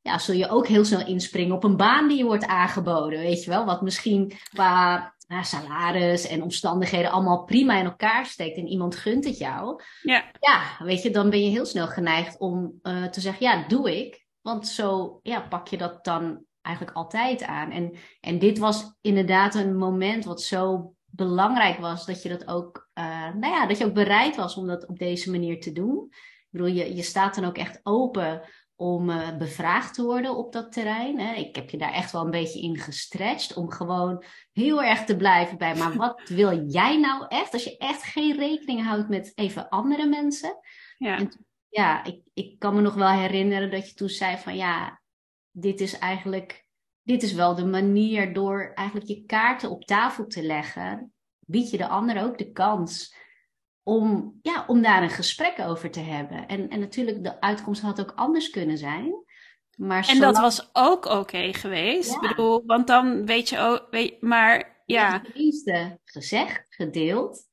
ja, 0.00 0.18
zul 0.18 0.34
je 0.34 0.48
ook 0.48 0.66
heel 0.66 0.84
snel 0.84 1.06
inspringen 1.06 1.54
op 1.54 1.64
een 1.64 1.76
baan 1.76 2.08
die 2.08 2.16
je 2.16 2.24
wordt 2.24 2.46
aangeboden, 2.46 3.18
weet 3.18 3.44
je 3.44 3.50
wel, 3.50 3.64
wat 3.64 3.82
misschien 3.82 4.32
qua 4.52 5.14
nou, 5.28 5.44
salaris 5.44 6.26
en 6.26 6.42
omstandigheden 6.42 7.10
allemaal 7.10 7.44
prima 7.44 7.78
in 7.78 7.84
elkaar 7.84 8.26
steekt 8.26 8.56
en 8.56 8.66
iemand 8.66 8.96
gunt 8.96 9.24
het 9.24 9.38
jou. 9.38 9.82
Ja. 10.02 10.24
Ja, 10.40 10.76
weet 10.78 11.02
je, 11.02 11.10
dan 11.10 11.30
ben 11.30 11.42
je 11.42 11.50
heel 11.50 11.66
snel 11.66 11.86
geneigd 11.86 12.38
om 12.38 12.78
uh, 12.82 13.04
te 13.04 13.20
zeggen, 13.20 13.46
ja, 13.46 13.64
doe 13.68 13.98
ik. 13.98 14.23
Want 14.44 14.68
zo 14.68 15.20
ja, 15.22 15.40
pak 15.40 15.68
je 15.68 15.76
dat 15.76 16.04
dan 16.04 16.44
eigenlijk 16.62 16.96
altijd 16.96 17.42
aan. 17.42 17.70
En, 17.70 17.92
en 18.20 18.38
dit 18.38 18.58
was 18.58 18.96
inderdaad 19.00 19.54
een 19.54 19.76
moment 19.76 20.24
wat 20.24 20.42
zo 20.42 20.94
belangrijk 21.04 21.78
was 21.78 22.06
dat 22.06 22.22
je 22.22 22.28
dat 22.28 22.46
ook, 22.48 22.88
uh, 22.94 23.34
nou 23.34 23.52
ja, 23.52 23.66
dat 23.66 23.78
je 23.78 23.84
ook 23.84 23.94
bereid 23.94 24.36
was 24.36 24.56
om 24.56 24.66
dat 24.66 24.86
op 24.86 24.98
deze 24.98 25.30
manier 25.30 25.60
te 25.60 25.72
doen. 25.72 26.06
Ik 26.10 26.48
bedoel, 26.50 26.66
je, 26.66 26.94
je 26.94 27.02
staat 27.02 27.34
dan 27.34 27.44
ook 27.44 27.56
echt 27.56 27.80
open 27.82 28.42
om 28.76 29.10
uh, 29.10 29.36
bevraagd 29.36 29.94
te 29.94 30.04
worden 30.04 30.36
op 30.36 30.52
dat 30.52 30.72
terrein. 30.72 31.18
Hè. 31.18 31.34
Ik 31.34 31.54
heb 31.54 31.70
je 31.70 31.78
daar 31.78 31.92
echt 31.92 32.12
wel 32.12 32.24
een 32.24 32.30
beetje 32.30 32.60
in 32.60 32.76
gestretched 32.76 33.56
om 33.56 33.70
gewoon 33.70 34.24
heel 34.52 34.82
erg 34.82 35.04
te 35.04 35.16
blijven 35.16 35.58
bij. 35.58 35.74
Maar 35.74 35.96
wat 35.96 36.28
wil 36.28 36.66
jij 36.66 36.98
nou 36.98 37.24
echt? 37.28 37.52
Als 37.52 37.64
je 37.64 37.76
echt 37.76 38.02
geen 38.02 38.36
rekening 38.36 38.84
houdt 38.84 39.08
met 39.08 39.32
even 39.34 39.68
andere 39.68 40.06
mensen. 40.06 40.58
Ja, 40.98 41.18
en, 41.18 41.30
ja 41.74 42.04
ik, 42.04 42.20
ik 42.34 42.58
kan 42.58 42.74
me 42.74 42.80
nog 42.80 42.94
wel 42.94 43.08
herinneren 43.08 43.70
dat 43.70 43.88
je 43.88 43.94
toen 43.94 44.08
zei 44.08 44.36
van 44.36 44.56
ja, 44.56 45.00
dit 45.50 45.80
is 45.80 45.98
eigenlijk, 45.98 46.66
dit 47.02 47.22
is 47.22 47.32
wel 47.32 47.54
de 47.54 47.66
manier 47.66 48.32
door 48.32 48.72
eigenlijk 48.74 49.08
je 49.08 49.24
kaarten 49.24 49.70
op 49.70 49.84
tafel 49.84 50.26
te 50.26 50.42
leggen, 50.42 51.12
bied 51.38 51.70
je 51.70 51.76
de 51.76 51.88
ander 51.88 52.22
ook 52.22 52.38
de 52.38 52.52
kans 52.52 53.16
om, 53.82 54.38
ja, 54.42 54.64
om 54.66 54.82
daar 54.82 55.02
een 55.02 55.10
gesprek 55.10 55.58
over 55.58 55.90
te 55.90 56.00
hebben. 56.00 56.46
En, 56.46 56.68
en 56.68 56.80
natuurlijk, 56.80 57.24
de 57.24 57.40
uitkomst 57.40 57.82
had 57.82 58.00
ook 58.00 58.12
anders 58.14 58.50
kunnen 58.50 58.78
zijn. 58.78 59.24
Maar 59.76 60.08
en 60.08 60.20
dat 60.20 60.38
was 60.38 60.70
ook 60.72 61.04
oké 61.04 61.52
geweest. 61.52 62.10
Ja. 62.10 62.20
Ik 62.20 62.28
bedoel, 62.28 62.62
want 62.66 62.86
dan 62.86 63.26
weet 63.26 63.48
je 63.48 63.58
ook, 63.58 63.86
weet, 63.90 64.22
maar 64.22 64.82
ja. 64.86 65.20
Tenminste, 65.20 66.00
gezegd, 66.04 66.66
gedeeld. 66.68 67.52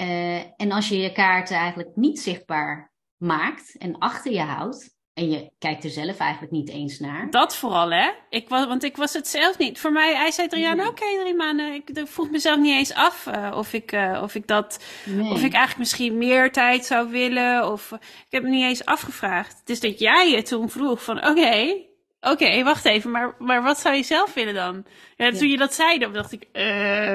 Uh, 0.00 0.60
en 0.60 0.72
als 0.72 0.88
je 0.88 0.98
je 0.98 1.12
kaarten 1.12 1.56
eigenlijk 1.56 1.96
niet 1.96 2.20
zichtbaar 2.20 2.94
maakt 3.18 3.76
en 3.78 3.98
achter 3.98 4.32
je 4.32 4.40
houdt, 4.40 4.96
en 5.16 5.30
je 5.30 5.50
kijkt 5.58 5.84
er 5.84 5.90
zelf 5.90 6.18
eigenlijk 6.18 6.52
niet 6.52 6.68
eens 6.68 6.98
naar. 6.98 7.30
Dat 7.30 7.56
vooral, 7.56 7.90
hè? 7.90 8.10
Ik 8.28 8.48
was, 8.48 8.66
want 8.66 8.84
ik 8.84 8.96
was 8.96 9.12
het 9.12 9.28
zelf 9.28 9.58
niet. 9.58 9.78
Voor 9.78 9.92
mij, 9.92 10.14
hij 10.14 10.30
zei 10.30 10.48
jaar, 10.60 10.86
oké, 10.88 11.04
drie 11.20 11.34
maanden. 11.34 11.74
Ik, 11.74 11.90
ik, 11.90 12.06
vroeg 12.06 12.30
mezelf 12.30 12.58
niet 12.58 12.76
eens 12.76 12.94
af 12.94 13.26
uh, 13.26 13.52
of, 13.54 13.72
ik, 13.72 13.92
uh, 13.92 14.20
of 14.22 14.34
ik 14.34 14.46
dat, 14.46 14.84
nee. 15.04 15.30
of 15.30 15.36
ik 15.36 15.52
eigenlijk 15.52 15.78
misschien 15.78 16.18
meer 16.18 16.52
tijd 16.52 16.84
zou 16.84 17.10
willen. 17.10 17.72
Of 17.72 17.92
ik 18.00 18.26
heb 18.30 18.42
me 18.42 18.48
niet 18.48 18.64
eens 18.64 18.84
afgevraagd. 18.84 19.58
Het 19.58 19.70
is 19.70 19.80
dat 19.80 19.98
jij 19.98 20.30
je 20.30 20.42
toen 20.42 20.70
vroeg 20.70 21.04
van, 21.04 21.18
oké, 21.18 21.28
okay, 21.28 21.88
oké, 22.20 22.30
okay, 22.30 22.64
wacht 22.64 22.84
even, 22.84 23.10
maar, 23.10 23.34
maar 23.38 23.62
wat 23.62 23.78
zou 23.78 23.94
je 23.94 24.02
zelf 24.02 24.34
willen 24.34 24.54
dan? 24.54 24.84
Ja, 25.16 25.30
toen 25.30 25.48
je 25.48 25.56
dat 25.56 25.74
zei, 25.74 25.98
dan 25.98 26.12
dacht 26.12 26.32
ik, 26.32 26.46
eh, 26.52 27.14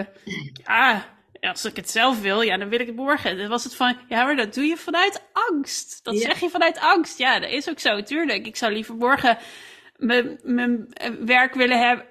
ah 0.64 1.00
als 1.50 1.66
ik 1.66 1.76
het 1.76 1.90
zelf 1.90 2.22
wil, 2.22 2.42
ja, 2.42 2.58
dan 2.58 2.70
wil 2.70 2.80
ik 2.80 2.88
het 2.88 2.96
morgen. 2.96 3.38
Dan 3.38 3.50
was 3.50 3.64
het 3.64 3.76
van, 3.76 3.98
ja, 4.08 4.24
maar 4.24 4.36
dat 4.36 4.54
doe 4.54 4.64
je 4.64 4.78
vanuit 4.78 5.24
angst. 5.34 6.04
Dat 6.04 6.18
zeg 6.18 6.40
je 6.40 6.50
vanuit 6.50 6.80
angst. 6.80 7.18
Ja, 7.18 7.40
dat 7.40 7.50
is 7.50 7.70
ook 7.70 7.80
zo, 7.80 8.04
tuurlijk. 8.04 8.46
Ik 8.46 8.56
zou 8.56 8.74
liever 8.74 8.96
morgen 8.96 9.38
mijn 10.44 10.94
werk 11.26 11.54
willen 11.54 11.88
hebben. 11.88 12.06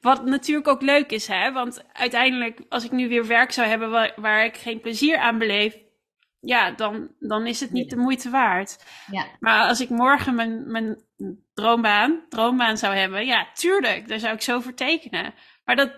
Wat 0.00 0.24
natuurlijk 0.24 0.68
ook 0.68 0.82
leuk 0.82 1.10
is, 1.10 1.26
hè. 1.26 1.52
Want 1.52 1.84
uiteindelijk, 1.92 2.60
als 2.68 2.84
ik 2.84 2.90
nu 2.90 3.08
weer 3.08 3.26
werk 3.26 3.52
zou 3.52 3.68
hebben 3.68 3.90
waar, 3.90 4.12
waar 4.16 4.44
ik 4.44 4.56
geen 4.56 4.80
plezier 4.80 5.18
aan 5.18 5.38
beleef, 5.38 5.76
ja, 6.40 6.70
dan, 6.70 7.14
dan 7.18 7.46
is 7.46 7.60
het 7.60 7.70
niet 7.70 7.90
de 7.90 7.96
moeite 7.96 8.30
waard. 8.30 8.84
Ja. 9.10 9.26
Maar 9.40 9.68
als 9.68 9.80
ik 9.80 9.88
morgen 9.88 10.34
mijn, 10.34 10.70
mijn 10.70 11.02
droombaan, 11.54 12.24
droombaan 12.28 12.78
zou 12.78 12.94
hebben, 12.94 13.26
ja, 13.26 13.48
tuurlijk, 13.54 14.08
daar 14.08 14.18
zou 14.18 14.34
ik 14.34 14.42
zo 14.42 14.60
voor 14.60 14.74
tekenen. 14.74 15.34
Maar 15.64 15.76
dat, 15.76 15.92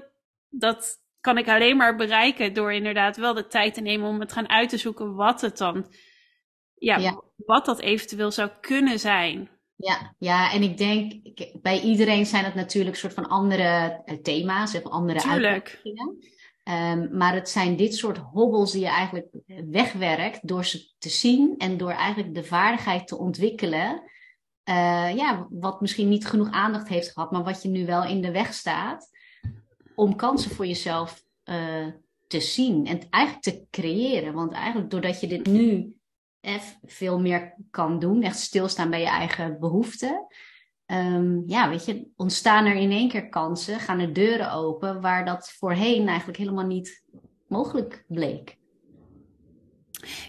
dat, 0.49 0.99
kan 1.21 1.39
ik 1.39 1.49
alleen 1.49 1.77
maar 1.77 1.97
bereiken 1.97 2.55
door 2.55 2.73
inderdaad 2.73 3.17
wel 3.17 3.35
de 3.35 3.47
tijd 3.47 3.75
te 3.75 3.81
nemen 3.81 4.09
om 4.09 4.21
het 4.21 4.33
gaan 4.33 4.49
uit 4.49 4.69
te 4.69 4.77
zoeken 4.77 5.15
wat 5.15 5.41
het 5.41 5.59
dan, 5.59 5.87
ja, 6.75 7.23
wat 7.37 7.65
dat 7.65 7.81
eventueel 7.81 8.31
zou 8.31 8.51
kunnen 8.61 8.99
zijn. 8.99 9.49
Ja, 9.77 10.15
ja, 10.19 10.53
en 10.53 10.63
ik 10.63 10.79
denk, 10.79 11.13
bij 11.63 11.81
iedereen 11.81 12.27
zijn 12.27 12.45
het 12.45 12.55
natuurlijk 12.55 12.97
soort 12.97 13.15
van 13.15 13.29
andere 13.29 14.03
eh, 14.05 14.17
thema's 14.17 14.75
of 14.75 14.83
andere 14.83 15.23
uitdagingen. 15.23 16.37
Um, 16.65 17.17
maar 17.17 17.35
het 17.35 17.49
zijn 17.49 17.77
dit 17.77 17.95
soort 17.95 18.19
hobbels 18.19 18.73
die 18.73 18.81
je 18.81 18.87
eigenlijk 18.87 19.27
wegwerkt 19.71 20.49
door 20.49 20.65
ze 20.65 20.93
te 20.99 21.09
zien 21.09 21.55
en 21.59 21.77
door 21.77 21.91
eigenlijk 21.91 22.35
de 22.35 22.45
vaardigheid 22.45 23.07
te 23.07 23.19
ontwikkelen. 23.19 24.03
Uh, 24.69 25.17
ja, 25.17 25.47
wat 25.51 25.81
misschien 25.81 26.09
niet 26.09 26.27
genoeg 26.27 26.51
aandacht 26.51 26.89
heeft 26.89 27.13
gehad, 27.13 27.31
maar 27.31 27.45
wat 27.45 27.63
je 27.63 27.69
nu 27.69 27.87
wel 27.87 28.05
in 28.05 28.21
de 28.21 28.31
weg 28.31 28.55
staat 28.55 29.11
om 29.99 30.17
kansen 30.17 30.51
voor 30.51 30.67
jezelf 30.67 31.25
uh, 31.45 31.87
te 32.27 32.41
zien 32.41 32.87
en 32.87 33.01
eigenlijk 33.11 33.45
te 33.45 33.67
creëren. 33.71 34.35
Want 34.35 34.53
eigenlijk 34.53 34.91
doordat 34.91 35.21
je 35.21 35.27
dit 35.27 35.47
nu 35.47 35.97
veel 36.85 37.21
meer 37.21 37.55
kan 37.71 37.99
doen, 37.99 38.23
echt 38.23 38.39
stilstaan 38.39 38.91
bij 38.91 39.01
je 39.01 39.07
eigen 39.07 39.61
behoeften. 39.61 40.27
Um, 40.87 41.43
ja, 41.47 41.69
weet 41.69 41.85
je, 41.85 42.07
ontstaan 42.17 42.67
er 42.67 42.75
in 42.75 42.91
één 42.91 43.09
keer 43.09 43.29
kansen, 43.29 43.81
gaan 43.81 43.99
er 43.99 44.13
deuren 44.13 44.53
open 44.53 45.01
waar 45.01 45.25
dat 45.25 45.51
voorheen 45.51 46.09
eigenlijk 46.09 46.39
helemaal 46.39 46.67
niet 46.67 47.05
mogelijk 47.47 48.05
bleek. 48.09 48.57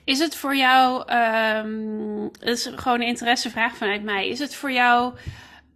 Is 0.04 0.20
het 0.20 0.36
voor 0.36 0.56
jou, 0.56 1.14
um, 1.14 2.30
dat 2.32 2.48
is 2.48 2.66
gewoon 2.66 3.02
een 3.02 3.08
interessevraag 3.08 3.78
vanuit 3.78 4.04
mij, 4.04 4.28
is 4.28 4.40
het 4.40 4.56
voor 4.56 4.72
jou 4.72 5.14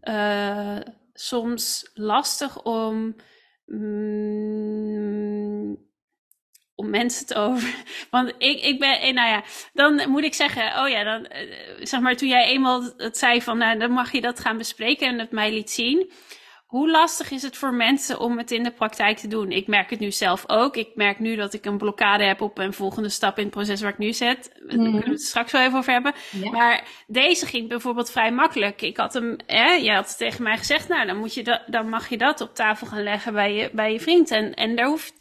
uh, 0.04 0.80
soms 1.14 1.92
lastig 1.94 2.64
om 2.64 3.16
Mm, 3.74 5.78
om 6.76 6.90
mensen 6.90 7.26
te 7.26 7.36
over. 7.36 7.76
Want 8.12 8.34
ik, 8.38 8.62
ik 8.62 8.80
ben, 8.80 9.00
eh, 9.00 9.14
nou 9.14 9.30
ja, 9.30 9.44
dan 9.74 10.10
moet 10.10 10.24
ik 10.24 10.34
zeggen, 10.34 10.84
oh 10.84 10.90
ja, 10.90 11.04
dan, 11.04 11.26
eh, 11.26 11.48
zeg 11.80 12.00
maar, 12.00 12.16
toen 12.16 12.28
jij 12.28 12.46
eenmaal 12.46 12.94
het 12.98 13.18
zei 13.18 13.42
van, 13.42 13.58
nou, 13.58 13.80
dan 13.80 13.92
mag 13.92 14.12
je 14.12 14.22
dat 14.22 14.40
gaan 14.40 14.58
bespreken 14.58 15.08
en 15.08 15.20
het 15.20 15.32
mij 15.32 15.52
liet 15.52 15.72
zien. 15.72 16.12
Hoe 16.74 16.92
lastig 16.92 17.32
is 17.32 17.42
het 17.42 17.58
voor 17.58 17.74
mensen 17.74 18.20
om 18.20 18.38
het 18.38 18.52
in 18.52 18.64
de 18.64 18.72
praktijk 18.72 19.18
te 19.18 19.28
doen? 19.28 19.52
Ik 19.52 19.68
merk 19.68 19.90
het 19.90 20.00
nu 20.00 20.12
zelf 20.12 20.44
ook. 20.48 20.76
Ik 20.76 20.96
merk 20.96 21.20
nu 21.20 21.36
dat 21.36 21.54
ik 21.54 21.66
een 21.66 21.78
blokkade 21.78 22.24
heb 22.24 22.42
op 22.42 22.58
een 22.58 22.74
volgende 22.74 23.10
stap 23.10 23.38
in 23.38 23.44
het 23.44 23.54
proces 23.54 23.82
waar 23.82 23.92
ik 23.92 23.98
nu 23.98 24.14
zit. 24.14 24.52
Daar 24.54 24.68
kunnen 24.68 25.04
we 25.04 25.10
het 25.10 25.22
straks 25.22 25.52
wel 25.52 25.62
even 25.62 25.78
over 25.78 25.92
hebben. 25.92 26.14
Maar 26.52 26.88
deze 27.08 27.46
ging 27.46 27.70
bijvoorbeeld 27.70 28.12
vrij 28.12 28.32
makkelijk. 28.32 28.82
Ik 28.82 28.98
had 28.98 29.14
hem, 29.14 29.38
hè, 29.46 29.72
je 29.72 29.92
had 29.92 30.18
tegen 30.18 30.44
mij 30.44 30.58
gezegd, 30.58 30.88
nou, 30.88 31.06
dan, 31.08 31.18
moet 31.18 31.34
je 31.34 31.44
dat, 31.44 31.62
dan 31.68 31.90
mag 31.90 32.10
je 32.10 32.18
dat 32.18 32.42
op 32.42 32.56
tafel 32.56 32.88
gaan 32.88 33.04
leggen 33.04 33.34
bij 33.34 33.54
je, 33.54 33.70
bij 33.74 33.92
je 33.92 34.00
vriend. 34.00 34.32
En, 34.32 34.54
en 34.54 34.76
daar 34.76 34.88
hoeft, 34.88 35.14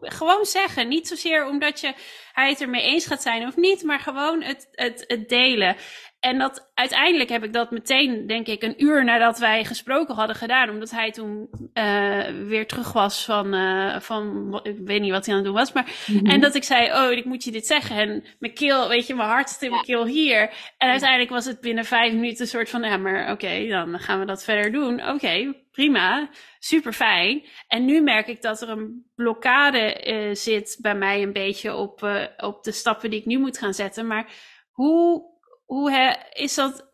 gewoon 0.00 0.44
zeggen. 0.44 0.88
Niet 0.88 1.08
zozeer 1.08 1.46
omdat 1.46 1.80
je 1.80 1.94
hij 2.32 2.48
het 2.48 2.60
ermee 2.60 2.82
eens 2.82 3.06
gaat 3.06 3.22
zijn 3.22 3.46
of 3.46 3.56
niet, 3.56 3.82
maar 3.82 4.00
gewoon 4.00 4.42
het, 4.42 4.68
het, 4.72 5.04
het 5.06 5.28
delen. 5.28 5.76
En 6.22 6.38
dat 6.38 6.70
uiteindelijk 6.74 7.30
heb 7.30 7.44
ik 7.44 7.52
dat 7.52 7.70
meteen, 7.70 8.26
denk 8.26 8.46
ik, 8.46 8.62
een 8.62 8.82
uur 8.82 9.04
nadat 9.04 9.38
wij 9.38 9.64
gesproken 9.64 10.14
hadden 10.14 10.36
gedaan. 10.36 10.70
Omdat 10.70 10.90
hij 10.90 11.10
toen 11.10 11.48
uh, 11.74 12.26
weer 12.26 12.66
terug 12.66 12.92
was 12.92 13.24
van, 13.24 13.54
uh, 13.54 14.00
van, 14.00 14.60
ik 14.62 14.76
weet 14.84 15.00
niet 15.00 15.10
wat 15.10 15.26
hij 15.26 15.34
aan 15.34 15.40
het 15.40 15.48
doen 15.48 15.58
was. 15.58 15.72
Maar, 15.72 16.04
mm-hmm. 16.06 16.26
En 16.26 16.40
dat 16.40 16.54
ik 16.54 16.64
zei, 16.64 16.92
oh, 16.92 17.12
ik 17.12 17.24
moet 17.24 17.44
je 17.44 17.50
dit 17.50 17.66
zeggen. 17.66 17.96
En 17.96 18.24
mijn 18.38 18.54
keel, 18.54 18.88
weet 18.88 19.06
je, 19.06 19.14
mijn 19.14 19.28
hart 19.28 19.50
zit 19.50 19.62
in 19.62 19.70
mijn 19.70 19.82
keel 19.82 20.06
hier. 20.06 20.40
En 20.78 20.90
uiteindelijk 20.90 21.30
was 21.30 21.44
het 21.44 21.60
binnen 21.60 21.84
vijf 21.84 22.12
minuten 22.12 22.40
een 22.40 22.46
soort 22.46 22.70
van, 22.70 22.82
ja, 22.82 22.96
maar 22.96 23.22
oké, 23.22 23.32
okay, 23.32 23.68
dan 23.68 23.98
gaan 23.98 24.18
we 24.18 24.26
dat 24.26 24.44
verder 24.44 24.72
doen. 24.72 25.00
Oké, 25.00 25.10
okay, 25.10 25.64
prima, 25.70 26.28
super 26.58 26.92
fijn. 26.92 27.44
En 27.68 27.84
nu 27.84 28.00
merk 28.00 28.26
ik 28.26 28.42
dat 28.42 28.62
er 28.62 28.68
een 28.68 29.10
blokkade 29.14 30.04
uh, 30.06 30.34
zit 30.34 30.78
bij 30.80 30.94
mij 30.94 31.22
een 31.22 31.32
beetje 31.32 31.74
op, 31.74 32.08
op 32.36 32.64
de 32.64 32.72
stappen 32.72 33.10
die 33.10 33.20
ik 33.20 33.26
nu 33.26 33.38
moet 33.38 33.58
gaan 33.58 33.74
zetten. 33.74 34.06
Maar 34.06 34.32
hoe 34.70 35.31
hoe 35.72 35.90
he, 35.90 36.12
is 36.32 36.54
dat? 36.54 36.90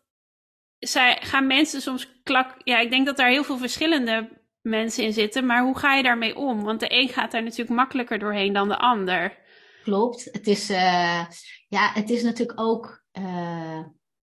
Zij, 0.77 1.17
gaan 1.21 1.47
mensen 1.47 1.81
soms 1.81 2.21
klak. 2.23 2.55
Ja, 2.63 2.79
ik 2.79 2.89
denk 2.89 3.05
dat 3.05 3.17
daar 3.17 3.29
heel 3.29 3.43
veel 3.43 3.57
verschillende 3.57 4.43
mensen 4.61 5.03
in 5.03 5.13
zitten. 5.13 5.45
Maar 5.45 5.63
hoe 5.63 5.77
ga 5.77 5.95
je 5.95 6.03
daarmee 6.03 6.35
om? 6.35 6.63
Want 6.63 6.79
de 6.79 6.93
een 6.93 7.09
gaat 7.09 7.31
daar 7.31 7.43
natuurlijk 7.43 7.69
makkelijker 7.69 8.19
doorheen 8.19 8.53
dan 8.53 8.67
de 8.67 8.77
ander. 8.77 9.37
Klopt. 9.83 10.29
Het 10.31 10.47
is, 10.47 10.69
uh, 10.69 11.25
ja, 11.67 11.91
het 11.93 12.09
is 12.09 12.23
natuurlijk 12.23 12.59
ook 12.59 13.03
uh, 13.19 13.85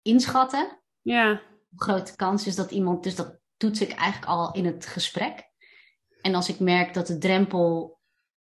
inschatten. 0.02 0.82
Ja. 1.02 1.42
Hoe 1.68 1.82
groot 1.82 2.06
de 2.06 2.16
kans 2.16 2.46
is 2.46 2.54
dat 2.54 2.70
iemand. 2.70 3.02
Dus 3.02 3.14
dat 3.14 3.38
toets 3.56 3.80
ik 3.80 3.92
eigenlijk 3.92 4.30
al 4.30 4.52
in 4.52 4.66
het 4.66 4.86
gesprek. 4.86 5.50
En 6.20 6.34
als 6.34 6.48
ik 6.48 6.58
merk 6.58 6.94
dat 6.94 7.06
de 7.06 7.18
drempel 7.18 8.00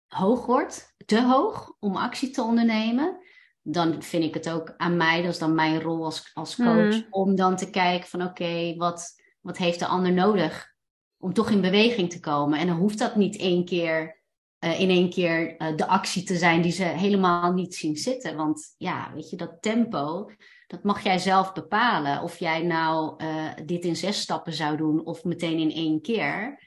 hoog 0.06 0.46
wordt, 0.46 0.94
te 1.06 1.22
hoog 1.22 1.76
om 1.78 1.96
actie 1.96 2.30
te 2.30 2.42
ondernemen, 2.42 3.20
dan 3.68 4.02
vind 4.02 4.24
ik 4.24 4.34
het 4.34 4.50
ook 4.50 4.74
aan 4.76 4.96
mij, 4.96 5.22
dat 5.22 5.32
is 5.32 5.38
dan 5.38 5.54
mijn 5.54 5.80
rol 5.80 6.04
als, 6.04 6.30
als 6.34 6.56
coach, 6.56 6.94
mm. 6.94 7.06
om 7.10 7.34
dan 7.34 7.56
te 7.56 7.70
kijken 7.70 8.08
van 8.08 8.22
oké, 8.22 8.74
wat, 8.76 9.22
wat 9.40 9.56
heeft 9.56 9.78
de 9.78 9.86
ander 9.86 10.12
nodig 10.12 10.74
om 11.18 11.32
toch 11.32 11.50
in 11.50 11.60
beweging 11.60 12.10
te 12.10 12.20
komen? 12.20 12.58
En 12.58 12.66
dan 12.66 12.76
hoeft 12.76 12.98
dat 12.98 13.16
niet 13.16 13.36
één 13.36 13.64
keer 13.64 14.22
uh, 14.60 14.80
in 14.80 14.90
één 14.90 15.10
keer 15.10 15.60
uh, 15.62 15.76
de 15.76 15.86
actie 15.86 16.22
te 16.22 16.36
zijn 16.36 16.62
die 16.62 16.72
ze 16.72 16.84
helemaal 16.84 17.52
niet 17.52 17.74
zien 17.74 17.96
zitten. 17.96 18.36
Want 18.36 18.74
ja, 18.78 19.12
weet 19.14 19.30
je, 19.30 19.36
dat 19.36 19.56
tempo, 19.60 20.30
dat 20.66 20.82
mag 20.82 21.02
jij 21.02 21.18
zelf 21.18 21.52
bepalen. 21.52 22.22
Of 22.22 22.38
jij 22.38 22.62
nou 22.62 23.24
uh, 23.24 23.50
dit 23.64 23.84
in 23.84 23.96
zes 23.96 24.20
stappen 24.20 24.52
zou 24.52 24.76
doen 24.76 25.04
of 25.04 25.24
meteen 25.24 25.58
in 25.58 25.72
één 25.72 26.00
keer. 26.00 26.64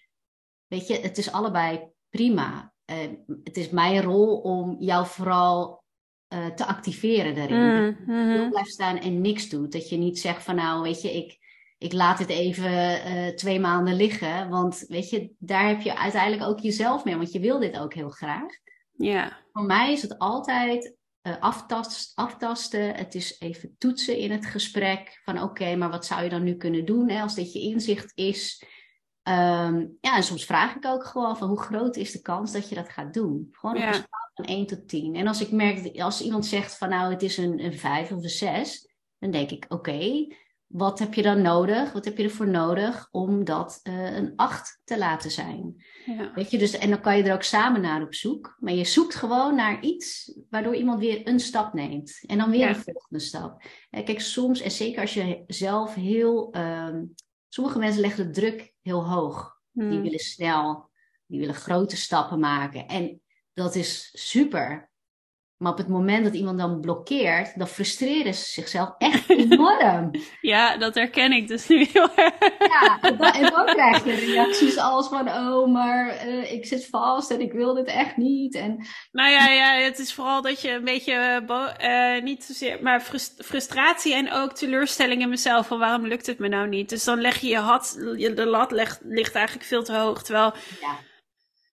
Weet 0.68 0.88
je, 0.88 1.00
het 1.00 1.18
is 1.18 1.32
allebei 1.32 1.88
prima. 2.10 2.74
het 3.44 3.58
is 3.58 3.70
mijn 3.70 4.02
rol 4.02 4.38
om 4.38 4.76
jou 4.80 5.06
vooral 5.06 5.79
uh, 6.34 6.46
te 6.46 6.66
activeren 6.66 7.36
daarin. 7.36 7.58
Mm, 7.58 7.98
mm 8.06 8.36
-hmm. 8.36 8.50
blijft 8.50 8.72
staan 8.72 8.98
en 8.98 9.22
niks 9.22 9.50
doet. 9.50 9.72
Dat 9.72 9.90
je 9.90 9.98
niet 9.98 10.20
zegt 10.20 10.44
van 10.44 10.56
nou, 10.56 10.82
weet 10.82 11.02
je, 11.02 11.16
ik, 11.16 11.38
ik 11.78 11.94
laat 11.94 12.20
het 12.20 12.30
even 12.30 12.72
uh, 12.72 13.28
twee 13.28 13.60
maanden 13.60 13.96
liggen. 13.96 14.50
Want 14.50 14.86
weet 14.88 15.10
je, 15.10 15.32
daar 15.38 15.68
heb 15.68 15.82
je 15.82 15.98
uiteindelijk 15.98 16.44
ook 16.44 16.60
jezelf 16.60 17.04
mee. 17.04 17.16
Want 17.16 17.32
je 17.32 17.40
wil 17.40 17.60
dit 17.60 17.80
ook 17.80 17.94
heel 17.94 18.10
graag. 18.10 18.52
Ja. 18.92 19.38
Voor 19.54 19.66
mij 19.66 19.92
is 19.92 20.02
het 20.02 20.18
altijd 20.18 20.96
uh, 21.24 21.38
aftast, 21.40 22.12
aftasten. 22.16 22.96
Het 22.96 23.16
is 23.16 23.40
even 23.40 23.76
toetsen 23.78 24.18
in 24.18 24.32
het 24.32 24.46
gesprek. 24.46 25.22
Van 25.24 25.42
oké, 25.42 25.76
maar 25.76 25.90
wat 25.90 26.06
zou 26.06 26.24
je 26.24 26.30
dan 26.30 26.44
nu 26.44 26.56
kunnen 26.56 26.86
doen 26.86 27.10
hè, 27.10 27.22
als 27.22 27.36
dit 27.36 27.54
je 27.54 27.60
inzicht 27.60 28.12
is? 28.16 28.64
Um, 29.24 29.98
ja, 30.02 30.16
en 30.16 30.24
soms 30.24 30.46
vraag 30.46 30.76
ik 30.76 30.86
ook 30.86 31.06
gewoon 31.06 31.38
van 31.38 31.48
hoe 31.48 31.62
groot 31.62 31.96
is 31.96 32.12
de 32.12 32.22
kans 32.22 32.52
dat 32.52 32.70
je 32.70 32.76
dat 32.76 32.90
gaat 32.90 33.14
doen? 33.14 33.48
Gewoon 33.52 33.78
op 33.78 33.82
een 33.82 33.94
schaal 33.94 34.29
van 34.40 34.56
1 34.56 34.66
tot 34.66 34.88
10. 34.88 35.16
En 35.16 35.28
als 35.28 35.42
ik 35.42 35.52
merk, 35.52 36.00
als 36.00 36.22
iemand 36.22 36.46
zegt 36.46 36.78
van 36.78 36.90
nou 36.90 37.12
het 37.14 37.22
is 37.22 37.38
een, 37.38 37.64
een 37.64 37.78
5 37.78 38.12
of 38.12 38.24
een 38.24 38.30
6, 38.30 38.90
dan 39.20 39.32
denk 39.32 39.52
ik 39.52 39.66
oké, 39.68 39.74
okay, 39.74 40.38
wat 40.68 41.00
heb 41.00 41.14
je 41.14 41.22
dan 41.22 41.42
nodig? 41.42 41.92
Wat 41.92 42.06
heb 42.06 42.18
je 42.18 42.24
ervoor 42.24 42.48
nodig 42.48 43.08
om 43.12 43.44
dat 43.44 43.80
uh, 43.84 44.16
een 44.16 44.34
8 44.36 44.82
te 44.84 44.98
laten 44.98 45.32
zijn? 45.32 45.84
Ja. 46.06 46.32
Weet 46.34 46.52
je, 46.52 46.58
dus, 46.58 46.78
en 46.78 46.90
dan 46.90 47.02
kan 47.02 47.18
je 47.18 47.24
er 47.24 47.34
ook 47.34 47.44
samen 47.44 47.82
naar 47.82 48.02
op 48.02 48.14
zoek. 48.14 48.58
Maar 48.60 48.74
je 48.74 48.86
zoekt 48.86 49.16
gewoon 49.16 49.56
naar 49.56 49.82
iets 49.82 50.38
waardoor 50.50 50.76
iemand 50.76 51.00
weer 51.00 51.28
een 51.28 51.40
stap 51.40 51.74
neemt. 51.74 52.24
En 52.26 52.38
dan 52.38 52.50
weer 52.50 52.60
ja. 52.60 52.70
een 52.70 52.76
volgende 52.76 53.20
stap. 53.20 53.64
Kijk, 53.90 54.20
soms, 54.20 54.62
en 54.62 54.72
zeker 54.72 55.02
als 55.02 55.14
je 55.14 55.44
zelf 55.48 55.94
heel 55.94 56.56
um, 56.56 57.14
Sommige 57.50 57.80
mensen 57.80 58.02
leggen 58.02 58.26
de 58.26 58.32
druk 58.32 58.74
heel 58.82 59.10
hoog. 59.10 59.58
Die 59.72 59.88
hmm. 59.88 60.02
willen 60.02 60.20
snel, 60.20 60.90
die 61.26 61.40
willen 61.40 61.56
grote 61.56 61.98
stappen 61.98 62.40
maken. 62.40 62.88
En 62.88 63.22
dat 63.60 63.76
is 63.76 64.10
super. 64.14 64.90
Maar 65.58 65.72
op 65.72 65.78
het 65.78 65.88
moment 65.88 66.24
dat 66.24 66.34
iemand 66.34 66.58
dan 66.58 66.80
blokkeert, 66.80 67.60
dan 67.60 67.68
frustreren 67.68 68.34
ze 68.34 68.44
zichzelf 68.44 68.94
echt 68.98 69.30
enorm. 69.52 70.12
ja, 70.42 70.78
dat 70.78 70.96
herken 70.96 71.32
ik 71.32 71.48
dus 71.48 71.68
nu 71.68 71.88
heel 71.94 72.10
erg. 72.16 72.34
ja, 72.60 72.98
en 73.02 73.18
dan, 73.18 73.32
en 73.32 73.52
dan 73.52 73.66
krijg 73.66 74.06
je 74.06 74.14
reacties 74.14 74.78
als 74.78 75.08
van, 75.08 75.30
oh, 75.30 75.72
maar 75.72 76.28
uh, 76.28 76.52
ik 76.52 76.66
zit 76.66 76.88
vast 76.90 77.32
en 77.32 77.42
ik 77.42 77.52
wil 77.52 77.74
dit 77.74 77.88
echt 77.88 78.18
niet. 78.18 78.56
En... 78.56 78.86
Nou 79.12 79.30
ja, 79.30 79.48
ja, 79.48 79.74
het 79.74 80.00
is 80.00 80.14
vooral 80.14 80.42
dat 80.42 80.62
je 80.62 80.72
een 80.72 80.84
beetje, 80.84 81.44
uh, 81.82 82.24
niet 82.24 82.44
zozeer, 82.44 82.80
maar 82.82 83.02
frustratie 83.38 84.16
en 84.16 84.32
ook 84.32 84.54
teleurstelling 84.54 85.22
in 85.22 85.30
mezelf 85.30 85.68
van 85.68 85.80
waarom 85.80 86.08
lukt 86.08 86.26
het 86.26 86.40
me 86.40 86.48
nou 86.48 86.68
niet. 86.68 86.90
Dus 86.90 87.04
dan 87.04 87.22
leg 87.22 87.38
je 87.38 87.48
je 87.48 87.58
had, 87.58 87.96
de 88.36 88.46
lat 88.46 88.72
ligt, 88.72 89.00
ligt 89.04 89.36
eigenlijk 89.36 89.68
veel 89.68 89.84
te 89.84 89.94
hoog. 89.94 90.24
Terwijl... 90.24 90.54
Ja 90.82 91.08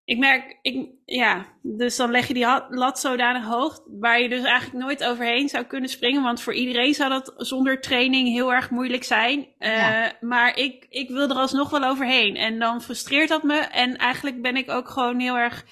ik 0.07 0.19
merk, 0.19 0.59
ik, 0.63 0.89
ja, 1.05 1.47
dus 1.63 1.97
dan 1.97 2.11
leg 2.11 2.29
je 2.29 2.35
die 2.35 2.47
lat 2.69 3.01
zodanig 3.01 3.45
hoog, 3.45 3.81
waar 4.01 4.21
je 4.21 4.29
dus 4.29 4.43
eigenlijk 4.43 4.85
nooit 4.85 5.05
overheen 5.05 5.49
zou 5.49 5.65
kunnen 5.65 5.91
springen. 5.91 6.23
Want 6.23 6.41
voor 6.41 6.55
iedereen 6.55 6.95
zou 6.95 7.11
dat 7.11 7.35
zonder 7.37 7.81
training 7.81 8.29
heel 8.29 8.53
erg 8.53 8.71
moeilijk 8.71 9.05
zijn. 9.05 9.47
Uh, 9.59 10.07
maar 10.21 10.57
ik, 10.57 10.87
ik 10.89 11.09
wil 11.09 11.29
er 11.29 11.37
alsnog 11.37 11.71
wel 11.71 11.85
overheen. 11.85 12.37
En 12.37 12.59
dan 12.59 12.83
frustreert 12.83 13.29
dat 13.29 13.43
me. 13.43 13.57
En 13.57 13.97
eigenlijk 13.97 14.43
ben 14.43 14.57
ik 14.57 14.71
ook 14.71 14.89
gewoon 14.89 15.21
heel 15.21 15.37
erg, 15.37 15.65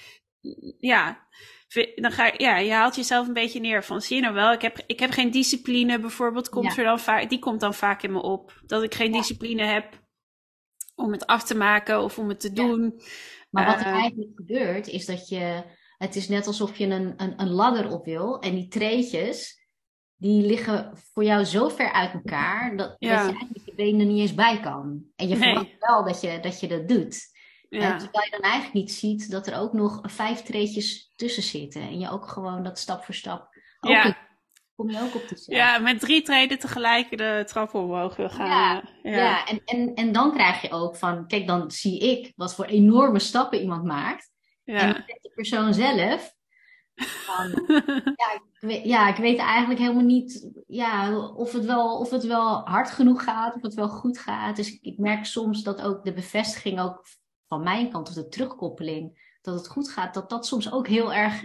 ja, 0.79 1.27
dan 1.95 2.13
ga 2.13 2.27
je, 2.27 2.35
ja, 2.37 2.57
je 2.57 2.73
haalt 2.73 2.97
jezelf 2.97 3.27
een 3.27 3.33
beetje 3.33 3.61
neer 3.61 3.85
van, 3.85 4.01
zie 4.01 4.17
je 4.17 4.23
nou 4.23 4.35
wel, 4.35 4.53
ik 4.53 4.63
heb, 4.63 4.83
ik 4.87 5.01
heb 5.01 5.11
geen 5.11 5.31
discipline 5.31 5.99
bijvoorbeeld, 5.99 6.49
komt 6.49 6.77
er 6.77 6.85
dan 6.85 7.01
vaak, 7.01 7.29
die 7.29 7.39
komt 7.39 7.61
dan 7.61 7.75
vaak 7.75 8.03
in 8.03 8.13
me 8.13 8.23
op. 8.23 8.61
Dat 8.67 8.83
ik 8.83 8.95
geen 8.95 9.13
discipline 9.13 9.65
heb 9.65 10.03
om 10.95 11.13
het 11.13 11.27
af 11.27 11.45
te 11.45 11.57
maken 11.57 12.03
of 12.03 12.19
om 12.19 12.29
het 12.29 12.41
te 12.41 12.53
doen. 12.53 13.01
Maar 13.55 13.67
wat 13.67 13.81
er 13.81 13.87
eh, 13.87 13.93
eigenlijk 13.93 14.31
gebeurt, 14.35 14.87
is 14.87 15.07
dat 15.07 15.29
je. 15.29 15.63
Het 15.99 16.17
is 16.17 16.29
net 16.29 16.47
alsof 16.47 16.77
je 16.77 16.87
een, 16.87 17.15
een, 17.17 17.41
een 17.41 17.51
ladder 17.51 17.93
op 17.93 18.05
wil. 18.05 18.41
En 18.41 18.55
die 18.55 18.69
treetjes, 18.69 19.67
die 20.17 20.47
liggen 20.47 20.99
voor 21.13 21.25
jou 21.25 21.45
zo 21.45 21.69
ver 21.69 21.93
uit 21.93 22.13
elkaar. 22.13 22.77
Dat, 22.77 22.89
dat 22.89 22.97
je 22.99 23.09
eigenlijk 23.09 23.65
je 23.65 23.75
benen 23.75 24.01
er 24.01 24.07
niet 24.07 24.21
eens 24.21 24.35
bij 24.35 24.61
kan. 24.61 25.05
En 25.17 25.29
je 25.29 25.37
verwacht 25.37 25.77
wel 25.79 26.05
dat 26.05 26.21
je, 26.21 26.41
dat 26.41 26.61
je 26.61 26.69
dat 26.69 26.89
doet. 26.89 27.33
Ja. 27.69 27.93
En 27.93 27.99
terwijl 27.99 28.25
je 28.25 28.31
dan 28.31 28.51
eigenlijk 28.51 28.75
niet 28.75 28.93
ziet 28.93 29.31
dat 29.31 29.47
er 29.47 29.59
ook 29.59 29.73
nog 29.73 30.01
vijf 30.03 30.43
treetjes 30.43 31.13
tussen 31.17 31.43
zitten. 31.43 31.83
En 31.83 31.99
je 31.99 32.11
ook 32.11 32.29
gewoon 32.29 32.63
dat 32.63 32.79
stap 32.79 33.05
voor 33.05 33.15
stap 33.15 33.49
ook 33.81 33.91
ja 33.91 34.17
kom 34.77 34.91
je 34.91 35.01
ook 35.01 35.15
op 35.15 35.29
de 35.29 35.37
cel. 35.37 35.55
Ja, 35.55 35.79
met 35.79 36.01
drie 36.01 36.23
treden 36.23 36.59
tegelijk 36.59 37.19
de 37.19 37.43
trap 37.47 37.75
omhoog 37.75 38.17
wil 38.17 38.31
gaan. 38.31 38.47
Ja, 38.47 38.83
ja. 39.03 39.17
ja. 39.17 39.47
En, 39.47 39.61
en, 39.65 39.95
en 39.95 40.13
dan 40.13 40.33
krijg 40.33 40.63
je 40.63 40.71
ook 40.71 40.97
van, 40.97 41.27
kijk, 41.27 41.47
dan 41.47 41.71
zie 41.71 41.99
ik 41.99 42.33
wat 42.37 42.55
voor 42.55 42.65
enorme 42.65 43.19
stappen 43.19 43.61
iemand 43.61 43.85
maakt. 43.85 44.31
Ja. 44.65 44.79
En 44.79 45.05
de 45.07 45.33
persoon 45.35 45.75
zelf, 45.75 46.35
van, 46.97 47.65
ja, 48.23 48.33
ik 48.35 48.61
weet, 48.61 48.85
ja, 48.85 49.09
ik 49.09 49.17
weet 49.17 49.39
eigenlijk 49.39 49.81
helemaal 49.81 50.05
niet 50.05 50.51
ja, 50.67 51.19
of, 51.19 51.53
het 51.53 51.65
wel, 51.65 51.99
of 51.99 52.11
het 52.11 52.25
wel 52.25 52.69
hard 52.69 52.91
genoeg 52.91 53.25
gaat, 53.25 53.55
of 53.55 53.63
het 53.63 53.75
wel 53.75 53.89
goed 53.89 54.19
gaat. 54.19 54.57
Dus 54.57 54.73
ik, 54.73 54.79
ik 54.83 54.99
merk 54.99 55.25
soms 55.25 55.63
dat 55.63 55.83
ook 55.83 56.05
de 56.05 56.13
bevestiging 56.13 56.81
ook 56.81 57.07
van 57.47 57.63
mijn 57.63 57.91
kant, 57.91 58.09
of 58.09 58.15
de 58.15 58.29
terugkoppeling, 58.29 59.37
dat 59.41 59.55
het 59.55 59.69
goed 59.69 59.91
gaat, 59.91 60.15
dat 60.15 60.31
dat 60.31 60.47
soms 60.47 60.73
ook 60.73 60.89
heel 60.89 61.13
erg 61.13 61.41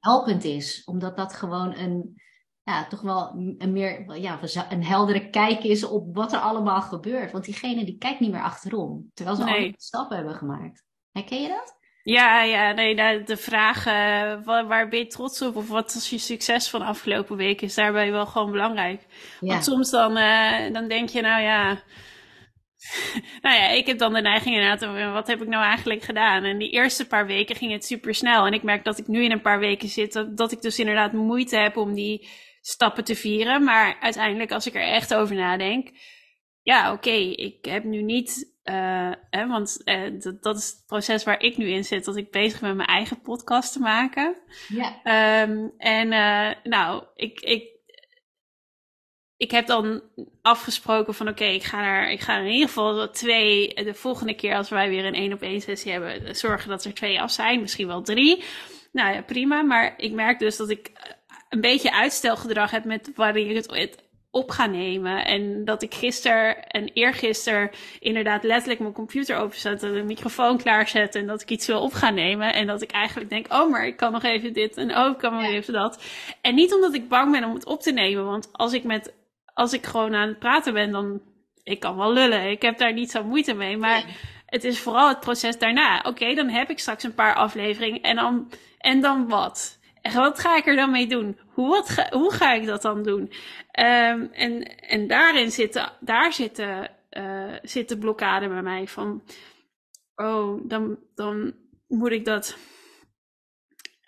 helpend 0.00 0.44
is. 0.44 0.82
Omdat 0.84 1.16
dat 1.16 1.34
gewoon 1.34 1.74
een, 1.74 2.22
ja, 2.66 2.86
toch 2.86 3.00
wel 3.00 3.30
een 3.58 3.72
meer 3.72 4.18
ja, 4.18 4.38
een 4.70 4.84
heldere 4.84 5.30
kijk 5.30 5.64
is 5.64 5.84
op 5.84 6.16
wat 6.16 6.32
er 6.32 6.38
allemaal 6.38 6.80
gebeurt. 6.80 7.32
Want 7.32 7.44
diegene 7.44 7.84
die 7.84 7.98
kijkt 7.98 8.20
niet 8.20 8.30
meer 8.30 8.42
achterom, 8.42 9.10
terwijl 9.14 9.36
ze 9.36 9.44
nee. 9.44 9.66
al 9.66 9.72
stappen 9.76 10.16
hebben 10.16 10.34
gemaakt. 10.34 10.84
Herken 11.12 11.42
je 11.42 11.48
dat? 11.48 11.76
Ja, 12.02 12.42
ja, 12.42 12.72
nee, 12.72 13.22
de 13.22 13.36
vraag 13.36 13.86
uh, 13.86 14.44
waar, 14.44 14.88
ben 14.88 14.98
je 14.98 15.06
trots 15.06 15.42
op 15.42 15.56
of 15.56 15.68
wat 15.68 15.94
is 15.94 16.10
je 16.10 16.18
succes 16.18 16.68
van 16.68 16.80
de 16.80 16.86
afgelopen 16.86 17.36
week 17.36 17.60
is 17.60 17.74
daarbij 17.74 18.10
wel 18.10 18.26
gewoon 18.26 18.50
belangrijk. 18.50 19.06
Want 19.40 19.64
soms 19.64 19.90
dan, 19.90 20.16
uh, 20.16 20.72
dan 20.72 20.88
denk 20.88 21.08
je, 21.08 21.20
nou 21.20 21.42
ja, 21.42 21.68
nou 23.42 23.56
ja, 23.56 23.68
ik 23.68 23.86
heb 23.86 23.98
dan 23.98 24.12
de 24.12 24.20
neiging 24.20 24.54
inderdaad, 24.54 25.12
wat 25.12 25.26
heb 25.26 25.42
ik 25.42 25.48
nou 25.48 25.64
eigenlijk 25.64 26.02
gedaan? 26.02 26.44
En 26.44 26.58
die 26.58 26.70
eerste 26.70 27.06
paar 27.06 27.26
weken 27.26 27.56
ging 27.56 27.72
het 27.72 27.84
super 27.84 28.14
snel. 28.14 28.46
En 28.46 28.52
ik 28.52 28.62
merk 28.62 28.84
dat 28.84 28.98
ik 28.98 29.06
nu 29.06 29.24
in 29.24 29.32
een 29.32 29.40
paar 29.40 29.58
weken 29.58 29.88
zit, 29.88 30.12
dat, 30.12 30.36
dat 30.36 30.52
ik 30.52 30.60
dus 30.60 30.78
inderdaad 30.78 31.12
moeite 31.12 31.56
heb 31.56 31.76
om 31.76 31.94
die 31.94 32.28
stappen 32.66 33.04
te 33.04 33.14
vieren. 33.14 33.64
Maar 33.64 33.96
uiteindelijk, 34.00 34.52
als 34.52 34.66
ik 34.66 34.74
er 34.74 34.88
echt 34.88 35.14
over 35.14 35.36
nadenk, 35.36 35.90
ja, 36.62 36.92
oké, 36.92 37.10
ik 37.10 37.64
heb 37.64 37.84
nu 37.84 38.02
niet 38.02 38.54
uh, 38.64 39.12
hè, 39.30 39.46
want 39.46 39.80
uh, 39.84 40.20
dat, 40.20 40.42
dat, 40.42 40.56
is 40.56 40.66
het 40.66 40.82
proces 40.86 41.24
waar 41.24 41.42
ik 41.42 41.56
nu 41.56 41.68
in 41.68 41.84
zit, 41.84 42.04
dat 42.04 42.16
ik 42.16 42.30
bezig 42.30 42.60
ben 42.60 42.68
met 42.68 42.76
mijn 42.76 42.88
eigen 42.88 43.20
podcast 43.20 43.72
te 43.72 43.78
maken. 43.78 44.36
Ja. 44.68 44.88
Um, 45.42 45.72
en 45.78 46.12
uh, 46.12 46.70
nou, 46.70 47.04
ik, 47.14 47.40
ik, 47.40 47.68
ik 49.36 49.50
heb 49.50 49.66
dan 49.66 50.02
afgesproken 50.42 51.14
van 51.14 51.28
oké, 51.28 51.44
ik 51.44 51.62
ga 51.62 51.84
er, 51.84 52.10
ik 52.10 52.20
ga 52.20 52.36
er 52.36 52.44
in 52.44 52.52
ieder 52.52 52.68
geval 52.68 53.10
twee, 53.10 53.74
de 53.74 53.94
volgende 53.94 54.34
keer 54.34 54.56
als 54.56 54.68
wij 54.68 54.88
weer 54.88 55.04
een 55.04 55.14
één 55.14 55.32
op 55.32 55.42
één 55.42 55.60
sessie 55.60 55.92
hebben, 55.92 56.36
zorgen 56.36 56.68
dat 56.68 56.84
er 56.84 56.94
twee 56.94 57.20
af 57.20 57.30
zijn, 57.30 57.60
misschien 57.60 57.86
wel 57.86 58.02
drie. 58.02 58.44
Nou 58.92 59.14
ja, 59.14 59.22
prima. 59.22 59.62
Maar 59.62 59.94
ik 59.96 60.12
merk 60.12 60.38
dus 60.38 60.56
dat 60.56 60.70
ik 60.70 60.92
een 61.56 61.62
beetje 61.62 61.92
uitstelgedrag 61.92 62.70
heb 62.70 62.84
met 62.84 63.10
wanneer 63.14 63.50
ik 63.50 63.56
het 63.56 64.04
op 64.30 64.50
ga 64.50 64.66
nemen. 64.66 65.24
En 65.24 65.64
dat 65.64 65.82
ik 65.82 65.94
gisteren 65.94 66.66
en 66.66 66.90
eergisteren 66.92 67.70
inderdaad 68.00 68.42
letterlijk 68.42 68.80
mijn 68.80 68.92
computer 68.92 69.36
openzette, 69.36 69.92
de 69.92 70.02
microfoon 70.02 70.58
klaarzet 70.58 71.14
en 71.14 71.26
dat 71.26 71.42
ik 71.42 71.50
iets 71.50 71.66
wil 71.66 71.80
op 71.80 71.92
gaan 71.92 72.14
nemen. 72.14 72.54
En 72.54 72.66
dat 72.66 72.82
ik 72.82 72.90
eigenlijk 72.90 73.30
denk, 73.30 73.52
oh, 73.52 73.70
maar 73.70 73.86
ik 73.86 73.96
kan 73.96 74.12
nog 74.12 74.22
even 74.22 74.52
dit 74.52 74.76
en 74.76 74.96
oh, 74.96 75.10
ik 75.10 75.18
kan 75.18 75.32
nog 75.32 75.44
even 75.44 75.72
dat. 75.72 76.02
En 76.40 76.54
niet 76.54 76.74
omdat 76.74 76.94
ik 76.94 77.08
bang 77.08 77.32
ben 77.32 77.44
om 77.44 77.54
het 77.54 77.66
op 77.66 77.80
te 77.80 77.92
nemen, 77.92 78.24
want 78.24 78.48
als 78.52 78.72
ik 78.72 78.84
met, 78.84 79.14
als 79.54 79.72
ik 79.72 79.86
gewoon 79.86 80.14
aan 80.14 80.28
het 80.28 80.38
praten 80.38 80.72
ben, 80.72 80.90
dan, 80.90 81.20
ik 81.62 81.80
kan 81.80 81.96
wel 81.96 82.12
lullen. 82.12 82.50
Ik 82.50 82.62
heb 82.62 82.78
daar 82.78 82.92
niet 82.92 83.10
zo 83.10 83.24
moeite 83.24 83.54
mee, 83.54 83.76
maar 83.76 84.04
het 84.46 84.64
is 84.64 84.80
vooral 84.80 85.08
het 85.08 85.20
proces 85.20 85.58
daarna. 85.58 86.02
Oké, 86.06 86.34
dan 86.34 86.48
heb 86.48 86.70
ik 86.70 86.78
straks 86.78 87.02
een 87.02 87.14
paar 87.14 87.34
afleveringen 87.34 88.00
en 88.00 88.16
dan, 88.16 88.50
en 88.78 89.00
dan 89.00 89.28
wat? 89.28 89.78
wat 90.14 90.38
ga 90.38 90.56
ik 90.56 90.66
er 90.66 90.76
dan 90.76 90.90
mee 90.90 91.06
doen? 91.06 91.38
Hoe, 91.56 91.68
wat 91.68 91.88
ga, 91.88 92.06
hoe 92.10 92.32
ga 92.32 92.52
ik 92.52 92.66
dat 92.66 92.82
dan 92.82 93.02
doen? 93.02 93.20
Um, 93.20 94.30
en, 94.32 94.78
en 94.80 95.06
daarin 95.06 95.50
zitten, 95.50 95.92
daar 96.00 96.32
zitten, 96.32 96.90
uh, 97.10 97.54
zitten 97.62 97.98
blokkade 97.98 98.48
bij 98.48 98.62
mij 98.62 98.86
van, 98.86 99.22
oh, 100.14 100.60
dan, 100.68 100.98
dan 101.14 101.54
moet 101.88 102.10
ik 102.10 102.24
dat. 102.24 102.56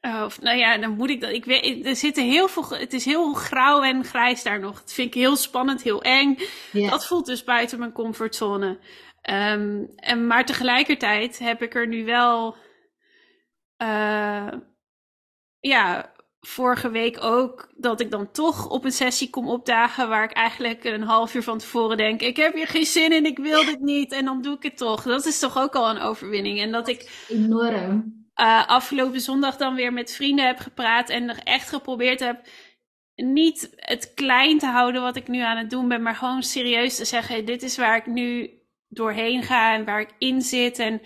Uh, 0.07 0.23
of 0.25 0.41
nou 0.41 0.59
ja, 0.59 0.79
dan 0.79 0.91
moet 0.91 1.11
ik 1.11 1.21
dat. 1.21 1.31
Ik 1.31 1.45
weet, 1.45 1.87
er 1.87 1.97
zitten 1.97 2.25
heel 2.25 2.49
veel. 2.49 2.69
Het 2.69 2.93
is 2.93 3.05
heel 3.05 3.33
grauw 3.33 3.83
en 3.83 4.05
grijs 4.05 4.43
daar 4.43 4.61
nog. 4.61 4.81
Dat 4.81 4.93
vind 4.93 5.15
ik 5.15 5.21
heel 5.21 5.37
spannend, 5.37 5.83
heel 5.83 6.03
eng. 6.03 6.39
Yeah. 6.73 6.91
Dat 6.91 7.07
voelt 7.07 7.27
dus 7.27 7.45
buiten 7.45 7.79
mijn 7.79 7.93
comfortzone. 7.93 8.79
Um, 9.23 9.93
en, 9.97 10.27
maar 10.27 10.45
tegelijkertijd 10.45 11.39
heb 11.39 11.63
ik 11.63 11.75
er 11.75 11.87
nu 11.87 12.05
wel. 12.05 12.57
Uh, 13.83 14.53
ja, 15.61 16.17
vorige 16.41 16.91
week 16.91 17.25
ook 17.25 17.73
dat 17.77 18.01
ik 18.01 18.11
dan 18.11 18.31
toch 18.31 18.69
op 18.69 18.85
een 18.85 18.93
sessie 18.93 19.31
kom 19.31 19.49
opdagen 19.49 20.09
waar 20.09 20.25
ik 20.25 20.33
eigenlijk 20.33 20.85
een 20.85 21.03
half 21.03 21.35
uur 21.35 21.43
van 21.43 21.59
tevoren 21.59 21.97
denk: 21.97 22.21
ik 22.21 22.37
heb 22.37 22.55
hier 22.55 22.67
geen 22.67 22.87
zin 22.87 23.13
in, 23.13 23.27
ik 23.27 23.39
wil 23.39 23.65
dit 23.65 23.81
niet 23.81 24.13
en 24.13 24.25
dan 24.25 24.43
doe 24.43 24.57
ik 24.57 24.63
het 24.63 24.77
toch. 24.77 25.03
Dat 25.03 25.27
is 25.27 25.39
toch 25.39 25.59
ook 25.59 25.75
al 25.75 25.91
een 25.91 26.01
overwinning. 26.01 26.61
En 26.61 26.73
dat 26.73 26.89
ik 26.89 27.27
enorm. 27.29 28.17
Uh, 28.41 28.67
afgelopen 28.67 29.21
zondag 29.21 29.57
dan 29.57 29.75
weer 29.75 29.93
met 29.93 30.13
vrienden 30.13 30.47
heb 30.47 30.59
gepraat 30.59 31.09
en 31.09 31.29
er 31.29 31.41
echt 31.45 31.69
geprobeerd 31.69 32.21
heb 32.21 32.49
niet 33.15 33.71
het 33.77 34.15
klein 34.15 34.59
te 34.59 34.67
houden 34.67 35.03
wat 35.03 35.17
ik 35.17 35.29
nu 35.29 35.41
aan 35.41 35.57
het 35.57 35.71
doen 35.71 35.89
ben, 35.89 36.03
maar 36.03 36.15
gewoon 36.15 36.43
serieus 36.43 36.97
te 36.97 37.05
zeggen: 37.05 37.45
dit 37.45 37.63
is 37.63 37.77
waar 37.77 37.97
ik 37.97 38.07
nu 38.07 38.51
doorheen 38.89 39.43
ga 39.43 39.75
en 39.75 39.85
waar 39.85 40.01
ik 40.01 40.15
in 40.19 40.43
zit 40.43 40.79
en 40.79 41.01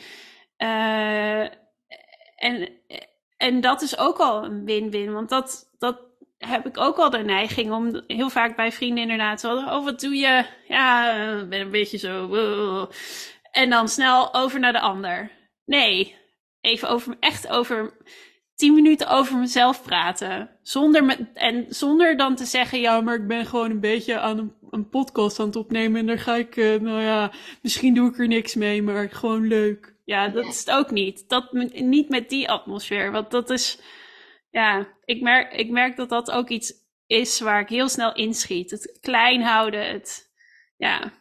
uh, 0.59 1.43
en 2.37 2.68
en 3.43 3.61
dat 3.61 3.82
is 3.82 3.99
ook 3.99 4.18
al 4.18 4.45
een 4.45 4.64
win-win. 4.64 5.12
Want 5.12 5.28
dat, 5.28 5.74
dat 5.78 5.99
heb 6.38 6.66
ik 6.66 6.78
ook 6.78 6.97
al 6.97 7.11
de 7.11 7.18
neiging 7.18 7.72
om 7.72 8.03
heel 8.07 8.30
vaak 8.30 8.57
bij 8.57 8.72
vrienden 8.72 9.03
inderdaad 9.03 9.40
zo. 9.40 9.57
Oh, 9.57 9.84
wat 9.84 10.01
doe 10.01 10.14
je? 10.14 10.45
Ja, 10.68 11.14
ben 11.49 11.61
een 11.61 11.70
beetje 11.70 11.99
zo. 11.99 12.88
En 13.51 13.70
dan 13.70 13.88
snel 13.88 14.34
over 14.34 14.61
naar 14.61 14.72
de 14.72 14.80
ander. 14.80 15.30
Nee, 15.64 16.16
even 16.61 16.88
over, 16.88 17.16
echt 17.20 17.49
over 17.49 17.97
tien 18.55 18.74
minuten 18.74 19.09
over 19.09 19.38
mezelf 19.38 19.82
praten. 19.82 20.51
Zonder 20.62 21.28
en 21.34 21.66
zonder 21.68 22.16
dan 22.16 22.34
te 22.34 22.45
zeggen, 22.45 22.80
ja, 22.80 23.01
maar 23.01 23.14
ik 23.14 23.26
ben 23.26 23.47
gewoon 23.47 23.70
een 23.70 23.80
beetje 23.80 24.18
aan 24.18 24.55
een, 24.70 24.88
podcast 24.88 25.40
aan 25.40 25.47
het 25.47 25.57
opnemen. 25.57 26.01
En 26.01 26.07
daar 26.07 26.18
ga 26.18 26.34
ik, 26.34 26.57
uh, 26.57 26.80
nou 26.80 27.01
ja, 27.01 27.32
misschien 27.62 27.95
doe 27.95 28.09
ik 28.09 28.18
er 28.18 28.28
niks 28.28 28.55
mee, 28.55 28.82
maar 28.82 29.11
gewoon 29.11 29.47
leuk. 29.47 29.91
Ja, 30.12 30.28
dat 30.28 30.46
is 30.46 30.58
het 30.58 30.70
ook 30.70 30.90
niet. 30.90 31.28
Dat, 31.28 31.52
niet 31.72 32.08
met 32.08 32.28
die 32.28 32.50
atmosfeer. 32.50 33.12
Want 33.12 33.30
dat 33.30 33.50
is, 33.50 33.78
ja, 34.50 34.88
ik 35.04 35.20
merk, 35.20 35.52
ik 35.52 35.70
merk 35.70 35.96
dat 35.96 36.08
dat 36.08 36.30
ook 36.30 36.48
iets 36.48 36.72
is 37.06 37.40
waar 37.40 37.60
ik 37.60 37.68
heel 37.68 37.88
snel 37.88 38.14
inschiet. 38.14 38.70
Het 38.70 38.98
klein 39.00 39.42
houden, 39.42 39.88
het, 39.88 40.32
ja. 40.76 41.12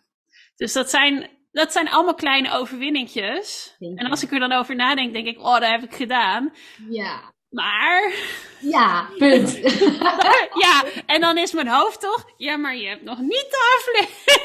Dus 0.55 0.73
dat 0.73 0.89
zijn, 0.89 1.29
dat 1.51 1.71
zijn 1.71 1.89
allemaal 1.89 2.13
kleine 2.13 2.51
overwinningjes. 2.51 3.75
En 3.79 4.09
als 4.09 4.23
ik 4.23 4.31
er 4.31 4.39
dan 4.39 4.51
over 4.51 4.75
nadenk, 4.75 5.13
denk 5.13 5.27
ik, 5.27 5.39
oh, 5.39 5.59
dat 5.59 5.69
heb 5.69 5.83
ik 5.83 5.93
gedaan. 5.93 6.53
Ja. 6.89 7.30
Maar. 7.51 8.13
Ja, 8.59 9.09
punt. 9.17 9.55
ja, 10.63 10.83
en 11.05 11.21
dan 11.21 11.37
is 11.37 11.51
mijn 11.51 11.67
hoofd 11.67 12.01
toch. 12.01 12.25
Ja, 12.37 12.57
maar 12.57 12.75
je 12.75 12.87
hebt 12.87 13.03
nog 13.03 13.19
niet 13.19 13.47
de 13.49 13.77
aflevering. 13.77 14.39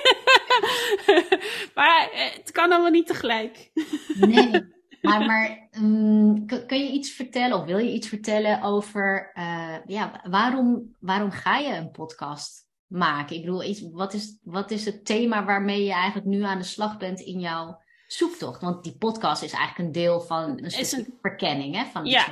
maar 1.75 2.11
eh, 2.13 2.33
het 2.33 2.51
kan 2.51 2.73
allemaal 2.73 2.91
niet 2.91 3.07
tegelijk. 3.07 3.71
nee. 4.15 4.75
Maar, 5.01 5.27
maar 5.27 5.69
um, 5.73 6.47
kun 6.47 6.79
je 6.79 6.91
iets 6.91 7.11
vertellen, 7.11 7.59
of 7.59 7.65
wil 7.65 7.79
je 7.79 7.93
iets 7.93 8.09
vertellen 8.09 8.63
over. 8.63 9.33
Uh, 9.35 9.77
ja, 9.87 10.21
waarom, 10.31 10.95
waarom 11.01 11.31
ga 11.31 11.59
je 11.59 11.75
een 11.75 11.91
podcast 11.91 12.69
maken? 12.87 13.37
Ik 13.37 13.45
bedoel, 13.45 13.65
iets, 13.65 13.91
wat, 13.93 14.13
is, 14.13 14.39
wat 14.43 14.71
is 14.71 14.85
het 14.85 15.05
thema 15.05 15.45
waarmee 15.45 15.85
je 15.85 15.93
eigenlijk 15.93 16.27
nu 16.27 16.43
aan 16.43 16.59
de 16.59 16.65
slag 16.65 16.97
bent 16.97 17.21
in 17.21 17.41
jouw 17.41 17.83
zoektocht? 18.07 18.61
Want 18.61 18.85
die 18.85 18.97
podcast 18.97 19.43
is 19.43 19.53
eigenlijk 19.53 19.89
een 19.89 20.03
deel 20.03 20.21
van 20.21 20.51
een 20.51 20.79
een... 20.79 21.19
verkenning, 21.21 21.77
hè? 21.77 21.85
Van 21.85 22.05
ja 22.05 22.27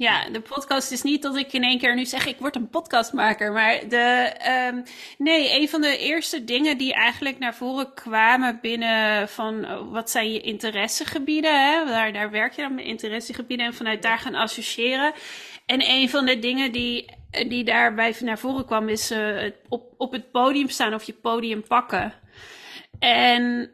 ja, 0.00 0.30
de 0.30 0.40
podcast 0.40 0.90
is 0.90 1.02
niet 1.02 1.22
dat 1.22 1.36
ik 1.36 1.52
in 1.52 1.62
één 1.62 1.78
keer 1.78 1.94
nu 1.94 2.04
zeg 2.06 2.26
ik 2.26 2.38
word 2.38 2.56
een 2.56 2.68
podcastmaker. 2.68 3.52
Maar 3.52 3.88
de, 3.88 4.32
um, 4.72 4.82
nee, 5.18 5.60
een 5.60 5.68
van 5.68 5.80
de 5.80 5.98
eerste 5.98 6.44
dingen 6.44 6.78
die 6.78 6.94
eigenlijk 6.94 7.38
naar 7.38 7.54
voren 7.54 7.94
kwamen 7.94 8.58
binnen 8.62 9.28
van 9.28 9.64
oh, 9.64 9.92
wat 9.92 10.10
zijn 10.10 10.32
je 10.32 10.40
interessegebieden. 10.40 11.70
Hè? 11.70 11.84
Daar, 11.84 12.12
daar 12.12 12.30
werk 12.30 12.52
je 12.52 12.62
dan 12.62 12.74
met 12.74 12.84
interessegebieden 12.84 13.66
en 13.66 13.74
vanuit 13.74 14.02
daar 14.02 14.18
gaan 14.18 14.34
associëren. 14.34 15.12
En 15.66 15.90
een 15.90 16.08
van 16.08 16.26
de 16.26 16.38
dingen 16.38 16.72
die, 16.72 17.14
die 17.48 17.64
daarbij 17.64 18.16
naar 18.20 18.38
voren 18.38 18.66
kwam 18.66 18.88
is 18.88 19.10
uh, 19.10 19.50
op, 19.68 19.94
op 19.96 20.12
het 20.12 20.30
podium 20.30 20.68
staan 20.68 20.94
of 20.94 21.02
je 21.02 21.12
podium 21.12 21.66
pakken. 21.66 22.12
En 22.98 23.70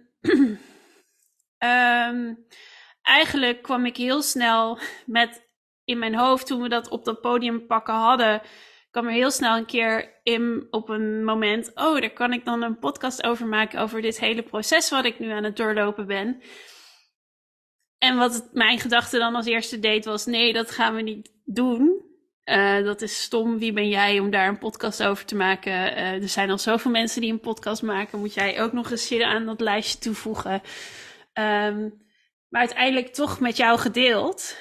um, 1.59 2.47
eigenlijk 3.03 3.63
kwam 3.63 3.87
ik 3.87 3.97
heel 3.97 4.23
snel 4.23 4.79
met 5.05 5.46
in 5.87 5.99
mijn 5.99 6.15
hoofd, 6.15 6.47
toen 6.47 6.63
we 6.63 6.69
dat 6.69 6.89
op 6.89 7.05
dat 7.05 7.21
podium 7.21 7.67
pakken 7.67 7.95
hadden, 7.95 8.43
kwam 8.91 9.07
er 9.07 9.13
heel 9.13 9.31
snel 9.31 9.57
een 9.57 9.67
keer 9.67 10.21
in 10.23 10.67
op 10.71 10.89
een 10.89 11.25
moment: 11.25 11.71
oh, 11.75 12.01
daar 12.01 12.13
kan 12.13 12.33
ik 12.33 12.45
dan 12.45 12.63
een 12.63 12.79
podcast 12.79 13.23
over 13.23 13.47
maken 13.47 13.81
over 13.81 14.01
dit 14.01 14.21
hele 14.21 14.43
proces 14.43 14.91
wat 14.91 15.05
ik 15.05 15.19
nu 15.19 15.31
aan 15.31 15.45
het 15.45 15.57
doorlopen 15.57 16.07
ben. 16.07 16.43
En 17.99 18.17
wat 18.17 18.49
mijn 18.53 18.79
gedachte 18.79 19.19
dan 19.19 19.35
als 19.35 19.47
eerste 19.47 19.79
deed 19.79 20.05
was: 20.05 20.27
nee, 20.27 20.53
dat 20.53 20.71
gaan 20.71 20.95
we 20.95 21.03
niet 21.03 21.33
doen. 21.45 22.05
Uh, 22.45 22.85
dat 22.85 23.03
is 23.03 23.23
stom. 23.23 23.59
Wie 23.59 23.73
ben 23.73 23.89
jij 23.89 24.19
om 24.19 24.31
daar 24.31 24.49
een 24.49 24.59
podcast 24.59 25.03
over 25.03 25.25
te 25.25 25.37
maken? 25.37 25.73
Uh, 25.73 26.23
er 26.23 26.29
zijn 26.29 26.51
al 26.51 26.59
zoveel 26.59 26.91
mensen 26.91 27.21
die 27.21 27.33
een 27.33 27.41
podcast 27.41 27.83
maken. 27.83 28.19
Moet 28.19 28.35
jij 28.35 28.63
ook 28.63 28.73
nog 28.73 28.91
eens 28.91 29.21
aan 29.21 29.47
dat 29.47 29.61
lijstje 29.61 29.99
toevoegen? 29.99 30.63
Um, 31.35 32.05
maar 32.49 32.61
uiteindelijk 32.61 33.15
toch 33.15 33.41
met 33.41 33.57
jou 33.57 33.79
gedeeld. 33.79 34.57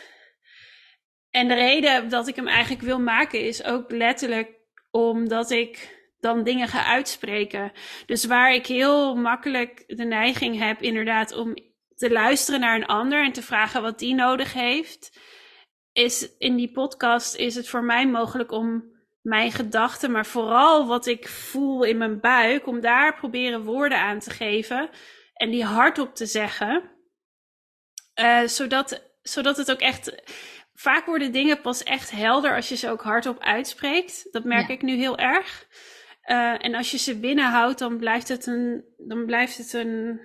En 1.36 1.48
de 1.48 1.54
reden 1.54 2.10
dat 2.10 2.28
ik 2.28 2.36
hem 2.36 2.48
eigenlijk 2.48 2.84
wil 2.84 3.00
maken 3.00 3.42
is 3.42 3.64
ook 3.64 3.92
letterlijk 3.92 4.50
omdat 4.92 5.52
ik 5.52 6.00
dan 6.20 6.44
dingen 6.44 6.68
ga 6.68 6.86
uitspreken. 6.86 7.72
Dus 8.06 8.26
waar 8.26 8.54
ik 8.54 8.66
heel 8.66 9.16
makkelijk 9.16 9.84
de 9.88 10.04
neiging 10.04 10.60
heb, 10.60 10.82
inderdaad, 10.82 11.32
om 11.34 11.54
te 11.96 12.12
luisteren 12.12 12.60
naar 12.60 12.76
een 12.76 12.86
ander 12.86 13.24
en 13.24 13.32
te 13.32 13.42
vragen 13.42 13.82
wat 13.82 14.00
die 14.00 14.16
nodig 14.16 14.54
heeft, 14.54 15.20
is 15.92 16.38
in 16.38 16.56
die 16.56 16.72
podcast 16.72 17.36
is 17.36 17.56
het 17.56 17.70
voor 17.70 17.84
mij 17.84 18.08
mogelijk 18.08 18.52
om 18.52 18.84
mijn 19.22 19.52
gedachten, 19.52 20.12
maar 20.12 20.26
vooral 20.26 20.88
wat 20.88 21.06
ik 21.06 21.28
voel 21.28 21.84
in 21.84 21.98
mijn 21.98 22.20
buik, 22.20 22.68
om 22.68 22.82
daar 22.82 23.16
proberen 23.16 23.64
woorden 23.64 24.00
aan 24.00 24.20
te 24.20 24.30
geven 24.30 24.90
en 25.34 25.50
die 25.50 25.64
hardop 25.64 26.16
te 26.16 26.26
zeggen. 26.26 26.92
Uh, 28.20 28.42
zodat, 28.42 29.12
zodat 29.22 29.58
het 29.58 29.72
ook 29.72 29.80
echt 29.80 30.24
vaak 30.76 31.06
worden 31.06 31.32
dingen 31.32 31.62
pas 31.62 31.84
echt 31.84 32.12
helder 32.12 32.56
als 32.56 32.70
je 32.70 32.76
ze 32.76 32.90
ook 32.90 33.02
hardop 33.02 33.40
uitspreekt. 33.40 34.28
Dat 34.32 34.44
merk 34.44 34.70
ik 34.70 34.82
nu 34.82 34.96
heel 34.96 35.18
erg. 35.18 35.68
Uh, 36.26 36.66
en 36.66 36.76
als 36.76 36.92
je 36.92 36.98
ze 36.98 37.20
binnenhoudt, 37.20 37.80
dan 37.80 37.98
blijft 37.98 38.28
het 38.28 38.46
een. 38.46 38.84
Dan 38.98 39.26
blijft 39.26 39.58
het 39.58 39.74
een 39.74 40.20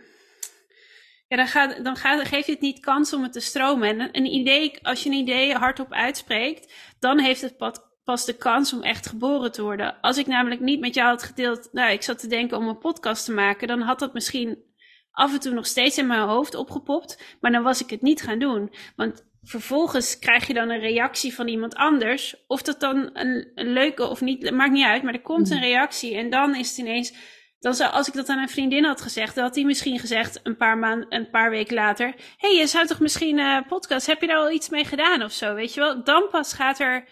ja, 1.30 1.36
dan, 1.36 1.46
gaat, 1.46 1.84
dan 1.84 1.96
gaat, 1.96 2.28
geef 2.28 2.46
je 2.46 2.52
het 2.52 2.60
niet 2.60 2.80
kans 2.80 3.12
om 3.12 3.22
het 3.22 3.32
te 3.32 3.40
stromen. 3.40 3.88
En 3.88 4.08
een 4.12 4.26
idee, 4.26 4.78
als 4.82 5.02
je 5.02 5.10
een 5.10 5.16
idee 5.16 5.54
hardop 5.54 5.92
uitspreekt, 5.92 6.72
dan 6.98 7.18
heeft 7.18 7.40
het 7.40 7.56
pas 8.04 8.24
de 8.24 8.36
kans 8.36 8.72
om 8.72 8.82
echt 8.82 9.06
geboren 9.06 9.52
te 9.52 9.62
worden. 9.62 10.00
Als 10.00 10.18
ik 10.18 10.26
namelijk 10.26 10.60
niet 10.60 10.80
met 10.80 10.94
jou 10.94 11.08
had 11.08 11.22
gedeeld, 11.22 11.68
nou, 11.72 11.92
ik 11.92 12.02
zat 12.02 12.18
te 12.18 12.26
denken 12.26 12.56
om 12.56 12.68
een 12.68 12.78
podcast 12.78 13.24
te 13.24 13.32
maken, 13.32 13.68
dan 13.68 13.80
had 13.80 13.98
dat 13.98 14.12
misschien 14.12 14.62
af 15.10 15.32
en 15.32 15.40
toe 15.40 15.52
nog 15.52 15.66
steeds 15.66 15.98
in 15.98 16.06
mijn 16.06 16.28
hoofd 16.28 16.54
opgepopt, 16.54 17.36
maar 17.40 17.50
dan 17.50 17.62
was 17.62 17.82
ik 17.82 17.90
het 17.90 18.02
niet 18.02 18.22
gaan 18.22 18.38
doen. 18.38 18.72
Want 18.96 19.29
vervolgens 19.42 20.18
krijg 20.18 20.46
je 20.46 20.54
dan 20.54 20.70
een 20.70 20.80
reactie 20.80 21.34
van 21.34 21.48
iemand 21.48 21.74
anders. 21.74 22.44
Of 22.46 22.62
dat 22.62 22.80
dan 22.80 23.10
een, 23.12 23.50
een 23.54 23.72
leuke 23.72 24.08
of 24.08 24.20
niet, 24.20 24.50
maakt 24.50 24.72
niet 24.72 24.86
uit, 24.86 25.02
maar 25.02 25.14
er 25.14 25.20
komt 25.20 25.50
een 25.50 25.56
mm. 25.56 25.62
reactie 25.62 26.16
en 26.16 26.30
dan 26.30 26.54
is 26.54 26.68
het 26.68 26.78
ineens 26.78 27.38
dan 27.60 27.74
zou, 27.74 27.92
als 27.92 28.08
ik 28.08 28.14
dat 28.14 28.28
aan 28.28 28.38
een 28.38 28.48
vriendin 28.48 28.84
had 28.84 29.00
gezegd, 29.00 29.34
dan 29.34 29.44
had 29.44 29.54
hij 29.54 29.64
misschien 29.64 29.98
gezegd 29.98 30.40
een 30.42 30.56
paar 30.56 30.78
maanden, 30.78 31.14
een 31.14 31.30
paar 31.30 31.50
weken 31.50 31.74
later: 31.74 32.14
hey, 32.36 32.54
je 32.54 32.66
zou 32.66 32.86
toch 32.86 33.00
misschien 33.00 33.38
uh, 33.38 33.60
podcast, 33.68 34.06
heb 34.06 34.20
je 34.20 34.26
daar 34.26 34.36
al 34.36 34.50
iets 34.50 34.68
mee 34.68 34.84
gedaan 34.84 35.22
of 35.22 35.32
zo? 35.32 35.54
Weet 35.54 35.74
je 35.74 35.80
wel? 35.80 36.04
Dan 36.04 36.28
pas 36.30 36.52
gaat 36.52 36.78
er, 36.78 37.08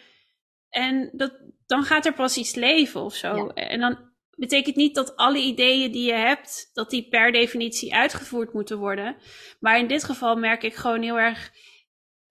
en 0.69 1.11
dat, 1.13 1.33
dan 1.67 1.83
gaat 1.83 2.07
er 2.07 2.15
pas 2.15 2.37
iets 2.37 2.55
leven 2.55 3.01
of 3.01 3.15
zo. 3.15 3.49
En 3.49 3.81
dan 3.81 3.99
betekent 4.37 4.77
niet 4.77 4.95
dat 4.95 5.17
alle 5.17 5.39
ideeën 5.39 5.93
die 5.93 6.07
je 6.07 6.13
hebt, 6.13 6.71
dat 6.73 6.91
die 6.91 7.09
per 7.09 7.33
definitie 7.33 7.95
uitgevoerd 7.95 8.53
moeten 8.53 8.79
worden. 8.79 9.17
Maar 9.61 9.79
in 9.79 9.87
dit 9.87 10.05
geval 10.05 10.37
merk 10.37 10.63
ik 10.63 10.75
gewoon 10.75 11.03
heel 11.03 11.19
erg, 11.19 11.51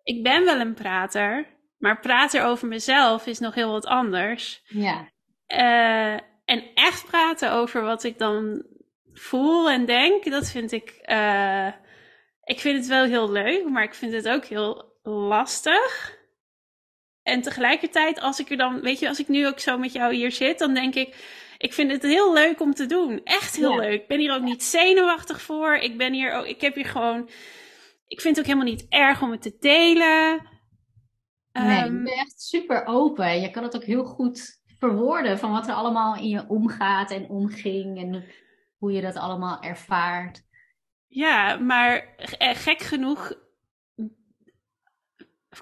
ik 0.07 0.23
ben 0.23 0.45
wel 0.45 0.59
een 0.59 0.73
prater, 0.73 1.45
maar 1.77 1.99
praten 1.99 2.45
over 2.45 2.67
mezelf 2.67 3.25
is 3.25 3.39
nog 3.39 3.55
heel 3.55 3.71
wat 3.71 3.85
anders. 3.85 4.61
Ja. 4.67 5.09
Uh, 5.47 6.13
en 6.45 6.63
echt 6.73 7.05
praten 7.05 7.51
over 7.51 7.81
wat 7.81 8.03
ik 8.03 8.17
dan 8.17 8.65
voel 9.13 9.69
en 9.69 9.85
denk, 9.85 10.29
dat 10.31 10.49
vind 10.49 10.71
ik. 10.71 10.99
Uh, 11.05 11.67
ik 12.43 12.59
vind 12.59 12.77
het 12.77 12.87
wel 12.87 13.03
heel 13.03 13.31
leuk, 13.31 13.69
maar 13.69 13.83
ik 13.83 13.93
vind 13.93 14.13
het 14.13 14.29
ook 14.29 14.45
heel 14.45 14.99
lastig. 15.03 16.17
En 17.23 17.41
tegelijkertijd, 17.41 18.19
als 18.19 18.39
ik 18.39 18.49
er 18.49 18.57
dan, 18.57 18.81
weet 18.81 18.99
je, 18.99 19.07
als 19.07 19.19
ik 19.19 19.27
nu 19.27 19.47
ook 19.47 19.59
zo 19.59 19.77
met 19.77 19.93
jou 19.93 20.13
hier 20.13 20.31
zit, 20.31 20.59
dan 20.59 20.73
denk 20.73 20.95
ik, 20.95 21.15
ik 21.57 21.73
vind 21.73 21.91
het 21.91 22.03
heel 22.03 22.33
leuk 22.33 22.61
om 22.61 22.73
te 22.73 22.85
doen. 22.85 23.21
Echt 23.23 23.55
heel 23.55 23.79
leuk. 23.79 24.01
Ik 24.01 24.07
ben 24.07 24.19
hier 24.19 24.33
ook 24.33 24.43
niet 24.43 24.63
zenuwachtig 24.63 25.41
voor. 25.41 25.75
Ik 25.75 25.97
ben 25.97 26.13
hier 26.13 26.33
ook, 26.33 26.45
ik 26.45 26.61
heb 26.61 26.75
hier 26.75 26.85
gewoon, 26.85 27.29
ik 28.07 28.21
vind 28.21 28.35
het 28.35 28.45
ook 28.45 28.51
helemaal 28.51 28.73
niet 28.73 28.85
erg 28.89 29.21
om 29.21 29.31
het 29.31 29.41
te 29.41 29.55
delen. 29.59 30.47
Nee, 31.51 31.83
um, 31.83 31.95
je 31.95 32.03
bent 32.03 32.09
echt 32.09 32.41
super 32.41 32.85
open. 32.85 33.41
Je 33.41 33.51
kan 33.51 33.63
het 33.63 33.75
ook 33.75 33.83
heel 33.83 34.03
goed 34.03 34.61
verwoorden 34.79 35.39
van 35.39 35.51
wat 35.51 35.67
er 35.67 35.73
allemaal 35.73 36.15
in 36.15 36.29
je 36.29 36.47
omgaat 36.47 37.11
en 37.11 37.29
omging 37.29 37.97
en 37.97 38.25
hoe 38.77 38.91
je 38.91 39.01
dat 39.01 39.15
allemaal 39.15 39.61
ervaart. 39.61 40.45
Ja, 41.07 41.55
maar 41.55 42.15
eh, 42.15 42.55
gek 42.55 42.79
genoeg 42.79 43.33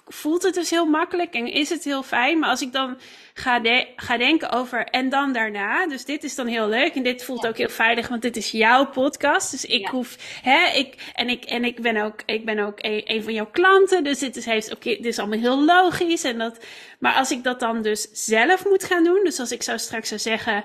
voelt 0.08 0.44
het 0.44 0.54
dus 0.54 0.70
heel 0.70 0.86
makkelijk 0.86 1.34
en 1.34 1.48
is 1.48 1.70
het 1.70 1.84
heel 1.84 2.04
fijn. 2.04 2.40
Maar 2.40 2.50
als 2.50 2.62
ik 2.62 2.72
dan 2.72 2.98
ga, 3.34 3.62
ga 3.96 4.18
denken 4.18 4.52
over 4.52 4.86
en 4.86 5.10
dan 5.10 5.34
daarna. 5.34 5.88
Dus 5.88 6.06
dit 6.06 6.24
is 6.24 6.36
dan 6.36 6.48
heel 6.48 6.68
leuk 6.68 6.96
en 6.96 7.04
dit 7.04 7.24
voelt 7.24 7.48
ook 7.48 7.58
heel 7.58 7.70
veilig, 7.70 8.08
want 8.08 8.22
dit 8.22 8.38
is 8.38 8.52
jouw 8.52 8.86
podcast. 8.86 9.52
Dus 9.52 9.66
ik 9.66 9.88
hoef, 9.88 10.18
hè, 10.42 10.78
ik, 10.78 11.12
en 11.14 11.30
ik, 11.30 11.44
en 11.44 11.64
ik 11.64 11.82
ben 11.82 11.98
ook, 11.98 12.22
ik 12.26 12.46
ben 12.46 12.60
ook 12.60 12.78
een, 12.82 13.02
een 13.06 13.24
van 13.24 13.34
jouw 13.34 13.50
klanten. 13.52 14.04
Dus 14.04 14.20
dit 14.20 14.36
is, 14.36 14.46
heeft, 14.46 14.74
oké, 14.74 14.90
dit 14.90 15.06
is 15.06 15.20
allemaal 15.20 15.40
heel 15.40 15.66
logisch. 15.66 16.24
En 16.24 16.38
dat, 16.38 16.66
maar 17.00 17.14
als 17.14 17.32
ik 17.32 17.44
dat 17.44 17.60
dan 17.60 17.82
dus 17.82 18.08
zelf 18.12 18.66
moet 18.66 18.84
gaan 18.84 19.04
doen. 19.04 19.22
Dus 19.24 19.40
als 19.40 19.52
ik 19.52 19.64
zou 19.64 19.78
straks 19.80 20.08
zou 20.08 20.20
zeggen, 20.20 20.64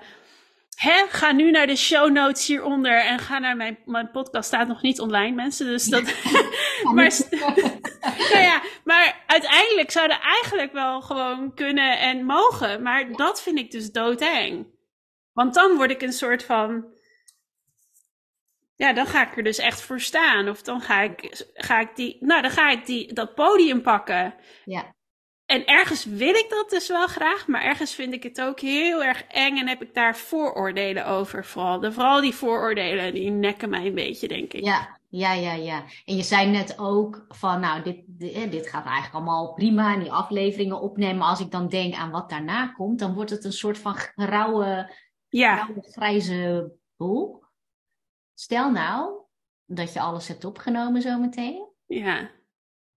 Hè, 0.81 1.07
ga 1.09 1.33
nu 1.33 1.51
naar 1.51 1.67
de 1.67 1.77
show 1.77 2.11
notes 2.11 2.47
hieronder 2.47 3.05
en 3.05 3.19
ga 3.19 3.39
naar 3.39 3.57
mijn, 3.57 3.79
mijn 3.85 4.11
podcast. 4.11 4.47
Staat 4.47 4.69
nog 4.69 4.83
niet 4.83 5.01
online, 5.01 5.35
mensen. 5.35 5.67
Dus 5.67 5.85
dat. 5.85 6.03
maar, 6.95 7.13
nou 7.31 8.43
ja, 8.51 8.63
maar 8.85 9.25
uiteindelijk 9.27 9.91
zou 9.91 10.09
dat 10.09 10.21
eigenlijk 10.21 10.73
wel 10.73 11.01
gewoon 11.01 11.55
kunnen 11.55 11.99
en 11.99 12.25
mogen. 12.25 12.83
Maar 12.83 13.13
dat 13.13 13.43
vind 13.43 13.59
ik 13.59 13.71
dus 13.71 13.93
doodeng. 13.93 14.67
Want 15.33 15.55
dan 15.55 15.77
word 15.77 15.91
ik 15.91 16.03
een 16.03 16.13
soort 16.13 16.45
van. 16.45 16.85
Ja, 18.77 18.93
dan 18.93 19.07
ga 19.07 19.31
ik 19.31 19.37
er 19.37 19.43
dus 19.43 19.59
echt 19.59 19.83
voor 19.83 20.01
staan. 20.01 20.49
Of 20.49 20.63
dan 20.63 20.81
ga 20.81 21.01
ik, 21.01 21.47
ga 21.55 21.81
ik 21.81 21.97
die. 21.97 22.17
Nou, 22.21 22.43
dan 22.43 22.51
ga 22.51 22.71
ik 22.71 22.87
die, 22.87 23.13
dat 23.13 23.35
podium 23.35 23.83
pakken. 23.83 24.35
Ja 24.65 24.95
en 25.51 25.67
ergens 25.67 26.05
wil 26.05 26.35
ik 26.35 26.47
dat 26.49 26.71
dus 26.71 26.89
wel 26.89 27.07
graag, 27.07 27.47
maar 27.47 27.63
ergens 27.63 27.95
vind 27.95 28.13
ik 28.13 28.23
het 28.23 28.41
ook 28.41 28.61
heel 28.61 29.05
erg 29.05 29.25
eng 29.25 29.57
en 29.57 29.69
heb 29.69 29.83
ik 29.83 29.95
daar 29.95 30.17
vooroordelen 30.17 31.07
over. 31.07 31.45
Vooral, 31.45 31.81
de, 31.81 31.93
vooral 31.93 32.21
die 32.21 32.35
vooroordelen, 32.35 33.15
die 33.15 33.31
nekken 33.31 33.71
mij 33.71 33.87
een 33.87 33.95
beetje, 33.95 34.29
denk 34.29 34.53
ik. 34.53 34.65
Ja, 34.65 34.99
ja, 35.09 35.33
ja, 35.33 35.53
ja. 35.53 35.85
En 36.05 36.17
je 36.17 36.23
zei 36.23 36.51
net 36.51 36.79
ook 36.79 37.25
van, 37.29 37.61
nou, 37.61 37.83
dit, 37.83 38.03
dit, 38.07 38.51
dit 38.51 38.69
gaat 38.69 38.85
eigenlijk 38.85 39.15
allemaal 39.15 39.53
prima 39.53 39.95
en 39.95 40.01
die 40.01 40.13
afleveringen 40.13 40.81
opnemen. 40.81 41.17
Maar 41.17 41.29
als 41.29 41.41
ik 41.41 41.51
dan 41.51 41.69
denk 41.69 41.95
aan 41.95 42.11
wat 42.11 42.31
daarna 42.31 42.67
komt, 42.67 42.99
dan 42.99 43.15
wordt 43.15 43.31
het 43.31 43.45
een 43.45 43.53
soort 43.53 43.79
van 43.79 43.95
grauwe, 43.97 44.95
ja. 45.29 45.57
grauwe 45.57 45.83
grijze 45.83 46.73
boel. 46.97 47.45
Stel 48.35 48.71
nou 48.71 49.23
dat 49.67 49.93
je 49.93 50.01
alles 50.01 50.29
hebt 50.29 50.45
opgenomen 50.45 51.03
zometeen. 51.03 51.69
Ja. 51.87 52.31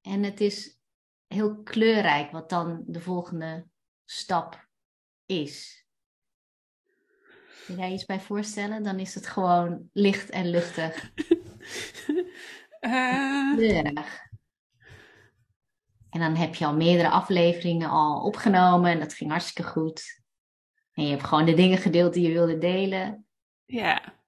En 0.01 0.23
het 0.23 0.41
is 0.41 0.81
heel 1.33 1.63
kleurrijk 1.63 2.31
wat 2.31 2.49
dan 2.49 2.83
de 2.85 2.99
volgende 2.99 3.67
stap 4.05 4.67
is. 5.25 5.85
Kun 7.65 7.77
jij 7.77 7.91
iets 7.91 8.05
bij 8.05 8.19
voorstellen? 8.19 8.83
Dan 8.83 8.99
is 8.99 9.15
het 9.15 9.27
gewoon 9.27 9.89
licht 9.93 10.29
en 10.29 10.49
luchtig. 10.49 11.11
Uh... 12.81 13.53
Kleurig. 13.55 14.31
En 16.09 16.19
dan 16.19 16.35
heb 16.35 16.55
je 16.55 16.65
al 16.65 16.75
meerdere 16.75 17.09
afleveringen 17.09 17.89
al 17.89 18.23
opgenomen 18.23 18.91
en 18.91 18.99
dat 18.99 19.13
ging 19.13 19.29
hartstikke 19.29 19.69
goed. 19.69 20.21
En 20.91 21.03
je 21.03 21.09
hebt 21.09 21.23
gewoon 21.23 21.45
de 21.45 21.53
dingen 21.53 21.77
gedeeld 21.77 22.13
die 22.13 22.27
je 22.27 22.33
wilde 22.33 22.57
delen. 22.57 23.25
Ja. 23.65 24.21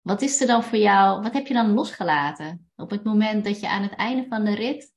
Wat 0.00 0.22
is 0.22 0.40
er 0.40 0.46
dan 0.46 0.64
voor 0.64 0.78
jou, 0.78 1.22
wat 1.22 1.32
heb 1.32 1.46
je 1.46 1.54
dan 1.54 1.72
losgelaten? 1.72 2.70
Op 2.76 2.90
het 2.90 3.04
moment 3.04 3.44
dat 3.44 3.60
je 3.60 3.68
aan 3.68 3.82
het 3.82 3.94
einde 3.94 4.26
van 4.28 4.44
de 4.44 4.54
rit 4.54 4.91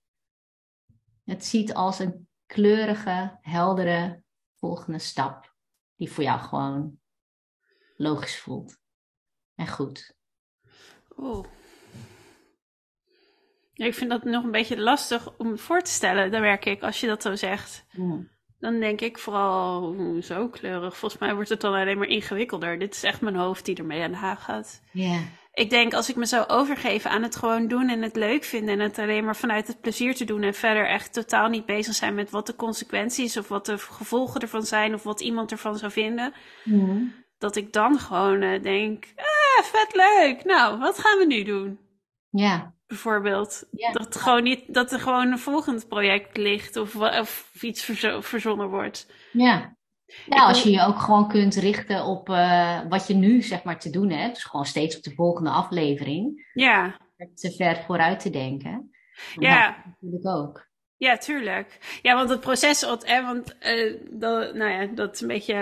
het 1.26 1.46
ziet 1.46 1.74
als 1.74 2.00
een 2.00 2.28
kleurige, 2.46 3.38
heldere 3.42 4.24
volgende 4.56 5.00
stap. 5.00 5.54
Die 5.96 6.12
voor 6.12 6.24
jou 6.24 6.40
gewoon 6.40 7.00
logisch 7.98 8.40
voelt. 8.40 8.78
En 9.56 9.68
goed. 9.68 10.16
Oeh. 11.18 11.46
ik 13.74 13.94
vind 13.94 14.10
dat 14.10 14.24
nog 14.24 14.44
een 14.44 14.52
beetje 14.52 14.82
lastig 14.82 15.38
om 15.38 15.58
voor 15.58 15.82
te 15.82 15.92
stellen, 15.92 16.32
daar 16.32 16.42
werk 16.42 16.66
ik, 16.66 16.82
als 16.82 17.00
je 17.00 17.08
dat 17.08 17.22
zo 17.22 17.36
zegt. 17.36 17.86
Mm. 17.92 18.34
Dan 18.60 18.80
denk 18.80 19.02
ik 19.02 19.18
vooral, 19.18 19.96
zo 20.22 20.50
kleurig. 20.50 20.98
Volgens 20.98 21.22
mij 21.22 21.34
wordt 21.34 21.50
het 21.50 21.62
dan 21.62 21.74
alleen 21.74 21.98
maar 21.98 22.08
ingewikkelder. 22.08 22.80
Dit 22.80 22.94
is 22.94 23.04
echt 23.04 23.22
mijn 23.22 23.36
hoofd 23.36 23.66
die 23.66 23.76
ermee 23.76 24.04
aan 24.04 24.12
de 24.12 24.18
haag 24.18 24.44
gaat. 24.44 24.82
Ja 24.92 25.20
ik 25.56 25.70
denk 25.70 25.94
als 25.94 26.10
ik 26.10 26.16
me 26.16 26.26
zou 26.26 26.48
overgeven 26.48 27.10
aan 27.10 27.24
het 27.24 27.36
gewoon 27.36 27.68
doen 27.68 27.90
en 27.90 28.02
het 28.02 28.16
leuk 28.16 28.44
vinden 28.44 28.74
en 28.74 28.80
het 28.80 29.00
alleen 29.00 29.26
maar 29.26 29.36
vanuit 29.36 29.68
het 29.68 29.82
plezier 29.82 30.16
te 30.16 30.26
doen 30.26 30.42
en 30.42 30.54
verder 30.54 30.88
echt 30.88 31.14
totaal 31.14 31.50
niet 31.50 31.66
bezig 31.66 31.94
zijn 31.94 32.16
met 32.16 32.30
wat 32.30 32.48
de 32.48 32.56
consequenties 32.56 33.38
of 33.38 33.48
wat 33.48 33.66
de 33.66 33.78
gevolgen 33.78 34.42
ervan 34.42 34.64
zijn 34.64 34.94
of 34.94 35.04
wat 35.04 35.22
iemand 35.22 35.52
ervan 35.52 35.78
zou 35.78 35.92
vinden, 35.92 36.34
mhm. 36.64 37.04
dat 37.38 37.56
ik 37.56 37.74
dan 37.74 38.00
gewoon 38.00 38.42
uh, 38.42 38.62
denk, 38.62 39.06
ah, 39.16 39.66
vet 39.66 39.96
leuk. 39.96 40.44
Nou, 40.44 40.80
wat 40.80 41.00
gaan 41.00 41.18
we 41.18 41.26
nu 41.26 41.44
doen? 41.44 41.80
Ja. 42.30 42.74
Bijvoorbeeld. 42.88 43.68
Dat, 43.92 44.16
gewoon 44.16 44.44
niet, 44.44 44.74
dat 44.74 44.92
er 44.92 45.00
gewoon 45.00 45.32
een 45.32 45.40
volgend 45.40 45.88
project 45.88 46.38
ligt 46.38 46.78
of, 46.78 46.96
of 46.96 47.52
iets 47.62 47.92
verzonnen 48.20 48.70
wordt. 48.70 49.12
Ja. 49.32 49.75
Ja, 50.26 50.46
als 50.46 50.64
je 50.64 50.72
je 50.72 50.82
ook 50.82 51.00
gewoon 51.00 51.28
kunt 51.28 51.56
richten 51.56 52.06
op 52.06 52.30
uh, 52.30 52.80
wat 52.90 53.08
je 53.08 53.14
nu 53.14 53.42
zeg 53.42 53.64
maar 53.64 53.80
te 53.80 53.90
doen 53.90 54.10
hebt. 54.10 54.34
Dus 54.34 54.44
gewoon 54.44 54.66
steeds 54.66 54.98
op 54.98 55.04
de 55.04 55.14
volgende 55.14 55.50
aflevering. 55.50 56.50
Ja. 56.54 56.98
Te 57.36 57.52
ver 57.52 57.84
vooruit 57.86 58.20
te 58.20 58.30
denken. 58.30 58.92
Ja. 59.36 59.84
natuurlijk 59.86 60.28
ook. 60.28 60.68
Ja, 60.98 61.18
tuurlijk. 61.18 62.00
Ja, 62.02 62.16
want 62.16 62.30
het 62.30 62.40
proces, 62.40 62.82
hè, 62.82 63.26
want 63.26 63.56
uh, 63.62 63.96
dat, 64.12 64.54
nou 64.54 64.72
ja, 64.72 64.86
dat 64.86 65.14
is 65.14 65.22
een 65.22 65.28
beetje. 65.28 65.56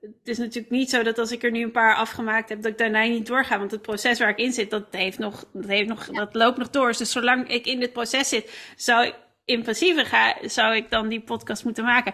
Het 0.00 0.28
is 0.28 0.38
natuurlijk 0.38 0.70
niet 0.70 0.90
zo 0.90 1.02
dat 1.02 1.18
als 1.18 1.32
ik 1.32 1.42
er 1.42 1.50
nu 1.50 1.62
een 1.62 1.70
paar 1.70 1.94
afgemaakt 1.94 2.48
heb, 2.48 2.62
dat 2.62 2.72
ik 2.72 2.78
daarna 2.78 3.02
niet 3.02 3.26
doorga. 3.26 3.58
Want 3.58 3.70
het 3.70 3.82
proces 3.82 4.18
waar 4.18 4.28
ik 4.28 4.38
in 4.38 4.52
zit, 4.52 4.70
dat 4.70 4.86
heeft 4.90 5.18
nog, 5.18 5.44
dat 5.52 5.66
heeft 5.66 5.88
nog, 5.88 6.06
dat 6.06 6.34
loopt 6.34 6.58
nog 6.58 6.70
door. 6.70 6.92
Dus 6.96 7.10
zolang 7.10 7.48
ik 7.48 7.66
in 7.66 7.80
dit 7.80 7.92
proces 7.92 8.28
zit, 8.28 8.72
zou 8.76 9.06
ik 9.06 9.14
in 9.50 9.62
principe 9.62 10.04
ga, 10.04 10.36
zou 10.42 10.76
ik 10.76 10.90
dan 10.90 11.08
die 11.08 11.20
podcast 11.20 11.64
moeten 11.64 11.84
maken. 11.84 12.12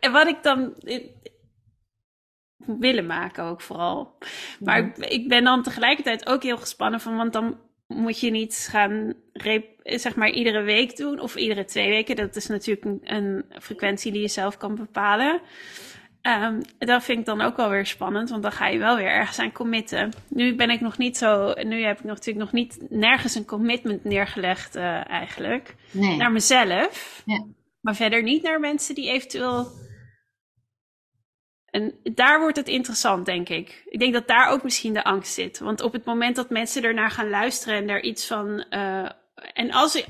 En 0.00 0.12
wat 0.12 0.26
ik 0.26 0.42
dan 0.42 0.74
willen 2.66 3.06
maken 3.06 3.44
ook 3.44 3.60
vooral. 3.60 4.18
Maar 4.60 4.78
ik, 4.78 4.96
ik, 4.96 5.28
ben 5.28 5.44
dan 5.44 5.62
tegelijkertijd 5.62 6.26
ook 6.26 6.42
heel 6.42 6.56
gespannen 6.56 7.00
van, 7.00 7.16
want 7.16 7.32
dan 7.32 7.60
moet 7.86 8.20
je 8.20 8.30
niet 8.30 8.68
gaan, 8.70 9.14
zeg 9.82 10.14
maar, 10.14 10.30
iedere 10.30 10.62
week 10.62 10.96
doen 10.96 11.20
of 11.20 11.36
iedere 11.36 11.64
twee 11.64 11.88
weken. 11.88 12.16
Dat 12.16 12.36
is 12.36 12.46
natuurlijk 12.46 12.84
een, 12.84 13.00
een 13.02 13.44
frequentie 13.60 14.12
die 14.12 14.20
je 14.20 14.28
zelf 14.28 14.56
kan 14.56 14.74
bepalen. 14.74 15.40
Um, 16.28 16.60
dat 16.78 17.04
vind 17.04 17.18
ik 17.18 17.24
dan 17.24 17.40
ook 17.40 17.56
wel 17.56 17.70
weer 17.70 17.86
spannend, 17.86 18.30
want 18.30 18.42
dan 18.42 18.52
ga 18.52 18.66
je 18.66 18.78
wel 18.78 18.96
weer 18.96 19.10
ergens 19.10 19.38
aan 19.38 19.52
committen. 19.52 20.12
Nu 20.28 20.54
ben 20.54 20.70
ik 20.70 20.80
nog 20.80 20.98
niet 20.98 21.16
zo, 21.16 21.54
nu 21.62 21.82
heb 21.82 21.98
ik 21.98 22.04
natuurlijk 22.04 22.38
nog 22.38 22.52
niet 22.52 22.78
nergens 22.90 23.34
een 23.34 23.44
commitment 23.44 24.04
neergelegd 24.04 24.76
uh, 24.76 25.10
eigenlijk. 25.10 25.74
Nee. 25.90 26.16
Naar 26.16 26.32
mezelf, 26.32 27.22
ja. 27.24 27.44
maar 27.80 27.94
verder 27.94 28.22
niet 28.22 28.42
naar 28.42 28.60
mensen 28.60 28.94
die 28.94 29.10
eventueel... 29.10 29.66
En 31.70 31.94
daar 32.02 32.40
wordt 32.40 32.56
het 32.56 32.68
interessant, 32.68 33.26
denk 33.26 33.48
ik. 33.48 33.82
Ik 33.84 33.98
denk 33.98 34.12
dat 34.12 34.28
daar 34.28 34.50
ook 34.50 34.62
misschien 34.62 34.94
de 34.94 35.04
angst 35.04 35.32
zit. 35.32 35.58
Want 35.58 35.80
op 35.80 35.92
het 35.92 36.04
moment 36.04 36.36
dat 36.36 36.50
mensen 36.50 36.82
ernaar 36.82 37.10
gaan 37.10 37.28
luisteren 37.30 37.76
en 37.76 37.86
daar 37.86 38.00
iets 38.00 38.26
van... 38.26 38.64
Uh, 38.70 39.08
en 39.52 39.72
als, 39.72 40.04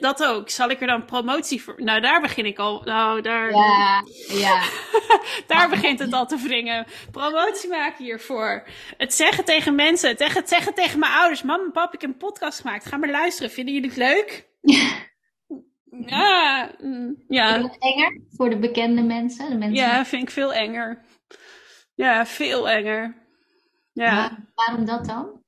dat 0.00 0.24
ook. 0.24 0.48
Zal 0.48 0.70
ik 0.70 0.80
er 0.80 0.86
dan 0.86 1.04
promotie 1.04 1.62
voor? 1.62 1.74
Nou, 1.76 2.00
daar 2.00 2.20
begin 2.20 2.46
ik 2.46 2.58
al. 2.58 2.82
Nou, 2.84 3.20
daar. 3.20 3.50
Ja, 3.50 4.04
ja. 4.28 4.62
daar 5.46 5.68
begint 5.68 5.98
het 5.98 6.12
al 6.12 6.26
te 6.26 6.36
wringen. 6.36 6.86
Promotie 7.10 7.68
maken 7.68 8.04
hiervoor. 8.04 8.66
Het 8.96 9.14
zeggen 9.14 9.44
tegen 9.44 9.74
mensen. 9.74 10.08
Het 10.08 10.18
zeggen, 10.18 10.40
het 10.40 10.48
zeggen 10.48 10.74
tegen 10.74 10.98
mijn 10.98 11.12
ouders. 11.12 11.42
Mam 11.42 11.60
en 11.60 11.72
pap, 11.72 11.94
ik 11.94 12.00
heb 12.00 12.10
een 12.10 12.16
podcast 12.16 12.60
gemaakt. 12.60 12.86
Ga 12.86 12.96
maar 12.96 13.10
luisteren. 13.10 13.50
Vinden 13.50 13.74
jullie 13.74 13.88
het 13.88 13.98
leuk? 13.98 14.48
ja. 16.06 16.70
Mm, 16.78 17.24
ja. 17.28 17.56
Je 17.56 17.76
enger 17.78 18.20
voor 18.36 18.50
de 18.50 18.58
bekende 18.58 19.02
mensen? 19.02 19.50
De 19.50 19.56
mensen? 19.56 19.86
Ja, 19.86 20.04
vind 20.04 20.22
ik 20.22 20.30
veel 20.30 20.54
enger. 20.54 21.04
Ja, 21.94 22.26
veel 22.26 22.68
enger. 22.68 23.22
Ja. 23.92 24.38
waarom 24.54 24.84
dat 24.84 25.06
dan? 25.06 25.43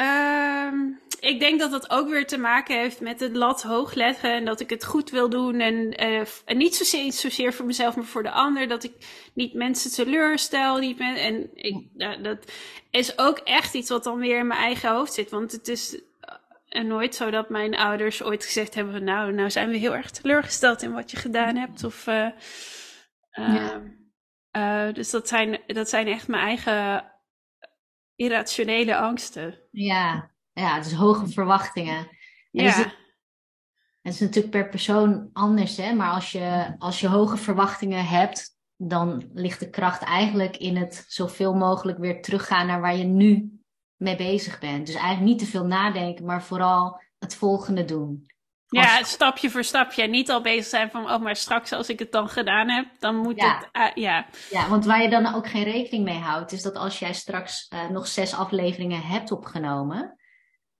Um, 0.00 1.00
ik 1.20 1.40
denk 1.40 1.60
dat 1.60 1.70
dat 1.70 1.90
ook 1.90 2.08
weer 2.08 2.26
te 2.26 2.38
maken 2.38 2.78
heeft 2.78 3.00
met 3.00 3.20
het 3.20 3.36
lat 3.36 3.62
hoog 3.62 3.94
leggen 3.94 4.32
en 4.32 4.44
dat 4.44 4.60
ik 4.60 4.70
het 4.70 4.84
goed 4.84 5.10
wil 5.10 5.28
doen. 5.28 5.60
En, 5.60 6.04
uh, 6.04 6.26
en 6.44 6.56
niet 6.56 6.74
zozeer, 6.74 7.12
zozeer 7.12 7.52
voor 7.52 7.66
mezelf, 7.66 7.96
maar 7.96 8.04
voor 8.04 8.22
de 8.22 8.30
ander. 8.30 8.68
Dat 8.68 8.84
ik 8.84 8.92
niet 9.34 9.54
mensen 9.54 9.90
teleurstel. 9.90 10.78
Niet 10.78 10.98
men, 10.98 11.16
en 11.16 11.50
ik, 11.54 11.86
dat 12.22 12.52
is 12.90 13.18
ook 13.18 13.38
echt 13.38 13.74
iets 13.74 13.90
wat 13.90 14.04
dan 14.04 14.18
weer 14.18 14.38
in 14.38 14.46
mijn 14.46 14.60
eigen 14.60 14.90
hoofd 14.90 15.12
zit. 15.12 15.30
Want 15.30 15.52
het 15.52 15.68
is 15.68 16.00
uh, 16.68 16.84
nooit 16.84 17.14
zo 17.14 17.30
dat 17.30 17.48
mijn 17.48 17.76
ouders 17.76 18.22
ooit 18.22 18.44
gezegd 18.44 18.74
hebben: 18.74 19.04
Nou, 19.04 19.32
nou 19.32 19.50
zijn 19.50 19.68
we 19.68 19.76
heel 19.76 19.94
erg 19.94 20.10
teleurgesteld 20.10 20.82
in 20.82 20.92
wat 20.92 21.10
je 21.10 21.16
gedaan 21.16 21.56
hebt. 21.56 21.84
Of, 21.84 22.06
uh, 22.06 22.28
ja. 23.30 24.92
dus 24.92 25.10
dat 25.10 25.28
zijn, 25.28 25.60
dat 25.66 25.88
zijn 25.88 26.06
echt 26.06 26.28
mijn 26.28 26.42
eigen 26.42 27.04
irrationele 28.18 28.96
angsten. 28.96 29.58
Ja, 29.70 30.30
ja 30.52 30.80
dus 30.80 30.92
hoge 30.92 31.26
verwachtingen. 31.26 32.08
ja. 32.50 32.64
Dus 32.64 32.76
het, 32.76 32.96
het, 34.02 34.14
is 34.14 34.20
natuurlijk 34.20 34.50
per 34.50 34.68
persoon 34.68 35.30
anders, 35.32 35.76
hè? 35.76 35.92
maar 35.92 36.10
als 36.10 36.32
je, 36.32 36.74
als 36.78 37.00
je 37.00 37.08
hoge 37.08 37.36
verwachtingen 37.36 38.06
hebt, 38.06 38.56
dan 38.76 39.30
ligt 39.32 39.60
de 39.60 39.70
kracht 39.70 40.02
eigenlijk 40.02 40.56
in 40.56 40.76
het 40.76 41.04
zoveel 41.08 41.54
mogelijk 41.54 41.98
weer 41.98 42.22
teruggaan 42.22 42.66
naar 42.66 42.80
waar 42.80 42.96
je 42.96 43.04
nu 43.04 43.60
mee 43.96 44.16
bezig 44.16 44.58
bent. 44.58 44.86
Dus 44.86 44.94
eigenlijk 44.94 45.26
niet 45.26 45.38
te 45.38 45.46
veel 45.46 45.66
nadenken, 45.66 46.24
maar 46.24 46.42
vooral 46.42 47.00
het 47.18 47.34
volgende 47.34 47.84
doen. 47.84 48.26
Ja, 48.68 49.02
stapje 49.02 49.50
voor 49.50 49.64
stapje. 49.64 50.06
Niet 50.06 50.30
al 50.30 50.40
bezig 50.40 50.64
zijn 50.64 50.90
van, 50.90 51.10
oh, 51.10 51.18
maar 51.20 51.36
straks 51.36 51.72
als 51.72 51.88
ik 51.88 51.98
het 51.98 52.12
dan 52.12 52.28
gedaan 52.28 52.68
heb, 52.68 52.86
dan 52.98 53.16
moet 53.16 53.42
het, 53.42 53.68
uh, 53.72 54.04
ja. 54.04 54.26
Ja, 54.50 54.68
want 54.68 54.84
waar 54.84 55.02
je 55.02 55.08
dan 55.08 55.34
ook 55.34 55.46
geen 55.48 55.64
rekening 55.64 56.04
mee 56.04 56.18
houdt, 56.18 56.52
is 56.52 56.62
dat 56.62 56.76
als 56.76 56.98
jij 56.98 57.12
straks 57.12 57.70
uh, 57.74 57.88
nog 57.88 58.06
zes 58.06 58.34
afleveringen 58.34 59.02
hebt 59.02 59.32
opgenomen, 59.32 60.18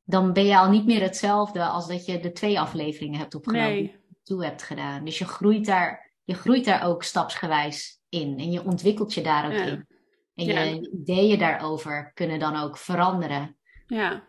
dan 0.05 0.33
ben 0.33 0.45
je 0.45 0.59
al 0.59 0.71
niet 0.71 0.87
meer 0.87 1.03
hetzelfde 1.03 1.65
als 1.65 1.89
dat 1.89 2.07
je 2.07 2.21
de 2.21 2.33
twee 2.33 2.61
afleveringen 2.61 3.19
hebt 3.19 3.35
opgenomen 3.35 3.71
nee. 3.71 4.01
toe 4.23 4.45
hebt 4.45 4.63
gedaan. 4.63 5.05
Dus 5.05 5.19
je 5.19 5.25
groeit 5.25 5.67
daar, 5.67 6.13
je 6.25 6.35
groeit 6.35 6.65
daar 6.65 6.85
ook 6.85 7.03
stapsgewijs 7.03 8.01
in 8.09 8.39
en 8.39 8.51
je 8.51 8.65
ontwikkelt 8.65 9.15
je 9.15 9.23
daar 9.23 9.47
ook 9.47 9.67
in. 9.67 9.87
En 10.35 10.45
ja. 10.45 10.61
je 10.61 10.91
ideeën 10.91 11.39
daarover 11.39 12.11
kunnen 12.15 12.39
dan 12.39 12.57
ook 12.57 12.79
veranderen. 12.79 13.57
Ja. 13.87 14.23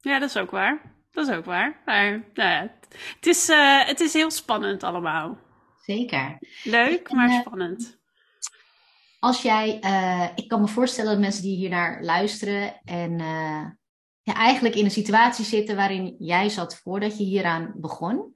ja, 0.00 0.18
dat 0.18 0.28
is 0.28 0.36
ook 0.36 0.50
waar. 0.50 0.93
Dat 1.14 1.28
is 1.28 1.34
ook 1.34 1.44
waar. 1.44 1.82
Maar 1.84 2.10
nou 2.10 2.50
ja, 2.50 2.70
het, 3.14 3.26
is, 3.26 3.48
uh, 3.48 3.86
het 3.86 4.00
is 4.00 4.12
heel 4.12 4.30
spannend 4.30 4.82
allemaal. 4.82 5.38
Zeker. 5.82 6.38
Leuk, 6.62 7.12
maar 7.12 7.28
uh, 7.28 7.40
spannend. 7.40 7.98
Als 9.18 9.42
jij, 9.42 9.78
uh, 9.84 10.28
ik 10.34 10.48
kan 10.48 10.60
me 10.60 10.68
voorstellen 10.68 11.10
dat 11.10 11.20
mensen 11.20 11.42
die 11.42 11.56
hier 11.56 11.70
naar 11.70 12.02
luisteren 12.02 12.80
en 12.84 13.18
ja, 14.22 14.34
eigenlijk 14.34 14.74
in 14.74 14.84
een 14.84 14.90
situatie 14.90 15.44
zitten 15.44 15.76
waarin 15.76 16.16
jij 16.18 16.48
zat 16.48 16.76
voordat 16.76 17.18
je 17.18 17.24
hieraan 17.24 17.72
begon. 17.76 18.34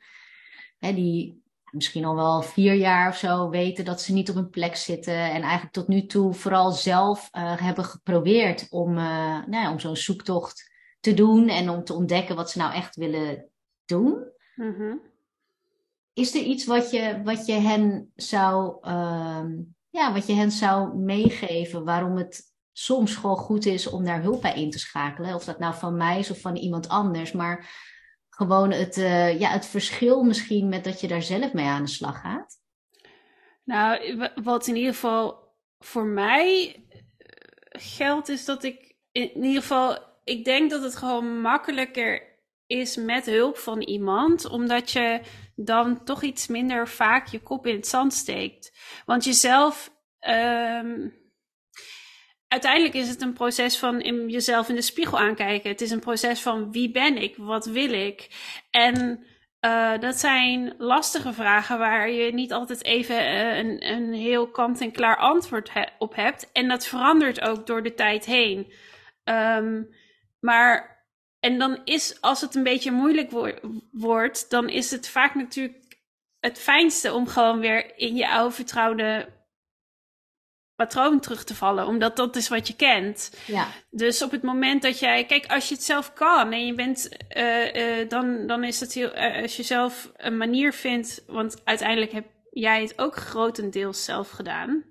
Hè, 0.79 0.95
die 0.95 1.43
misschien 1.71 2.05
al 2.05 2.15
wel 2.15 2.43
vier 2.43 2.75
jaar 2.75 3.09
of 3.09 3.17
zo 3.17 3.49
weten 3.49 3.85
dat 3.85 4.03
ze 4.03 4.13
niet 4.13 4.31
op 4.31 4.37
een 4.37 4.51
plek 4.51 4.77
zitten. 4.77 5.15
En 5.15 5.43
eigenlijk 5.43 5.73
tot 5.73 5.89
nu 5.89 6.07
toe 6.07 6.35
vooral 6.35 6.73
zelf 6.73 7.29
hebben 7.33 7.85
geprobeerd 7.85 8.67
om, 8.71 8.93
nou 8.93 9.51
ja, 9.51 9.71
om 9.71 9.79
zo'n 9.79 9.97
zoektocht 9.97 10.71
te 11.01 11.15
doen 11.15 11.49
en 11.49 11.69
om 11.69 11.85
te 11.85 11.95
ontdekken 11.95 12.37
wat 12.37 12.51
ze 12.51 12.59
nou 12.59 12.75
echt 12.75 12.97
willen 12.97 13.49
doen. 13.85 14.33
Mm-hmm. 14.55 15.01
Is 16.13 16.35
er 16.35 16.43
iets 16.43 16.67
wat 16.67 16.91
je, 16.91 17.21
wat 17.25 17.47
je 17.47 17.53
hen 17.53 18.13
zou, 18.17 18.77
uh, 18.89 19.45
ja, 19.91 20.13
wat 20.13 20.27
je 20.27 20.33
hen 20.33 20.51
zou 20.51 20.97
meegeven 20.97 21.85
waarom 21.85 22.17
het 22.17 22.53
soms 22.73 23.15
gewoon 23.17 23.37
goed 23.37 23.67
is 23.67 23.87
om 23.87 24.05
daar 24.05 24.23
hulp 24.23 24.43
bij 24.43 24.55
in 24.55 24.71
te 24.71 24.79
schakelen? 24.79 25.35
Of 25.35 25.45
dat 25.45 25.59
nou 25.59 25.75
van 25.75 25.97
mij 25.97 26.19
is 26.19 26.31
of 26.31 26.41
van 26.41 26.57
iemand 26.57 26.89
anders, 26.89 27.33
maar 27.33 27.71
gewoon 28.31 28.71
het, 28.71 28.97
uh, 28.97 29.41
ja, 29.41 29.51
het 29.51 29.67
verschil 29.67 30.23
misschien 30.23 30.69
met 30.69 30.85
dat 30.85 31.01
je 31.01 31.09
daar 31.09 31.23
zelf 31.23 31.53
mee 31.53 31.67
aan 31.67 31.83
de 31.83 31.91
slag 31.91 32.21
gaat? 32.21 32.57
Nou, 33.65 34.29
wat 34.43 34.67
in 34.67 34.77
ieder 34.77 34.93
geval 34.93 35.55
voor 35.79 36.05
mij 36.05 36.77
eh, 37.19 37.29
geldt, 37.69 38.29
is 38.29 38.45
dat 38.45 38.63
ik 38.63 38.97
in 39.13 39.45
ieder 39.45 39.63
geval 39.63 40.08
ik 40.29 40.45
denk 40.45 40.71
dat 40.71 40.83
het 40.83 40.97
gewoon 40.97 41.41
makkelijker 41.41 42.23
is 42.67 42.97
met 42.97 43.27
hulp 43.27 43.59
van 43.59 43.83
iemand, 43.83 44.49
omdat 44.49 44.91
je 44.91 45.21
dan 45.57 46.05
toch 46.05 46.23
iets 46.23 46.47
minder 46.47 46.89
vaak 46.89 47.27
je 47.27 47.41
kop 47.41 47.67
in 47.67 47.75
het 47.75 47.87
zand 47.87 48.13
steekt. 48.13 48.79
Want 49.07 49.25
jezelf. 49.25 49.97
Um, 50.29 51.17
uiteindelijk 52.49 52.95
is 52.95 53.09
het 53.09 53.23
een 53.23 53.33
proces 53.33 53.79
van 53.79 54.01
in 54.01 54.29
jezelf 54.29 54.69
in 54.69 54.75
de 54.75 54.83
spiegel 54.83 55.19
aankijken. 55.19 55.71
Het 55.71 55.81
is 55.81 55.91
een 55.91 56.01
proces 56.01 56.41
van 56.41 56.73
wie 56.73 56.91
ben 56.91 57.17
ik, 57.17 57.37
wat 57.37 57.67
wil 57.67 57.93
ik. 57.93 58.29
En 58.71 59.25
uh, 59.61 59.99
dat 59.99 60.17
zijn 60.17 60.75
lastige 60.79 61.33
vragen 61.33 61.79
waar 61.79 62.11
je 62.11 62.33
niet 62.33 62.53
altijd 62.53 62.85
even 62.85 63.17
uh, 63.17 63.57
een, 63.57 63.87
een 63.93 64.13
heel 64.13 64.51
kant-en-klaar 64.51 65.17
antwoord 65.17 65.71
op 65.99 66.15
hebt. 66.15 66.53
En 66.53 66.69
dat 66.69 66.87
verandert 66.87 67.41
ook 67.41 67.67
door 67.67 67.83
de 67.83 67.95
tijd 67.95 68.25
heen. 68.25 68.73
Um, 69.25 69.89
maar, 70.41 71.03
en 71.41 71.59
dan 71.59 71.81
is, 71.85 72.21
als 72.21 72.41
het 72.41 72.55
een 72.55 72.63
beetje 72.63 72.91
moeilijk 72.91 73.31
wo 73.31 73.53
wordt, 73.91 74.51
dan 74.51 74.69
is 74.69 74.91
het 74.91 75.09
vaak 75.09 75.35
natuurlijk 75.35 75.89
het 76.41 76.59
fijnste 76.59 77.13
om 77.13 77.27
gewoon 77.27 77.61
weer 77.61 77.99
in 77.99 78.15
je 78.15 78.29
oude 78.29 78.55
vertrouwde 78.55 79.37
patroon 80.75 81.21
terug 81.21 81.45
te 81.45 81.55
vallen, 81.55 81.87
omdat 81.87 82.17
dat 82.17 82.37
is 82.37 82.49
wat 82.49 82.67
je 82.69 82.77
kent. 82.77 83.39
Ja. 83.47 83.69
Dus 83.91 84.23
op 84.23 84.31
het 84.31 84.43
moment 84.43 84.83
dat 84.83 84.99
jij, 84.99 85.25
kijk, 85.25 85.47
als 85.47 85.69
je 85.69 85.75
het 85.75 85.85
zelf 85.85 86.13
kan 86.13 86.53
en 86.53 86.67
je 86.67 86.75
bent, 86.75 87.09
uh, 87.37 87.75
uh, 87.75 88.09
dan, 88.09 88.47
dan 88.47 88.65
is 88.65 88.81
het 88.81 88.93
heel, 88.93 89.17
uh, 89.17 89.43
als 89.43 89.57
je 89.57 89.63
zelf 89.63 90.13
een 90.17 90.37
manier 90.37 90.73
vindt, 90.73 91.23
want 91.27 91.61
uiteindelijk 91.65 92.13
heb 92.13 92.27
jij 92.51 92.83
het 92.83 92.99
ook 92.99 93.17
grotendeels 93.17 94.05
zelf 94.05 94.31
gedaan. 94.31 94.85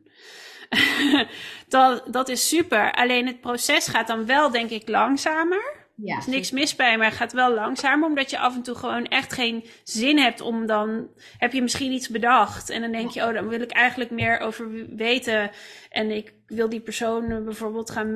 dat, 1.68 2.04
dat 2.12 2.30
is 2.30 2.48
super. 2.48 2.92
Alleen 2.92 3.28
het 3.28 3.42
proces 3.42 3.88
gaat 3.88 4.08
dan 4.08 4.26
wel, 4.26 4.52
denk 4.52 4.70
ik, 4.70 4.88
langzamer. 4.88 5.76
Ja, 6.04 6.14
er 6.14 6.20
is 6.20 6.26
niks 6.26 6.52
mis 6.52 6.76
bij, 6.76 6.98
maar 6.98 7.08
het 7.08 7.16
gaat 7.16 7.34
wel 7.34 7.54
langzamer, 7.54 8.08
omdat 8.08 8.30
je 8.30 8.38
af 8.38 8.56
en 8.56 8.62
toe 8.62 8.76
gewoon 8.76 9.06
echt 9.06 9.34
geen 9.34 9.66
zin 9.84 10.18
hebt 10.18 10.42
om 10.42 10.66
dan. 10.66 11.08
Heb 11.38 11.54
je 11.54 11.62
misschien 11.62 11.92
iets 11.92 12.10
bedacht 12.10 12.70
en 12.70 12.82
dan 12.82 12.92
denk 12.92 13.10
je, 13.10 13.24
oh, 13.26 13.34
dan 13.34 13.48
wil 13.48 13.62
ik 13.62 13.72
eigenlijk 13.72 14.12
meer 14.12 14.40
over 14.40 14.96
weten. 14.96 15.52
En 15.90 16.12
ik 16.12 16.34
wil 16.48 16.70
die 16.70 16.80
persoon 16.80 17.44
bijvoorbeeld 17.44 17.92
gaan. 17.92 18.08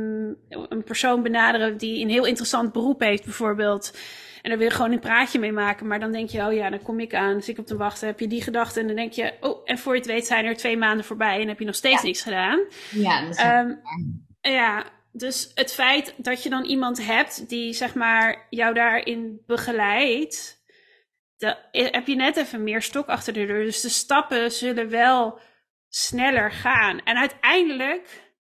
Een 0.49 0.83
persoon 0.83 1.23
benaderen 1.23 1.77
die 1.77 2.01
een 2.01 2.09
heel 2.09 2.25
interessant 2.25 2.71
beroep 2.71 2.99
heeft, 2.99 3.23
bijvoorbeeld. 3.23 3.93
En 4.41 4.49
daar 4.49 4.57
wil 4.57 4.67
je 4.67 4.73
gewoon 4.73 4.91
een 4.91 4.99
praatje 4.99 5.39
mee 5.39 5.51
maken. 5.51 5.87
Maar 5.87 5.99
dan 5.99 6.11
denk 6.11 6.29
je, 6.29 6.45
oh 6.45 6.53
ja, 6.53 6.69
dan 6.69 6.81
kom 6.81 6.99
ik 6.99 7.13
aan, 7.13 7.41
zit 7.41 7.47
ik 7.47 7.59
op 7.59 7.65
te 7.65 7.77
wachten, 7.77 8.07
heb 8.07 8.19
je 8.19 8.27
die 8.27 8.41
gedachte. 8.41 8.79
En 8.79 8.87
dan 8.87 8.95
denk 8.95 9.13
je, 9.13 9.33
oh, 9.39 9.61
en 9.65 9.77
voor 9.77 9.93
je 9.93 9.99
het 9.99 10.09
weet 10.09 10.27
zijn 10.27 10.45
er 10.45 10.57
twee 10.57 10.77
maanden 10.77 11.05
voorbij 11.05 11.41
en 11.41 11.47
heb 11.47 11.59
je 11.59 11.65
nog 11.65 11.75
steeds 11.75 12.03
niks 12.03 12.21
gedaan. 12.21 12.59
Ja, 12.91 13.21
dat 13.21 13.29
is 13.29 13.43
um, 13.43 13.81
Ja, 14.41 14.85
dus 15.11 15.51
het 15.55 15.73
feit 15.73 16.13
dat 16.17 16.43
je 16.43 16.49
dan 16.49 16.63
iemand 16.63 17.05
hebt 17.05 17.49
die, 17.49 17.73
zeg 17.73 17.95
maar, 17.95 18.47
jou 18.49 18.73
daarin 18.73 19.41
begeleidt. 19.45 20.59
Dan 21.37 21.55
heb 21.71 22.07
je 22.07 22.15
net 22.15 22.37
even 22.37 22.63
meer 22.63 22.81
stok 22.81 23.07
achter 23.07 23.33
de 23.33 23.45
deur. 23.45 23.63
Dus 23.63 23.81
de 23.81 23.89
stappen 23.89 24.51
zullen 24.51 24.89
wel 24.89 25.39
sneller 25.89 26.51
gaan. 26.51 26.99
En 27.03 27.17
uiteindelijk, 27.17 28.33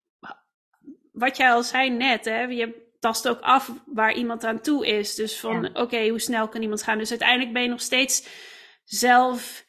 wat 1.11 1.37
jij 1.37 1.51
al 1.51 1.63
zei 1.63 1.89
net, 1.89 2.25
hè, 2.25 2.41
je 2.41 2.90
tast 3.01 3.27
ook 3.27 3.39
af 3.39 3.71
waar 3.85 4.13
iemand 4.13 4.43
aan 4.43 4.61
toe 4.61 4.87
is. 4.87 5.15
Dus 5.15 5.39
van, 5.39 5.77
oké, 5.77 6.07
hoe 6.07 6.19
snel 6.19 6.47
kan 6.47 6.61
iemand 6.61 6.83
gaan? 6.83 6.97
Dus 6.97 7.09
uiteindelijk 7.09 7.53
ben 7.53 7.61
je 7.61 7.69
nog 7.69 7.81
steeds 7.81 8.27
zelf 8.83 9.65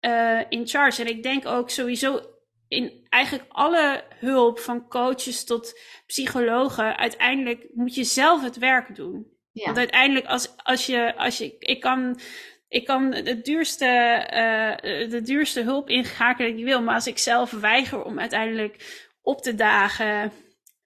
uh, 0.00 0.40
in 0.48 0.66
charge. 0.66 1.02
En 1.02 1.08
ik 1.08 1.22
denk 1.22 1.46
ook 1.46 1.70
sowieso 1.70 2.20
in 2.68 3.06
eigenlijk 3.08 3.44
alle 3.48 4.04
hulp, 4.18 4.58
van 4.58 4.88
coaches 4.88 5.44
tot 5.44 5.80
psychologen, 6.06 6.96
uiteindelijk 6.96 7.66
moet 7.72 7.94
je 7.94 8.04
zelf 8.04 8.42
het 8.42 8.58
werk 8.58 8.96
doen. 8.96 9.26
Ja. 9.52 9.64
Want 9.64 9.78
uiteindelijk, 9.78 10.26
als, 10.26 10.56
als 10.56 10.86
je, 10.86 11.16
als 11.16 11.38
je, 11.38 11.56
ik 11.58 11.80
kan, 11.80 12.20
ik 12.68 12.84
kan 12.84 13.10
de 13.10 13.40
duurste, 13.40 13.86
uh, 14.32 15.10
de 15.10 15.22
duurste 15.22 15.62
hulp 15.62 15.88
inschakelen 15.88 16.50
die 16.50 16.60
ik 16.60 16.66
wil, 16.66 16.82
maar 16.82 16.94
als 16.94 17.06
ik 17.06 17.18
zelf 17.18 17.50
weiger 17.50 18.02
om 18.04 18.18
uiteindelijk 18.18 19.04
op 19.22 19.42
te 19.42 19.54
dagen. 19.54 20.32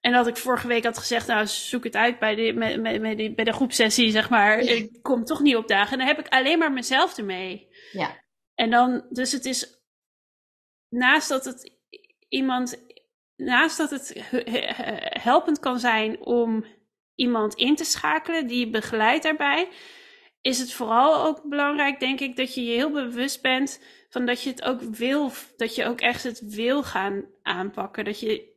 En 0.00 0.12
dat 0.12 0.26
ik 0.26 0.36
vorige 0.36 0.66
week 0.66 0.84
had 0.84 0.98
gezegd, 0.98 1.26
nou 1.26 1.46
zoek 1.46 1.84
het 1.84 1.96
uit 1.96 2.18
bij 2.18 2.34
de, 2.34 2.52
met, 2.52 2.80
met, 2.80 3.00
met 3.00 3.34
bij 3.34 3.44
de 3.44 3.52
groepsessie, 3.52 4.10
zeg 4.10 4.30
maar. 4.30 4.58
Ik 4.58 5.02
kom 5.02 5.24
toch 5.24 5.40
niet 5.40 5.56
op 5.56 5.68
dagen. 5.68 5.98
Dan 5.98 6.06
heb 6.06 6.18
ik 6.18 6.28
alleen 6.28 6.58
maar 6.58 6.72
mezelf 6.72 7.18
ermee. 7.18 7.68
Ja. 7.92 8.24
En 8.54 8.70
dan, 8.70 9.06
dus 9.10 9.32
het 9.32 9.44
is, 9.44 9.80
naast 10.88 11.28
dat 11.28 11.44
het 11.44 11.72
iemand, 12.28 12.84
naast 13.36 13.76
dat 13.76 13.90
het 13.90 14.12
helpend 15.22 15.58
kan 15.58 15.78
zijn 15.78 16.20
om 16.20 16.64
iemand 17.14 17.54
in 17.54 17.76
te 17.76 17.84
schakelen 17.84 18.46
die 18.46 18.58
je 18.58 18.70
begeleidt 18.70 19.22
daarbij, 19.22 19.68
is 20.40 20.58
het 20.58 20.72
vooral 20.72 21.26
ook 21.26 21.42
belangrijk, 21.48 22.00
denk 22.00 22.20
ik, 22.20 22.36
dat 22.36 22.54
je 22.54 22.64
je 22.64 22.74
heel 22.74 22.90
bewust 22.90 23.42
bent 23.42 23.80
van 24.08 24.26
dat 24.26 24.42
je 24.42 24.50
het 24.50 24.62
ook 24.62 24.80
wil, 24.80 25.32
dat 25.56 25.74
je 25.74 25.84
ook 25.84 26.00
echt 26.00 26.22
het 26.22 26.40
wil 26.40 26.82
gaan 26.82 27.24
aanpakken. 27.42 28.04
Dat 28.04 28.20
je 28.20 28.55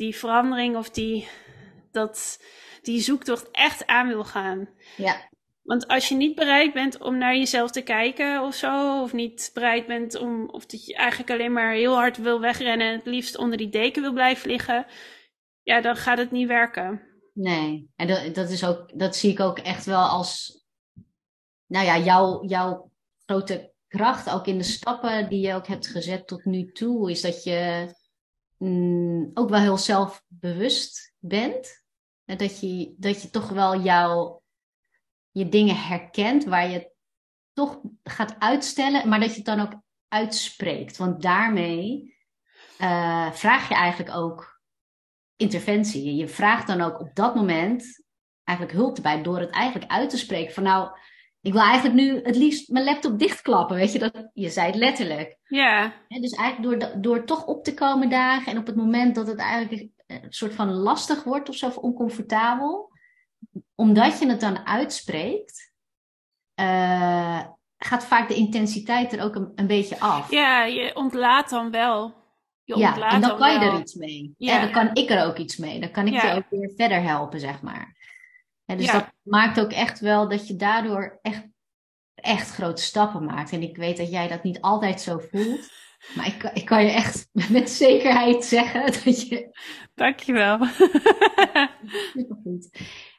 die 0.00 0.16
verandering 0.16 0.76
of 0.76 0.90
die, 0.90 1.28
dat, 1.92 2.40
die 2.82 3.00
zoektocht 3.00 3.50
echt 3.50 3.86
aan 3.86 4.08
wil 4.08 4.24
gaan. 4.24 4.68
Ja. 4.96 5.28
Want 5.62 5.88
als 5.88 6.08
je 6.08 6.14
niet 6.14 6.34
bereid 6.34 6.72
bent 6.72 7.00
om 7.00 7.18
naar 7.18 7.36
jezelf 7.36 7.70
te 7.70 7.82
kijken 7.82 8.42
of 8.42 8.54
zo, 8.54 9.02
of 9.02 9.12
niet 9.12 9.50
bereid 9.54 9.86
bent 9.86 10.18
om, 10.18 10.48
of 10.48 10.66
dat 10.66 10.86
je 10.86 10.94
eigenlijk 10.94 11.30
alleen 11.30 11.52
maar 11.52 11.72
heel 11.72 11.94
hard 11.94 12.16
wil 12.16 12.40
wegrennen 12.40 12.86
en 12.86 12.96
het 12.96 13.06
liefst 13.06 13.36
onder 13.36 13.58
die 13.58 13.68
deken 13.68 14.02
wil 14.02 14.12
blijven 14.12 14.50
liggen, 14.50 14.86
ja, 15.62 15.80
dan 15.80 15.96
gaat 15.96 16.18
het 16.18 16.30
niet 16.30 16.48
werken. 16.48 17.02
Nee, 17.34 17.90
en 17.96 18.06
dat, 18.06 18.34
dat, 18.34 18.50
is 18.50 18.64
ook, 18.64 18.98
dat 18.98 19.16
zie 19.16 19.30
ik 19.30 19.40
ook 19.40 19.58
echt 19.58 19.84
wel 19.84 20.02
als, 20.02 20.62
nou 21.66 21.86
ja, 21.86 21.98
jouw, 21.98 22.44
jouw 22.44 22.90
grote 23.26 23.72
kracht, 23.88 24.30
ook 24.30 24.46
in 24.46 24.58
de 24.58 24.64
stappen 24.64 25.28
die 25.28 25.46
je 25.46 25.54
ook 25.54 25.66
hebt 25.66 25.86
gezet 25.86 26.26
tot 26.26 26.44
nu 26.44 26.72
toe, 26.72 27.10
is 27.10 27.20
dat 27.20 27.44
je 27.44 27.88
mm, 28.60 29.30
ook 29.34 29.48
wel 29.48 29.60
heel 29.60 29.78
zelfbewust 29.78 31.14
bent. 31.18 31.84
En 32.24 32.36
dat 32.36 32.60
je, 32.60 32.94
dat 32.98 33.22
je 33.22 33.30
toch 33.30 33.48
wel 33.48 33.80
jouw 33.80 34.42
je 35.30 35.48
dingen 35.48 35.76
herkent 35.76 36.44
waar 36.44 36.70
je 36.70 36.90
toch 37.52 37.80
gaat 38.02 38.36
uitstellen, 38.38 39.08
maar 39.08 39.20
dat 39.20 39.30
je 39.30 39.36
het 39.36 39.44
dan 39.44 39.60
ook 39.60 39.80
uitspreekt. 40.08 40.96
Want 40.96 41.22
daarmee 41.22 42.14
uh, 42.80 43.32
vraag 43.32 43.68
je 43.68 43.74
eigenlijk 43.74 44.16
ook 44.16 44.60
interventie. 45.36 46.14
Je 46.14 46.28
vraagt 46.28 46.66
dan 46.66 46.80
ook 46.80 47.00
op 47.00 47.14
dat 47.14 47.34
moment 47.34 48.04
eigenlijk 48.44 48.78
hulp 48.78 48.96
erbij 48.96 49.22
door 49.22 49.40
het 49.40 49.50
eigenlijk 49.50 49.90
uit 49.92 50.10
te 50.10 50.18
spreken 50.18 50.54
van 50.54 50.62
nou, 50.62 50.98
ik 51.42 51.52
wil 51.52 51.62
eigenlijk 51.62 51.94
nu 51.94 52.20
het 52.22 52.36
liefst 52.36 52.68
mijn 52.68 52.84
laptop 52.84 53.18
dichtklappen, 53.18 53.76
weet 53.76 53.92
je, 53.92 53.98
dat, 53.98 54.30
je 54.32 54.48
zei 54.48 54.66
het 54.66 54.76
letterlijk. 54.76 55.38
Ja. 55.42 55.92
dus 56.08 56.32
eigenlijk 56.32 56.80
door, 56.80 57.00
door 57.00 57.24
toch 57.24 57.46
op 57.46 57.64
te 57.64 57.74
komen 57.74 58.10
dagen 58.10 58.52
en 58.52 58.58
op 58.58 58.66
het 58.66 58.76
moment 58.76 59.14
dat 59.14 59.26
het 59.26 59.38
eigenlijk 59.38 59.88
een 60.06 60.26
soort 60.28 60.54
van 60.54 60.72
lastig 60.72 61.24
wordt 61.24 61.48
of 61.48 61.54
zo, 61.54 61.66
of 61.66 61.76
oncomfortabel, 61.76 62.92
omdat 63.74 64.18
je 64.18 64.28
het 64.28 64.40
dan 64.40 64.66
uitspreekt, 64.66 65.72
uh, 66.60 67.40
gaat 67.76 68.04
vaak 68.04 68.28
de 68.28 68.34
intensiteit 68.34 69.12
er 69.12 69.22
ook 69.22 69.34
een, 69.34 69.52
een, 69.54 69.66
beetje 69.66 70.00
af. 70.00 70.30
Ja, 70.30 70.64
je 70.64 70.96
ontlaat 70.96 71.50
dan 71.50 71.70
wel. 71.70 72.18
Je 72.64 72.76
ja, 72.78 73.10
en 73.10 73.20
dan, 73.20 73.36
kan 73.36 73.52
je 73.52 73.58
er 73.58 73.78
iets 73.78 73.94
mee. 73.94 74.34
Ja. 74.38 74.54
En 74.54 74.60
dan 74.60 74.70
kan 74.70 74.94
ik 74.94 75.10
er 75.10 75.26
ook 75.26 75.36
iets 75.36 75.56
mee. 75.56 75.80
Dan 75.80 75.90
kan 75.90 76.06
ik 76.06 76.22
je 76.22 76.32
ook 76.34 76.50
weer 76.50 76.72
verder 76.76 77.02
helpen, 77.02 77.40
zeg 77.40 77.62
maar. 77.62 77.96
En 78.70 78.76
dus 78.76 78.92
dat 78.92 79.12
maakt 79.22 79.60
ook 79.60 79.72
echt 79.72 80.00
wel 80.00 80.28
dat 80.28 80.48
je 80.48 80.56
daardoor 80.56 81.18
echt, 81.22 81.46
echt 82.14 82.50
grote 82.50 82.82
stappen 82.82 83.24
maakt. 83.24 83.52
En 83.52 83.62
ik 83.62 83.76
weet 83.76 83.96
dat 83.96 84.10
jij 84.10 84.28
dat 84.28 84.42
niet 84.42 84.60
altijd 84.60 85.00
zo 85.00 85.18
voelt. 85.30 85.68
Maar 86.16 86.26
ik, 86.26 86.42
ik 86.42 86.64
kan 86.64 86.84
je 86.84 86.90
echt 86.90 87.28
met 87.50 87.70
zekerheid 87.70 88.44
zeggen 88.44 88.86
dat 89.04 89.28
je. 89.28 89.58
Dankjewel. 89.94 90.66
Supergoed. 92.12 92.68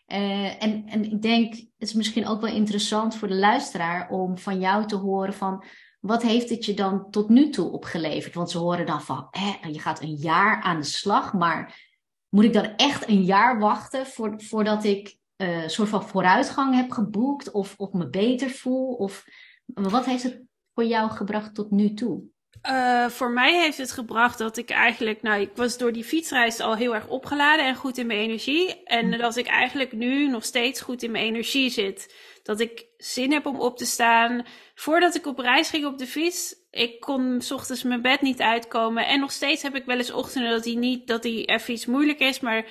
Uh, 0.08 0.64
en, 0.64 0.84
en 0.88 1.04
ik 1.04 1.22
denk, 1.22 1.54
het 1.54 1.68
is 1.78 1.94
misschien 1.94 2.28
ook 2.28 2.42
wel 2.42 2.54
interessant 2.54 3.16
voor 3.16 3.28
de 3.28 3.36
luisteraar 3.36 4.10
om 4.10 4.38
van 4.38 4.60
jou 4.60 4.88
te 4.88 4.96
horen 4.96 5.34
van 5.34 5.64
wat 6.00 6.22
heeft 6.22 6.50
het 6.50 6.66
je 6.66 6.74
dan 6.74 7.10
tot 7.10 7.30
nu 7.30 7.50
toe 7.50 7.72
opgeleverd? 7.72 8.36
Want 8.36 8.52
ze 8.52 8.58
horen 8.58 8.86
dan 8.86 9.02
van, 9.02 9.28
hè, 9.30 9.68
je 9.68 9.80
gaat 9.80 10.02
een 10.02 10.16
jaar 10.16 10.62
aan 10.62 10.80
de 10.80 10.86
slag, 10.86 11.34
maar 11.34 11.90
moet 12.30 12.44
ik 12.44 12.54
dan 12.54 12.76
echt 12.76 13.08
een 13.08 13.24
jaar 13.24 13.60
wachten 13.60 14.06
voor, 14.06 14.34
voordat 14.38 14.84
ik 14.84 15.20
uh, 15.42 15.64
een 15.64 15.70
soort 15.70 15.90
van 15.90 16.08
vooruitgang 16.08 16.76
heb 16.76 16.92
geboekt 16.92 17.52
of, 17.52 17.74
of 17.78 17.94
me 17.94 18.10
beter 18.10 18.50
voel? 18.50 18.94
Of 18.94 19.26
wat 19.66 20.06
heeft 20.06 20.24
het 20.24 20.42
voor 20.74 20.86
jou 20.86 21.10
gebracht 21.10 21.56
tot 21.56 21.72
nu 21.72 21.94
toe? 21.94 22.24
Uh, 22.70 23.08
voor 23.08 23.32
mij 23.32 23.62
heeft 23.62 23.78
het 23.78 23.92
gebracht 23.92 24.38
dat 24.38 24.58
ik 24.58 24.70
eigenlijk, 24.70 25.22
nou, 25.22 25.42
ik 25.42 25.50
was 25.56 25.78
door 25.78 25.92
die 25.92 26.04
fietsreis 26.04 26.60
al 26.60 26.76
heel 26.76 26.96
erg 26.96 27.08
opgeladen 27.08 27.66
en 27.66 27.76
goed 27.76 27.98
in 27.98 28.08
mijn 28.08 28.20
energie. 28.20 28.84
En 28.84 29.06
mm. 29.06 29.18
dat 29.18 29.36
ik 29.36 29.48
eigenlijk 29.48 29.92
nu 29.92 30.28
nog 30.28 30.46
steeds 30.46 30.82
goed 30.82 31.04
in 31.04 31.12
mijn 31.12 31.26
energie 31.26 31.70
zit. 31.70 32.16
Dat 32.44 32.60
ik 32.60 32.86
zin 32.98 33.32
heb 33.32 33.46
om 33.46 33.60
op 33.60 33.78
te 33.78 33.86
staan. 33.86 34.46
Voordat 34.76 35.16
ik 35.16 35.26
op 35.26 35.40
reis 35.40 35.70
ging 35.70 35.86
op 35.86 35.98
de 35.98 36.08
fiets, 36.08 36.56
ik 36.70 37.00
kon 37.00 37.42
s 37.42 37.52
ochtends 37.52 37.84
mijn 37.84 38.02
bed 38.02 38.22
niet 38.22 38.42
uitkomen. 38.42 39.08
En 39.08 39.20
nog 39.20 39.32
steeds 39.32 39.62
heb 39.62 39.76
ik 39.76 39.86
wel 39.86 39.98
eens 39.98 40.12
ochtenden 40.12 40.52
dat 40.52 40.64
die 40.64 40.78
niet, 40.78 41.08
dat 41.08 41.22
die 41.22 41.46
even 41.46 41.74
iets 41.74 41.86
moeilijk 41.86 42.20
is. 42.20 42.40
Maar 42.40 42.66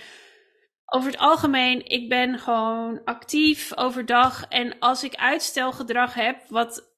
over 0.91 1.11
het 1.11 1.21
algemeen, 1.21 1.87
ik 1.87 2.09
ben 2.09 2.39
gewoon 2.39 3.01
actief 3.05 3.77
overdag. 3.77 4.47
En 4.49 4.79
als 4.79 5.05
ik 5.05 5.15
uitstelgedrag 5.15 6.15
heb, 6.15 6.37
wat 6.49 6.89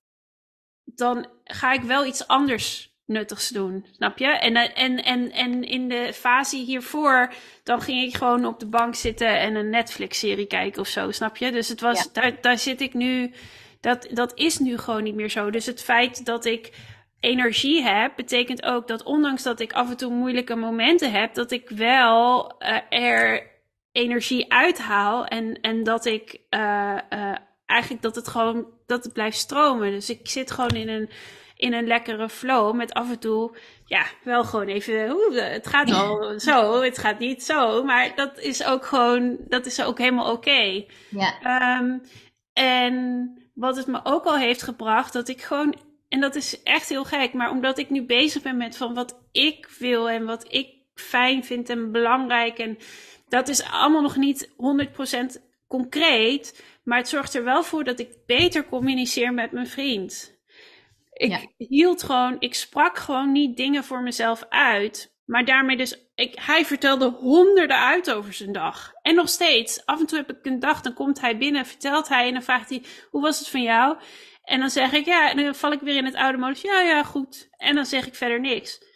dan 0.84 1.26
ga 1.45 1.72
ik 1.72 1.82
wel 1.82 2.07
iets 2.07 2.26
anders 2.26 2.90
nuttigs 3.07 3.49
doen, 3.49 3.86
snap 3.93 4.18
je? 4.18 4.26
En, 4.26 4.57
en, 4.57 5.05
en, 5.05 5.32
en 5.32 5.64
in 5.64 5.88
de 5.88 6.12
fase 6.14 6.57
hiervoor, 6.57 7.32
dan 7.64 7.80
ging 7.80 8.03
ik 8.03 8.16
gewoon 8.16 8.45
op 8.47 8.61
de 8.61 8.66
bank 8.66 8.95
zitten 8.95 9.38
en 9.38 9.55
een 9.55 9.70
Netflix-serie 9.70 10.47
kijken 10.47 10.80
of 10.80 10.88
zo, 10.88 11.11
snap 11.11 11.36
je? 11.36 11.53
Dus 11.53 11.68
het 11.68 11.80
was, 11.80 12.12
daar, 12.12 12.40
daar 12.40 12.59
zit 12.59 12.80
ik 12.80 12.95
nu, 12.95 13.32
dat, 13.80 14.09
dat 14.11 14.38
is 14.38 14.59
nu 14.59 14.78
gewoon 14.78 15.03
niet 15.03 15.14
meer 15.14 15.30
zo. 15.30 15.51
Dus 15.51 15.66
het 15.66 15.82
feit 15.82 16.24
dat 16.24 16.45
ik 16.45 16.72
energie 17.20 17.82
heb, 17.82 18.12
betekent 18.16 18.62
ook 18.62 18.88
dat 18.88 19.03
ondanks 19.03 19.43
dat 19.43 19.61
ik 19.61 19.72
af 19.72 19.90
en 19.90 19.97
toe 19.97 20.12
moeilijke 20.12 20.55
momenten 20.55 21.12
heb, 21.12 21.34
dat 21.34 21.51
ik 21.51 21.68
wel 21.68 22.55
uh, 22.62 22.78
er 22.88 23.51
energie 23.93 24.53
uithaal 24.53 25.26
en, 25.26 25.61
en 25.61 25.82
dat 25.82 26.05
ik 26.05 26.40
uh, 26.51 26.99
uh, 27.11 27.34
eigenlijk 27.66 28.03
dat 28.03 28.14
het 28.14 28.28
gewoon 28.28 28.66
dat 28.86 29.05
het 29.05 29.12
blijft 29.12 29.36
stromen. 29.36 29.90
Dus 29.90 30.11
ik 30.11 30.28
zit 30.28 30.51
gewoon 30.51 30.70
in 30.76 30.88
een, 30.88 31.11
in 31.57 31.72
een 31.72 31.86
lekkere 31.86 32.28
flow 32.28 32.74
met 32.74 32.93
af 32.93 33.11
en 33.11 33.18
toe, 33.18 33.57
ja, 33.86 34.05
wel 34.24 34.45
gewoon 34.45 34.66
even, 34.66 35.09
hoe, 35.09 35.40
het 35.40 35.66
gaat 35.66 35.90
wel 35.90 36.34
zo, 36.40 36.82
het 36.82 36.99
gaat 36.99 37.18
niet 37.18 37.43
zo, 37.43 37.84
maar 37.84 38.14
dat 38.14 38.38
is 38.38 38.64
ook 38.64 38.84
gewoon, 38.84 39.36
dat 39.49 39.66
is 39.66 39.82
ook 39.82 39.99
helemaal 39.99 40.32
oké. 40.32 40.84
Ja. 41.09 41.78
Um, 41.78 42.03
en 42.53 43.36
wat 43.55 43.76
het 43.76 43.86
me 43.86 44.01
ook 44.03 44.24
al 44.24 44.36
heeft 44.36 44.62
gebracht, 44.62 45.12
dat 45.12 45.28
ik 45.28 45.43
gewoon, 45.43 45.74
en 46.09 46.20
dat 46.20 46.34
is 46.34 46.62
echt 46.62 46.88
heel 46.88 47.05
gek, 47.05 47.32
maar 47.32 47.51
omdat 47.51 47.78
ik 47.78 47.90
nu 47.90 48.03
bezig 48.03 48.43
ben 48.43 48.57
met 48.57 48.76
van 48.76 48.95
wat 48.95 49.20
ik 49.32 49.68
wil 49.78 50.11
en 50.11 50.24
wat 50.24 50.53
ik 50.53 50.68
fijn 50.95 51.45
vind 51.45 51.68
en 51.68 51.93
belangrijk 51.93 52.59
en 52.59 52.78
dat 53.33 53.49
is 53.49 53.62
allemaal 53.62 54.03
nog 54.03 54.16
niet 54.16 54.49
100% 54.49 55.43
concreet. 55.68 56.64
Maar 56.85 56.99
het 56.99 57.09
zorgt 57.09 57.35
er 57.35 57.45
wel 57.45 57.62
voor 57.62 57.85
dat 57.85 58.01
ik 58.01 58.16
beter 58.26 58.66
communiceer 58.66 59.35
met 59.35 59.53
mijn 59.53 59.66
vriend. 59.66 60.41
Ik 61.12 61.55
hield 61.57 62.03
gewoon, 62.03 62.37
ik 62.39 62.55
sprak 62.55 62.99
gewoon 62.99 63.33
niet 63.33 63.57
dingen 63.57 63.85
voor 63.85 64.03
mezelf 64.03 64.45
uit. 64.49 65.16
Maar 65.24 65.45
daarmee 65.45 65.76
dus, 65.76 66.11
ik, 66.14 66.39
hij 66.41 66.64
vertelde 66.64 67.09
honderden 67.09 67.78
uit 67.78 68.12
over 68.12 68.33
zijn 68.33 68.53
dag. 68.53 68.93
En 69.03 69.14
nog 69.14 69.28
steeds, 69.28 69.87
af 69.87 70.01
en 70.01 70.07
toe 70.07 70.18
heb 70.18 70.30
ik 70.30 70.47
een 70.47 70.61
dag, 70.61 70.80
dan 70.80 70.95
komt 70.95 71.20
hij 71.20 71.39
binnen, 71.39 71.66
vertelt 71.66 72.09
hij 72.09 72.26
en 72.26 72.33
dan 72.33 72.43
vraagt 72.43 72.68
hij, 72.68 72.83
hoe 73.11 73.22
was 73.22 73.39
het 73.39 73.49
van 73.49 73.62
jou? 73.62 73.97
En 74.43 74.61
dan 74.61 74.70
zeg 74.70 74.93
ik, 74.93 75.05
ja, 75.05 75.30
en 75.30 75.37
dan 75.37 75.55
val 75.55 75.72
ik 75.72 75.80
weer 75.80 75.97
in 75.97 76.05
het 76.05 76.14
oude 76.14 76.39
modus, 76.39 76.61
ja, 76.61 76.80
ja, 76.80 77.03
goed. 77.03 77.49
En 77.57 77.74
dan 77.74 77.87
zeg 77.87 78.07
ik 78.07 78.14
verder 78.14 78.41
niks. 78.41 78.91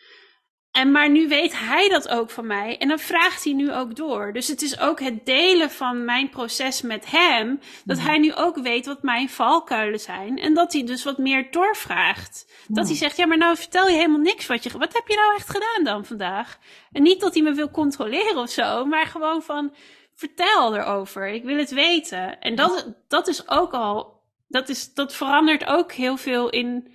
En 0.77 0.91
maar 0.91 1.11
nu 1.11 1.29
weet 1.29 1.59
hij 1.59 1.89
dat 1.89 2.09
ook 2.09 2.31
van 2.31 2.47
mij 2.47 2.79
en 2.79 2.89
dan 2.89 2.99
vraagt 2.99 3.45
hij 3.45 3.53
nu 3.53 3.73
ook 3.73 3.97
door. 3.97 4.33
Dus 4.33 4.49
het 4.49 4.63
is 4.63 4.81
ook 4.81 5.01
het 5.01 5.27
delen 5.27 5.71
van 5.71 6.05
mijn 6.05 6.29
proces 6.29 6.83
met 6.83 7.11
hem, 7.11 7.61
dat 7.85 7.99
hij 7.99 8.19
nu 8.19 8.35
ook 8.35 8.57
weet 8.57 8.87
wat 8.87 9.03
mijn 9.03 9.29
valkuilen 9.29 10.01
zijn 10.01 10.39
en 10.39 10.55
dat 10.55 10.73
hij 10.73 10.85
dus 10.85 11.05
wat 11.05 11.19
meer 11.19 11.51
doorvraagt. 11.51 12.47
Dat 12.69 12.87
hij 12.87 12.97
zegt, 12.97 13.17
ja, 13.17 13.27
maar 13.27 13.39
nou 13.39 13.57
vertel 13.57 13.89
je 13.89 13.95
helemaal 13.95 14.21
niks 14.21 14.47
wat 14.47 14.63
je, 14.63 14.79
wat 14.79 14.93
heb 14.93 15.09
je 15.09 15.17
nou 15.17 15.35
echt 15.35 15.51
gedaan 15.51 15.85
dan 15.85 16.05
vandaag? 16.05 16.59
En 16.93 17.03
niet 17.03 17.21
dat 17.21 17.35
hij 17.35 17.43
me 17.43 17.55
wil 17.55 17.71
controleren 17.71 18.43
of 18.43 18.51
zo, 18.51 18.85
maar 18.85 19.07
gewoon 19.07 19.43
van, 19.43 19.75
vertel 20.15 20.77
erover, 20.77 21.29
ik 21.29 21.45
wil 21.45 21.59
het 21.59 21.71
weten. 21.71 22.41
En 22.41 22.55
dat, 22.55 22.95
dat 23.09 23.29
is 23.29 23.49
ook 23.49 23.73
al 23.73 24.17
dat, 24.49 24.69
is, 24.69 24.95
dat 24.95 25.15
verandert 25.15 25.67
ook 25.67 25.93
heel 25.93 26.17
veel 26.17 26.51
in, 26.51 26.89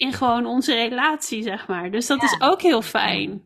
in 0.00 0.12
gewoon 0.12 0.46
onze 0.46 0.74
relatie, 0.74 1.42
zeg 1.42 1.68
maar. 1.68 1.90
Dus 1.90 2.06
dat 2.06 2.22
is 2.22 2.36
ook 2.40 2.62
heel 2.62 2.82
fijn. 2.82 3.42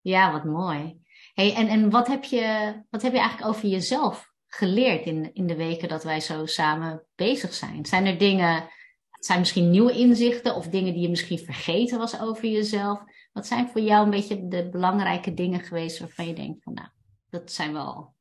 Ja, 0.00 0.32
wat 0.32 0.44
mooi. 0.44 1.00
Hey, 1.34 1.54
en 1.54 1.68
en 1.68 1.90
wat, 1.90 2.06
heb 2.06 2.24
je, 2.24 2.74
wat 2.90 3.02
heb 3.02 3.12
je 3.12 3.18
eigenlijk 3.18 3.48
over 3.48 3.68
jezelf 3.68 4.32
geleerd 4.46 5.06
in, 5.06 5.34
in 5.34 5.46
de 5.46 5.56
weken 5.56 5.88
dat 5.88 6.04
wij 6.04 6.20
zo 6.20 6.46
samen 6.46 7.06
bezig 7.14 7.54
zijn? 7.54 7.86
Zijn 7.86 8.06
er 8.06 8.18
dingen, 8.18 8.68
zijn 9.10 9.38
misschien 9.38 9.70
nieuwe 9.70 9.92
inzichten 9.92 10.54
of 10.54 10.68
dingen 10.68 10.92
die 10.92 11.02
je 11.02 11.08
misschien 11.08 11.38
vergeten 11.38 11.98
was 11.98 12.20
over 12.20 12.48
jezelf? 12.48 13.00
Wat 13.32 13.46
zijn 13.46 13.68
voor 13.68 13.80
jou 13.80 14.04
een 14.04 14.10
beetje 14.10 14.48
de 14.48 14.68
belangrijke 14.68 15.34
dingen 15.34 15.60
geweest 15.60 15.98
waarvan 15.98 16.26
je 16.26 16.34
denkt 16.34 16.62
van 16.62 16.74
nou, 16.74 16.88
dat 17.30 17.52
zijn 17.52 17.72
wel. 17.72 18.14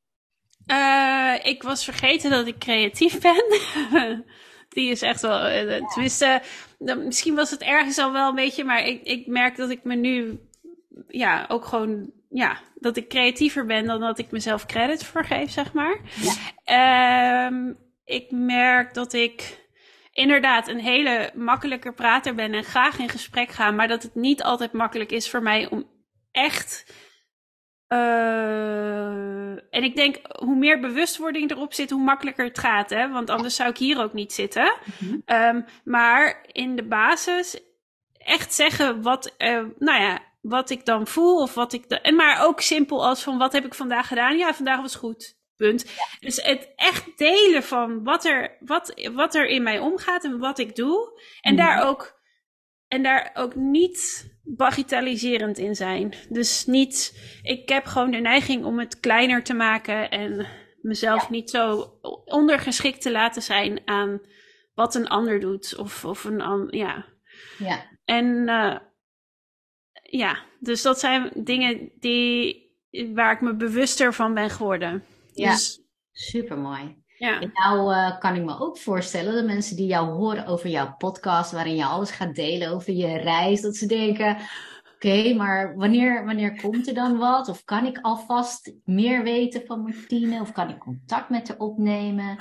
Uh, 0.65 1.35
ik 1.43 1.63
was 1.63 1.83
vergeten 1.83 2.29
dat 2.29 2.47
ik 2.47 2.59
creatief 2.59 3.21
ben. 3.21 3.45
Die 4.75 4.89
is 4.91 5.01
echt 5.01 5.21
wel. 5.21 5.51
Uh, 5.51 5.87
tenminste, 5.87 6.41
misschien 6.79 7.35
was 7.35 7.51
het 7.51 7.61
ergens 7.61 7.97
al 7.97 8.11
wel 8.11 8.29
een 8.29 8.35
beetje, 8.35 8.63
maar 8.63 8.85
ik, 8.85 9.03
ik 9.03 9.27
merk 9.27 9.55
dat 9.55 9.69
ik 9.69 9.83
me 9.83 9.95
nu 9.95 10.39
ja, 11.07 11.45
ook 11.47 11.65
gewoon 11.65 12.11
ja, 12.29 12.59
dat 12.75 12.97
ik 12.97 13.09
creatiever 13.09 13.65
ben 13.65 13.85
dan 13.85 13.99
dat 13.99 14.19
ik 14.19 14.31
mezelf 14.31 14.65
credit 14.65 15.03
voor 15.03 15.25
geef, 15.25 15.51
zeg 15.51 15.73
maar. 15.73 15.99
Ja. 16.65 17.47
Um, 17.47 17.77
ik 18.05 18.31
merk 18.31 18.93
dat 18.93 19.13
ik 19.13 19.63
inderdaad 20.11 20.67
een 20.67 20.79
hele 20.79 21.31
makkelijker 21.35 21.93
prater 21.93 22.35
ben 22.35 22.53
en 22.53 22.63
graag 22.63 22.99
in 22.99 23.09
gesprek 23.09 23.49
ga, 23.49 23.71
maar 23.71 23.87
dat 23.87 24.03
het 24.03 24.15
niet 24.15 24.43
altijd 24.43 24.71
makkelijk 24.71 25.11
is 25.11 25.29
voor 25.29 25.41
mij 25.41 25.69
om 25.69 25.89
echt. 26.31 26.85
Uh, 27.95 29.51
en 29.69 29.83
ik 29.83 29.95
denk, 29.95 30.19
hoe 30.39 30.55
meer 30.55 30.79
bewustwording 30.79 31.51
erop 31.51 31.73
zit, 31.73 31.89
hoe 31.89 32.03
makkelijker 32.03 32.45
het 32.45 32.59
gaat. 32.59 32.89
Hè? 32.89 33.09
Want 33.09 33.29
anders 33.29 33.55
zou 33.55 33.69
ik 33.69 33.77
hier 33.77 34.01
ook 34.01 34.13
niet 34.13 34.33
zitten. 34.33 34.73
Mm 34.99 35.23
-hmm. 35.25 35.37
um, 35.37 35.65
maar 35.83 36.45
in 36.51 36.75
de 36.75 36.83
basis 36.83 37.59
echt 38.17 38.53
zeggen 38.53 39.01
wat, 39.01 39.35
uh, 39.37 39.63
nou 39.79 40.01
ja, 40.01 40.19
wat 40.41 40.69
ik 40.69 40.85
dan 40.85 41.07
voel 41.07 41.41
of 41.41 41.53
wat 41.53 41.73
ik. 41.73 41.85
en 41.85 42.15
maar 42.15 42.45
ook 42.45 42.61
simpel 42.61 43.05
als 43.05 43.23
van 43.23 43.37
wat 43.37 43.53
heb 43.53 43.65
ik 43.65 43.73
vandaag 43.73 44.07
gedaan? 44.07 44.37
Ja, 44.37 44.53
vandaag 44.53 44.81
was 44.81 44.95
goed. 44.95 45.37
Punt. 45.55 45.85
Dus 46.19 46.43
het 46.43 46.73
echt 46.75 47.17
delen 47.17 47.63
van 47.63 48.03
wat 48.03 48.25
er, 48.25 48.57
wat, 48.59 49.09
wat 49.13 49.35
er 49.35 49.47
in 49.47 49.63
mij 49.63 49.79
omgaat 49.79 50.23
en 50.23 50.39
wat 50.39 50.59
ik 50.59 50.75
doe. 50.75 51.21
En 51.41 51.51
mm. 51.51 51.57
daar 51.57 51.87
ook. 51.87 52.14
En 52.87 53.03
daar 53.03 53.31
ook 53.33 53.55
niet 53.55 54.29
bagitaliserend 54.43 55.57
in 55.57 55.75
zijn. 55.75 56.13
Dus 56.29 56.65
niet. 56.65 57.19
Ik 57.43 57.69
heb 57.69 57.85
gewoon 57.85 58.11
de 58.11 58.17
neiging 58.17 58.65
om 58.65 58.79
het 58.79 58.99
kleiner 58.99 59.43
te 59.43 59.53
maken 59.53 60.09
en 60.09 60.47
mezelf 60.81 61.21
ja. 61.21 61.29
niet 61.29 61.49
zo 61.49 61.93
ondergeschikt 62.25 63.01
te 63.01 63.11
laten 63.11 63.41
zijn 63.41 63.81
aan 63.85 64.21
wat 64.73 64.95
een 64.95 65.07
ander 65.07 65.39
doet. 65.39 65.77
Of, 65.77 66.05
of 66.05 66.23
een. 66.23 66.67
Ja. 66.69 67.05
ja. 67.57 67.85
En. 68.05 68.25
Uh, 68.47 68.77
ja, 70.09 70.45
dus 70.59 70.81
dat 70.81 70.99
zijn 70.99 71.31
dingen 71.33 71.91
die, 71.99 72.63
waar 73.13 73.33
ik 73.33 73.41
me 73.41 73.55
bewuster 73.55 74.13
van 74.13 74.33
ben 74.33 74.49
geworden. 74.49 75.03
Ja, 75.33 75.51
dus, 75.51 75.81
super 76.11 76.57
mooi. 76.57 77.03
Ja. 77.17 77.39
En 77.39 77.51
nou 77.53 77.93
uh, 77.93 78.19
kan 78.19 78.35
ik 78.35 78.43
me 78.43 78.59
ook 78.59 78.77
voorstellen 78.77 79.33
dat 79.33 79.45
mensen 79.45 79.75
die 79.75 79.87
jou 79.87 80.09
horen 80.09 80.45
over 80.45 80.69
jouw 80.69 80.95
podcast, 80.97 81.51
waarin 81.51 81.75
je 81.75 81.85
alles 81.85 82.11
gaat 82.11 82.35
delen 82.35 82.71
over 82.71 82.93
je 82.93 83.17
reis, 83.17 83.61
dat 83.61 83.75
ze 83.75 83.85
denken: 83.85 84.37
oké, 84.95 85.07
okay, 85.07 85.33
maar 85.33 85.75
wanneer, 85.75 86.25
wanneer 86.25 86.61
komt 86.61 86.87
er 86.87 86.93
dan 86.93 87.17
wat? 87.17 87.49
Of 87.49 87.63
kan 87.63 87.85
ik 87.85 87.99
alvast 88.01 88.73
meer 88.83 89.23
weten 89.23 89.65
van 89.65 89.81
Martine? 89.81 90.41
Of 90.41 90.51
kan 90.51 90.69
ik 90.69 90.79
contact 90.79 91.29
met 91.29 91.47
haar 91.47 91.57
opnemen? 91.57 92.37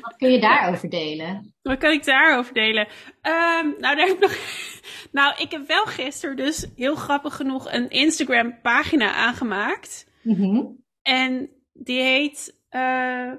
wat, 0.00 0.16
kun 0.16 0.30
je 0.30 0.40
daarover 0.40 0.90
delen? 0.90 1.54
Wat 1.62 1.78
kan 1.78 1.92
ik 1.92 2.04
daarover 2.04 2.54
delen? 2.54 2.86
Um, 3.22 3.74
nou, 3.78 3.96
daar 3.96 4.06
heb 4.06 4.16
ik 4.16 4.20
nog. 4.20 4.36
Nou, 5.12 5.34
ik 5.42 5.50
heb 5.50 5.66
wel 5.66 5.84
gisteren 5.84 6.36
dus 6.36 6.66
heel 6.74 6.94
grappig 6.94 7.36
genoeg 7.36 7.72
een 7.72 7.90
Instagram 7.90 8.60
pagina 8.60 9.12
aangemaakt. 9.12 10.06
Mm 10.22 10.34
-hmm. 10.34 10.84
En 11.02 11.50
die 11.72 12.02
heet. 12.02 12.60
Uh, 12.70 13.32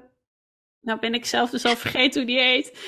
nou 0.88 1.00
ben 1.00 1.14
ik 1.14 1.24
zelf 1.24 1.50
dus 1.50 1.64
al 1.64 1.76
vergeten 1.86 2.20
hoe 2.20 2.30
die 2.30 2.40
heet. 2.40 2.78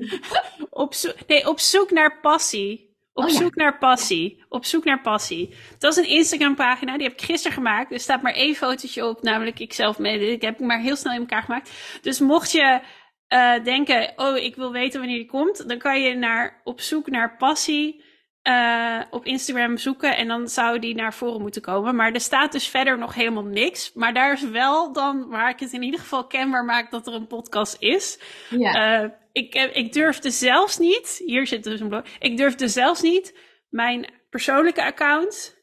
op, 0.70 0.94
zo 0.94 1.12
nee, 1.26 1.48
op 1.48 1.60
zoek 1.60 1.90
naar 1.90 2.20
passie. 2.20 2.94
Op 3.12 3.24
oh, 3.24 3.30
zoek 3.30 3.54
ja. 3.54 3.62
naar 3.62 3.78
passie. 3.78 4.44
Op 4.48 4.64
zoek 4.64 4.84
naar 4.84 5.00
passie. 5.00 5.54
Dat 5.78 5.92
is 5.92 5.98
een 5.98 6.10
Instagram 6.10 6.54
pagina. 6.54 6.96
Die 6.96 7.06
heb 7.06 7.18
ik 7.18 7.24
gisteren 7.24 7.56
gemaakt. 7.56 7.92
Er 7.92 8.00
staat 8.00 8.22
maar 8.22 8.34
één 8.34 8.54
fotootje 8.54 9.06
op. 9.06 9.22
Namelijk 9.22 9.58
ikzelf 9.58 9.98
mee. 9.98 10.32
Ik 10.32 10.42
heb 10.42 10.58
hem 10.58 10.66
maar 10.66 10.80
heel 10.80 10.96
snel 10.96 11.12
in 11.12 11.20
elkaar 11.20 11.42
gemaakt. 11.42 11.70
Dus 12.02 12.20
mocht 12.20 12.52
je 12.52 12.80
uh, 13.28 13.64
denken. 13.64 14.12
Oh, 14.16 14.36
ik 14.36 14.56
wil 14.56 14.72
weten 14.72 15.00
wanneer 15.00 15.18
die 15.18 15.26
komt. 15.26 15.68
Dan 15.68 15.78
kan 15.78 16.02
je 16.02 16.14
naar 16.14 16.60
op 16.64 16.80
zoek 16.80 17.06
naar 17.06 17.36
passie. 17.36 18.04
Uh, 18.48 19.00
op 19.10 19.24
Instagram 19.24 19.76
zoeken 19.76 20.16
en 20.16 20.28
dan 20.28 20.48
zou 20.48 20.78
die 20.78 20.94
naar 20.94 21.14
voren 21.14 21.40
moeten 21.40 21.62
komen. 21.62 21.96
Maar 21.96 22.12
er 22.12 22.20
staat 22.20 22.52
dus 22.52 22.68
verder 22.68 22.98
nog 22.98 23.14
helemaal 23.14 23.44
niks. 23.44 23.92
Maar 23.94 24.14
daar 24.14 24.32
is 24.32 24.48
wel 24.48 24.92
dan 24.92 25.28
waar 25.28 25.50
ik 25.50 25.60
het 25.60 25.72
in 25.72 25.82
ieder 25.82 26.00
geval 26.00 26.26
kenbaar 26.26 26.64
maak 26.64 26.90
dat 26.90 27.06
er 27.06 27.14
een 27.14 27.26
podcast 27.26 27.76
is. 27.78 28.18
Ja. 28.50 29.02
Uh, 29.02 29.10
ik, 29.32 29.54
ik 29.54 29.92
durfde 29.92 30.30
zelfs 30.30 30.78
niet, 30.78 31.22
hier 31.24 31.46
zit 31.46 31.64
dus 31.64 31.80
een 31.80 31.88
blog, 31.88 32.04
ik 32.18 32.36
durfde 32.36 32.68
zelfs 32.68 33.02
niet 33.02 33.38
mijn 33.68 34.12
persoonlijke 34.30 34.84
account, 34.84 35.56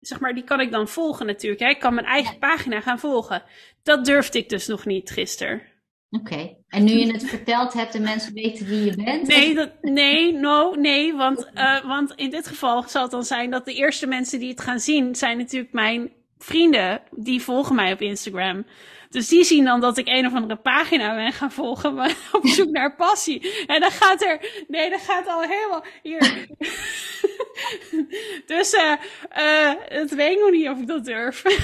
zeg 0.00 0.20
maar, 0.20 0.34
die 0.34 0.44
kan 0.44 0.60
ik 0.60 0.70
dan 0.70 0.88
volgen 0.88 1.26
natuurlijk. 1.26 1.62
Hè? 1.62 1.68
Ik 1.68 1.78
kan 1.78 1.94
mijn 1.94 2.06
eigen 2.06 2.38
pagina 2.38 2.80
gaan 2.80 2.98
volgen. 2.98 3.42
Dat 3.82 4.04
durfde 4.04 4.38
ik 4.38 4.48
dus 4.48 4.66
nog 4.66 4.86
niet 4.86 5.10
gisteren. 5.10 5.62
Oké, 6.10 6.32
okay. 6.32 6.56
en 6.68 6.84
nu 6.84 6.92
je 6.92 7.12
het 7.12 7.24
verteld 7.24 7.72
hebt 7.72 7.94
en 7.94 8.02
mensen 8.02 8.34
weten 8.34 8.66
wie 8.66 8.84
je 8.84 8.96
bent? 8.96 9.26
Nee, 9.26 9.54
dat, 9.54 9.70
nee, 9.80 10.32
no, 10.32 10.74
nee, 10.74 11.14
want, 11.14 11.50
uh, 11.54 11.86
want 11.86 12.12
in 12.16 12.30
dit 12.30 12.46
geval 12.46 12.82
zal 12.88 13.02
het 13.02 13.10
dan 13.10 13.24
zijn 13.24 13.50
dat 13.50 13.64
de 13.64 13.74
eerste 13.74 14.06
mensen 14.06 14.38
die 14.38 14.50
het 14.50 14.60
gaan 14.60 14.80
zien, 14.80 15.14
zijn 15.14 15.38
natuurlijk 15.38 15.72
mijn 15.72 16.10
vrienden. 16.38 17.00
Die 17.10 17.42
volgen 17.42 17.74
mij 17.74 17.92
op 17.92 18.00
Instagram. 18.00 18.64
Dus 19.10 19.28
die 19.28 19.44
zien 19.44 19.64
dan 19.64 19.80
dat 19.80 19.98
ik 19.98 20.08
een 20.08 20.26
of 20.26 20.34
andere 20.34 20.60
pagina 20.60 21.14
ben 21.14 21.32
gaan 21.32 21.52
volgen, 21.52 21.94
maar 21.94 22.16
op 22.32 22.46
zoek 22.46 22.70
naar 22.70 22.96
passie. 22.96 23.64
En 23.66 23.80
dan 23.80 23.90
gaat 23.90 24.22
er, 24.22 24.64
nee, 24.68 24.90
dat 24.90 25.00
gaat 25.00 25.26
al 25.26 25.42
helemaal 25.42 25.84
hier. 26.02 26.46
dus 28.54 28.74
uh, 28.74 28.92
uh, 29.38 29.72
het 29.88 30.14
weet 30.14 30.32
ik 30.32 30.40
nog 30.40 30.50
niet 30.50 30.68
of 30.68 30.78
ik 30.78 30.86
dat 30.86 31.04
durf. 31.04 31.44
Oké, 31.44 31.54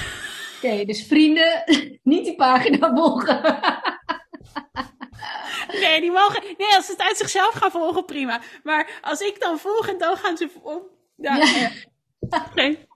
okay, 0.61 0.85
dus 0.85 1.07
vrienden, 1.07 1.63
niet 2.03 2.25
die 2.25 2.35
pagina 2.35 2.95
volgen. 2.95 3.41
Nee, 5.81 6.01
die 6.01 6.11
mogen. 6.11 6.43
Nee, 6.57 6.75
als 6.75 6.85
ze 6.85 6.91
het 6.91 7.01
uit 7.01 7.17
zichzelf 7.17 7.53
gaan 7.53 7.71
volgen, 7.71 8.05
prima. 8.05 8.41
Maar 8.63 8.99
als 9.01 9.19
ik 9.19 9.39
dan 9.39 9.59
volg 9.59 9.87
en 9.87 9.97
dan 9.97 10.17
gaan 10.17 10.37
ze. 10.37 10.49
op. 10.61 10.89
ja, 11.15 11.35
ja. 11.35 11.71
Nee. 12.55 12.87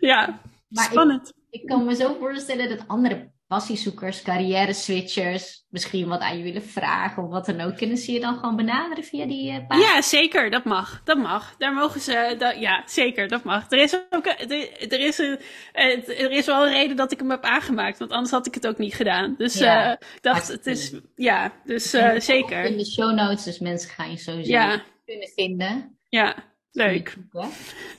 ja 0.00 0.40
maar 0.68 0.84
spannend. 0.84 1.28
Ik, 1.28 1.60
ik 1.60 1.66
kan 1.66 1.84
me 1.84 1.94
zo 1.94 2.16
voorstellen 2.18 2.68
dat 2.68 2.88
andere 2.88 3.30
passiezoekers, 3.48 4.22
carrière 4.22 4.72
switchers, 4.72 5.64
misschien 5.68 6.08
wat 6.08 6.20
aan 6.20 6.36
je 6.36 6.42
willen 6.42 6.62
vragen 6.62 7.22
of 7.22 7.30
wat 7.30 7.46
dan 7.46 7.60
ook, 7.60 7.76
kunnen 7.76 7.96
ze 7.96 8.12
je 8.12 8.20
dan 8.20 8.34
gewoon 8.34 8.56
benaderen 8.56 9.04
via 9.04 9.26
die 9.26 9.52
uh, 9.52 9.66
pagina? 9.66 9.94
Ja, 9.94 10.02
zeker, 10.02 10.50
dat 10.50 10.64
mag. 10.64 11.00
Dat 11.04 11.18
mag. 11.18 11.54
Daar 11.56 11.72
mogen 11.72 12.00
ze, 12.00 12.34
dat, 12.38 12.58
ja, 12.58 12.82
zeker, 12.86 13.28
dat 13.28 13.44
mag. 13.44 13.70
Er 13.70 13.78
is 13.78 14.00
ook, 14.10 14.26
er 14.26 15.00
is, 15.00 15.18
een, 15.18 15.38
er 15.72 16.30
is 16.30 16.46
wel 16.46 16.66
een 16.66 16.72
reden 16.72 16.96
dat 16.96 17.12
ik 17.12 17.18
hem 17.18 17.30
heb 17.30 17.44
aangemaakt, 17.44 17.98
want 17.98 18.10
anders 18.10 18.30
had 18.30 18.46
ik 18.46 18.54
het 18.54 18.66
ook 18.66 18.78
niet 18.78 18.94
gedaan. 18.94 19.34
Dus 19.38 19.58
ja, 19.58 19.90
uh, 19.90 19.96
dat, 20.20 20.48
het 20.48 20.66
is, 20.66 20.94
ja, 21.14 21.52
dus 21.64 21.94
uh, 21.94 22.18
zeker. 22.18 22.64
In 22.64 22.76
de 22.76 22.86
show 22.86 23.14
notes, 23.14 23.44
dus 23.44 23.58
mensen 23.58 23.90
gaan 23.90 24.10
je 24.10 24.16
sowieso 24.16 24.50
ja. 24.50 24.82
kunnen 25.04 25.28
vinden. 25.28 25.98
Ja. 26.08 26.34
Leuk. 26.72 27.16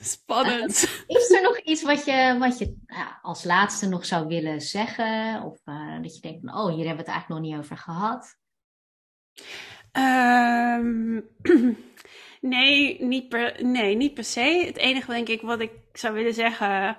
Spannend. 0.00 0.82
Uh, 0.82 1.16
is 1.16 1.30
er 1.30 1.42
nog 1.42 1.58
iets 1.58 1.82
wat 1.82 2.04
je, 2.04 2.36
wat 2.38 2.58
je 2.58 2.76
uh, 2.86 3.06
als 3.22 3.44
laatste 3.44 3.88
nog 3.88 4.06
zou 4.06 4.26
willen 4.26 4.60
zeggen? 4.60 5.42
Of 5.42 5.60
uh, 5.64 6.02
dat 6.02 6.14
je 6.14 6.20
denkt, 6.20 6.40
van, 6.44 6.54
oh, 6.54 6.66
hier 6.66 6.86
hebben 6.86 7.04
we 7.04 7.10
het 7.10 7.10
eigenlijk 7.10 7.28
nog 7.28 7.50
niet 7.50 7.58
over 7.58 7.76
gehad? 7.76 8.38
Um, 9.92 11.28
nee, 12.40 13.04
niet 13.04 13.28
per, 13.28 13.64
nee, 13.64 13.96
niet 13.96 14.14
per 14.14 14.24
se. 14.24 14.62
Het 14.66 14.76
enige 14.76 15.10
denk 15.10 15.28
ik 15.28 15.40
wat 15.40 15.60
ik 15.60 15.72
zou 15.92 16.14
willen 16.14 16.34
zeggen, 16.34 16.96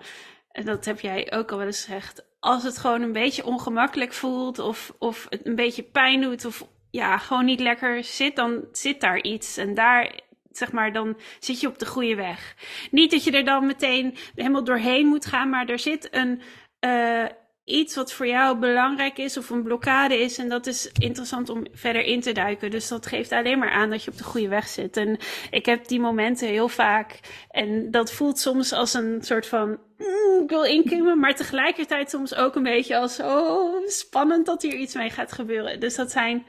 en 0.51 0.65
dat 0.65 0.85
heb 0.85 0.99
jij 0.99 1.31
ook 1.33 1.51
al 1.51 1.57
wel 1.57 1.65
eens 1.65 1.83
gezegd. 1.83 2.25
Als 2.39 2.63
het 2.63 2.77
gewoon 2.77 3.01
een 3.01 3.11
beetje 3.11 3.45
ongemakkelijk 3.45 4.13
voelt 4.13 4.59
of, 4.59 4.95
of 4.99 5.27
het 5.29 5.45
een 5.45 5.55
beetje 5.55 5.83
pijn 5.83 6.21
doet 6.21 6.45
of 6.45 6.67
ja, 6.91 7.17
gewoon 7.17 7.45
niet 7.45 7.59
lekker 7.59 8.03
zit, 8.03 8.35
dan 8.35 8.67
zit 8.71 9.01
daar 9.01 9.21
iets. 9.21 9.57
En 9.57 9.73
daar 9.73 10.19
zeg 10.57 10.71
maar, 10.71 10.93
dan 10.93 11.17
zit 11.39 11.59
je 11.59 11.67
op 11.67 11.79
de 11.79 11.85
goede 11.85 12.15
weg. 12.15 12.55
Niet 12.91 13.11
dat 13.11 13.23
je 13.23 13.31
er 13.31 13.45
dan 13.45 13.65
meteen 13.65 14.15
helemaal 14.35 14.63
doorheen 14.63 15.07
moet 15.07 15.25
gaan, 15.25 15.49
maar 15.49 15.69
er 15.69 15.79
zit 15.79 16.07
een, 16.11 16.41
uh, 16.85 17.25
iets 17.71 17.95
wat 17.95 18.13
voor 18.13 18.27
jou 18.27 18.57
belangrijk 18.57 19.17
is 19.17 19.37
of 19.37 19.49
een 19.49 19.63
blokkade 19.63 20.19
is. 20.19 20.37
En 20.37 20.49
dat 20.49 20.67
is 20.67 20.91
interessant 20.93 21.49
om 21.49 21.65
verder 21.73 22.03
in 22.03 22.21
te 22.21 22.31
duiken. 22.31 22.71
Dus 22.71 22.87
dat 22.87 23.05
geeft 23.05 23.31
alleen 23.31 23.59
maar 23.59 23.71
aan 23.71 23.89
dat 23.89 24.03
je 24.03 24.11
op 24.11 24.17
de 24.17 24.23
goede 24.23 24.47
weg 24.47 24.67
zit. 24.67 24.97
En 24.97 25.17
ik 25.51 25.65
heb 25.65 25.87
die 25.87 25.99
momenten 25.99 26.47
heel 26.47 26.67
vaak. 26.67 27.19
En 27.49 27.91
dat 27.91 28.11
voelt 28.11 28.39
soms 28.39 28.73
als 28.73 28.93
een 28.93 29.17
soort 29.21 29.47
van. 29.47 29.69
Mm, 29.97 30.43
ik 30.43 30.49
wil 30.49 30.63
inklimmen, 30.63 31.19
maar 31.19 31.35
tegelijkertijd 31.35 32.09
soms 32.09 32.35
ook 32.35 32.55
een 32.55 32.63
beetje 32.63 32.97
als. 32.97 33.19
Oh, 33.19 33.87
spannend 33.87 34.45
dat 34.45 34.61
hier 34.61 34.75
iets 34.75 34.95
mee 34.95 35.09
gaat 35.09 35.31
gebeuren. 35.31 35.79
Dus 35.79 35.95
dat 35.95 36.11
zijn 36.11 36.45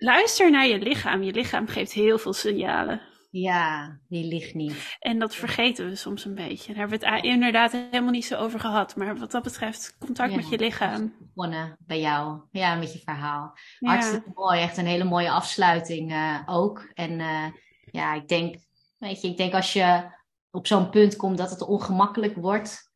luister 0.00 0.50
naar 0.50 0.66
je 0.66 0.78
lichaam. 0.78 1.22
Je 1.22 1.32
lichaam 1.32 1.66
geeft 1.66 1.92
heel 1.92 2.18
veel 2.18 2.32
signalen. 2.32 3.00
Ja, 3.30 3.98
die 4.08 4.24
ligt 4.24 4.54
niet. 4.54 4.96
En 4.98 5.18
dat 5.18 5.34
vergeten 5.34 5.88
we 5.88 5.96
soms 5.96 6.24
een 6.24 6.34
beetje. 6.34 6.66
Daar 6.66 6.76
hebben 6.76 6.98
we 6.98 7.06
het 7.06 7.24
inderdaad 7.24 7.72
helemaal 7.72 8.10
niet 8.10 8.24
zo 8.24 8.36
over 8.36 8.60
gehad. 8.60 8.96
Maar 8.96 9.16
wat 9.16 9.30
dat 9.30 9.42
betreft, 9.42 9.96
contact 9.98 10.36
met 10.36 10.48
je 10.48 10.58
lichaam. 10.58 11.14
Begonnen 11.18 11.76
bij 11.80 12.00
jou. 12.00 12.40
Ja, 12.50 12.74
met 12.74 12.92
je 12.92 12.98
verhaal. 12.98 13.58
Hartstikke 13.78 14.30
mooi. 14.34 14.60
Echt 14.60 14.76
een 14.76 14.86
hele 14.86 15.04
mooie 15.04 15.30
afsluiting 15.30 16.12
uh, 16.12 16.40
ook. 16.46 16.90
En 16.94 17.10
uh, 17.10 17.46
ja, 17.90 18.14
ik 18.14 18.28
denk, 18.28 18.56
weet 18.98 19.20
je, 19.20 19.28
ik 19.28 19.36
denk 19.36 19.54
als 19.54 19.72
je 19.72 20.18
op 20.50 20.66
zo'n 20.66 20.90
punt 20.90 21.16
komt 21.16 21.38
dat 21.38 21.50
het 21.50 21.62
ongemakkelijk 21.62 22.36
wordt, 22.36 22.92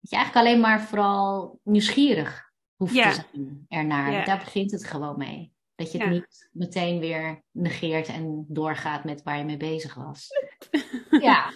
dat 0.00 0.10
je 0.10 0.16
eigenlijk 0.16 0.46
alleen 0.46 0.60
maar 0.60 0.82
vooral 0.82 1.60
nieuwsgierig 1.64 2.50
hoeft 2.76 2.94
te 2.94 3.24
zijn 3.32 3.64
ernaar. 3.68 4.24
Daar 4.24 4.38
begint 4.38 4.70
het 4.70 4.86
gewoon 4.86 5.18
mee. 5.18 5.52
Dat 5.80 5.92
je 5.92 5.98
het 5.98 6.10
niet 6.10 6.48
meteen 6.52 6.98
weer 6.98 7.42
negeert 7.50 8.08
en 8.08 8.44
doorgaat 8.48 9.04
met 9.04 9.22
waar 9.22 9.38
je 9.38 9.44
mee 9.44 9.56
bezig 9.56 9.94
was. 9.94 10.28
ja. 11.28 11.50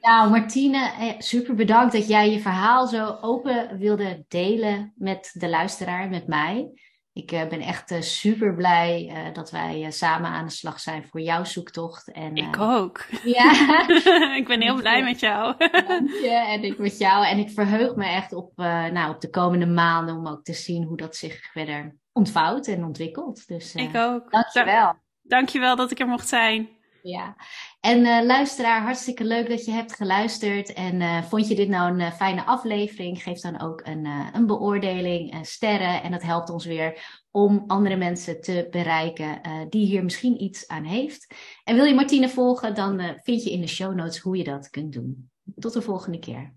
Nou, 0.00 0.30
Martine, 0.30 0.92
eh, 0.98 1.14
super 1.18 1.54
bedankt 1.54 1.92
dat 1.92 2.08
jij 2.08 2.30
je 2.30 2.40
verhaal 2.40 2.86
zo 2.86 3.18
open 3.20 3.78
wilde 3.78 4.24
delen 4.28 4.92
met 4.96 5.30
de 5.32 5.48
luisteraar, 5.48 6.08
met 6.08 6.26
mij. 6.26 6.70
Ik 7.12 7.32
uh, 7.32 7.46
ben 7.48 7.60
echt 7.60 7.90
uh, 7.90 8.00
super 8.00 8.54
blij 8.54 9.06
uh, 9.08 9.34
dat 9.34 9.50
wij 9.50 9.90
samen 9.90 10.30
aan 10.30 10.44
de 10.44 10.52
slag 10.52 10.80
zijn 10.80 11.06
voor 11.06 11.20
jouw 11.20 11.44
zoektocht. 11.44 12.12
En, 12.12 12.34
ik 12.36 12.58
ook. 12.58 13.06
Ja. 13.24 13.88
ik 14.40 14.44
ben 14.46 14.60
heel 14.60 14.76
blij 14.76 15.02
met 15.02 15.20
jou. 15.20 15.54
Dank 15.58 16.10
je. 16.10 16.46
En 16.48 16.62
ik 16.62 16.78
met 16.78 16.98
jou. 16.98 17.26
En 17.26 17.38
ik 17.38 17.50
verheug 17.50 17.94
me 17.94 18.04
echt 18.04 18.32
op, 18.32 18.52
nou, 18.56 19.14
op 19.14 19.20
de 19.20 19.30
komende 19.30 19.66
maanden 19.66 20.16
om 20.16 20.26
ook 20.26 20.44
te 20.44 20.52
zien 20.52 20.84
hoe 20.84 20.96
dat 20.96 21.16
zich 21.16 21.50
verder 21.52 21.98
ontvouwt 22.12 22.66
en 22.66 22.84
ontwikkelt. 22.84 23.48
Dus, 23.48 23.74
ik 23.74 23.96
ook. 23.96 24.30
Dankjewel. 24.30 24.94
Dankjewel 25.22 25.76
dat 25.76 25.90
ik 25.90 26.00
er 26.00 26.08
mocht 26.08 26.28
zijn. 26.28 26.68
Ja, 27.02 27.36
en 27.80 27.98
uh, 27.98 28.22
luisteraar, 28.22 28.82
hartstikke 28.82 29.24
leuk 29.24 29.48
dat 29.48 29.64
je 29.64 29.70
hebt 29.70 29.94
geluisterd. 29.94 30.72
En 30.72 31.00
uh, 31.00 31.22
vond 31.22 31.48
je 31.48 31.54
dit 31.54 31.68
nou 31.68 31.90
een 31.92 32.00
uh, 32.00 32.12
fijne 32.12 32.44
aflevering? 32.44 33.22
Geef 33.22 33.40
dan 33.40 33.60
ook 33.60 33.80
een, 33.84 34.04
een 34.32 34.46
beoordeling, 34.46 35.46
sterren. 35.46 36.02
En 36.02 36.10
dat 36.10 36.22
helpt 36.22 36.50
ons 36.50 36.64
weer 36.64 37.20
om 37.30 37.64
andere 37.66 37.96
mensen 37.96 38.40
te 38.40 38.66
bereiken 38.70 39.40
die 39.68 39.86
hier 39.86 40.04
misschien 40.04 40.42
iets 40.42 40.68
aan 40.68 40.84
heeft. 40.84 41.34
En 41.64 41.74
wil 41.74 41.84
je 41.84 41.94
Martine 41.94 42.28
volgen, 42.28 42.74
dan 42.74 43.18
vind 43.22 43.42
je 43.42 43.50
in 43.50 43.60
de 43.60 43.66
show 43.66 43.94
notes 43.94 44.18
hoe 44.18 44.36
je 44.36 44.44
dat 44.44 44.70
kunt 44.70 44.92
doen. 44.92 45.30
Tot 45.58 45.72
de 45.72 45.82
volgende 45.82 46.18
keer. 46.18 46.54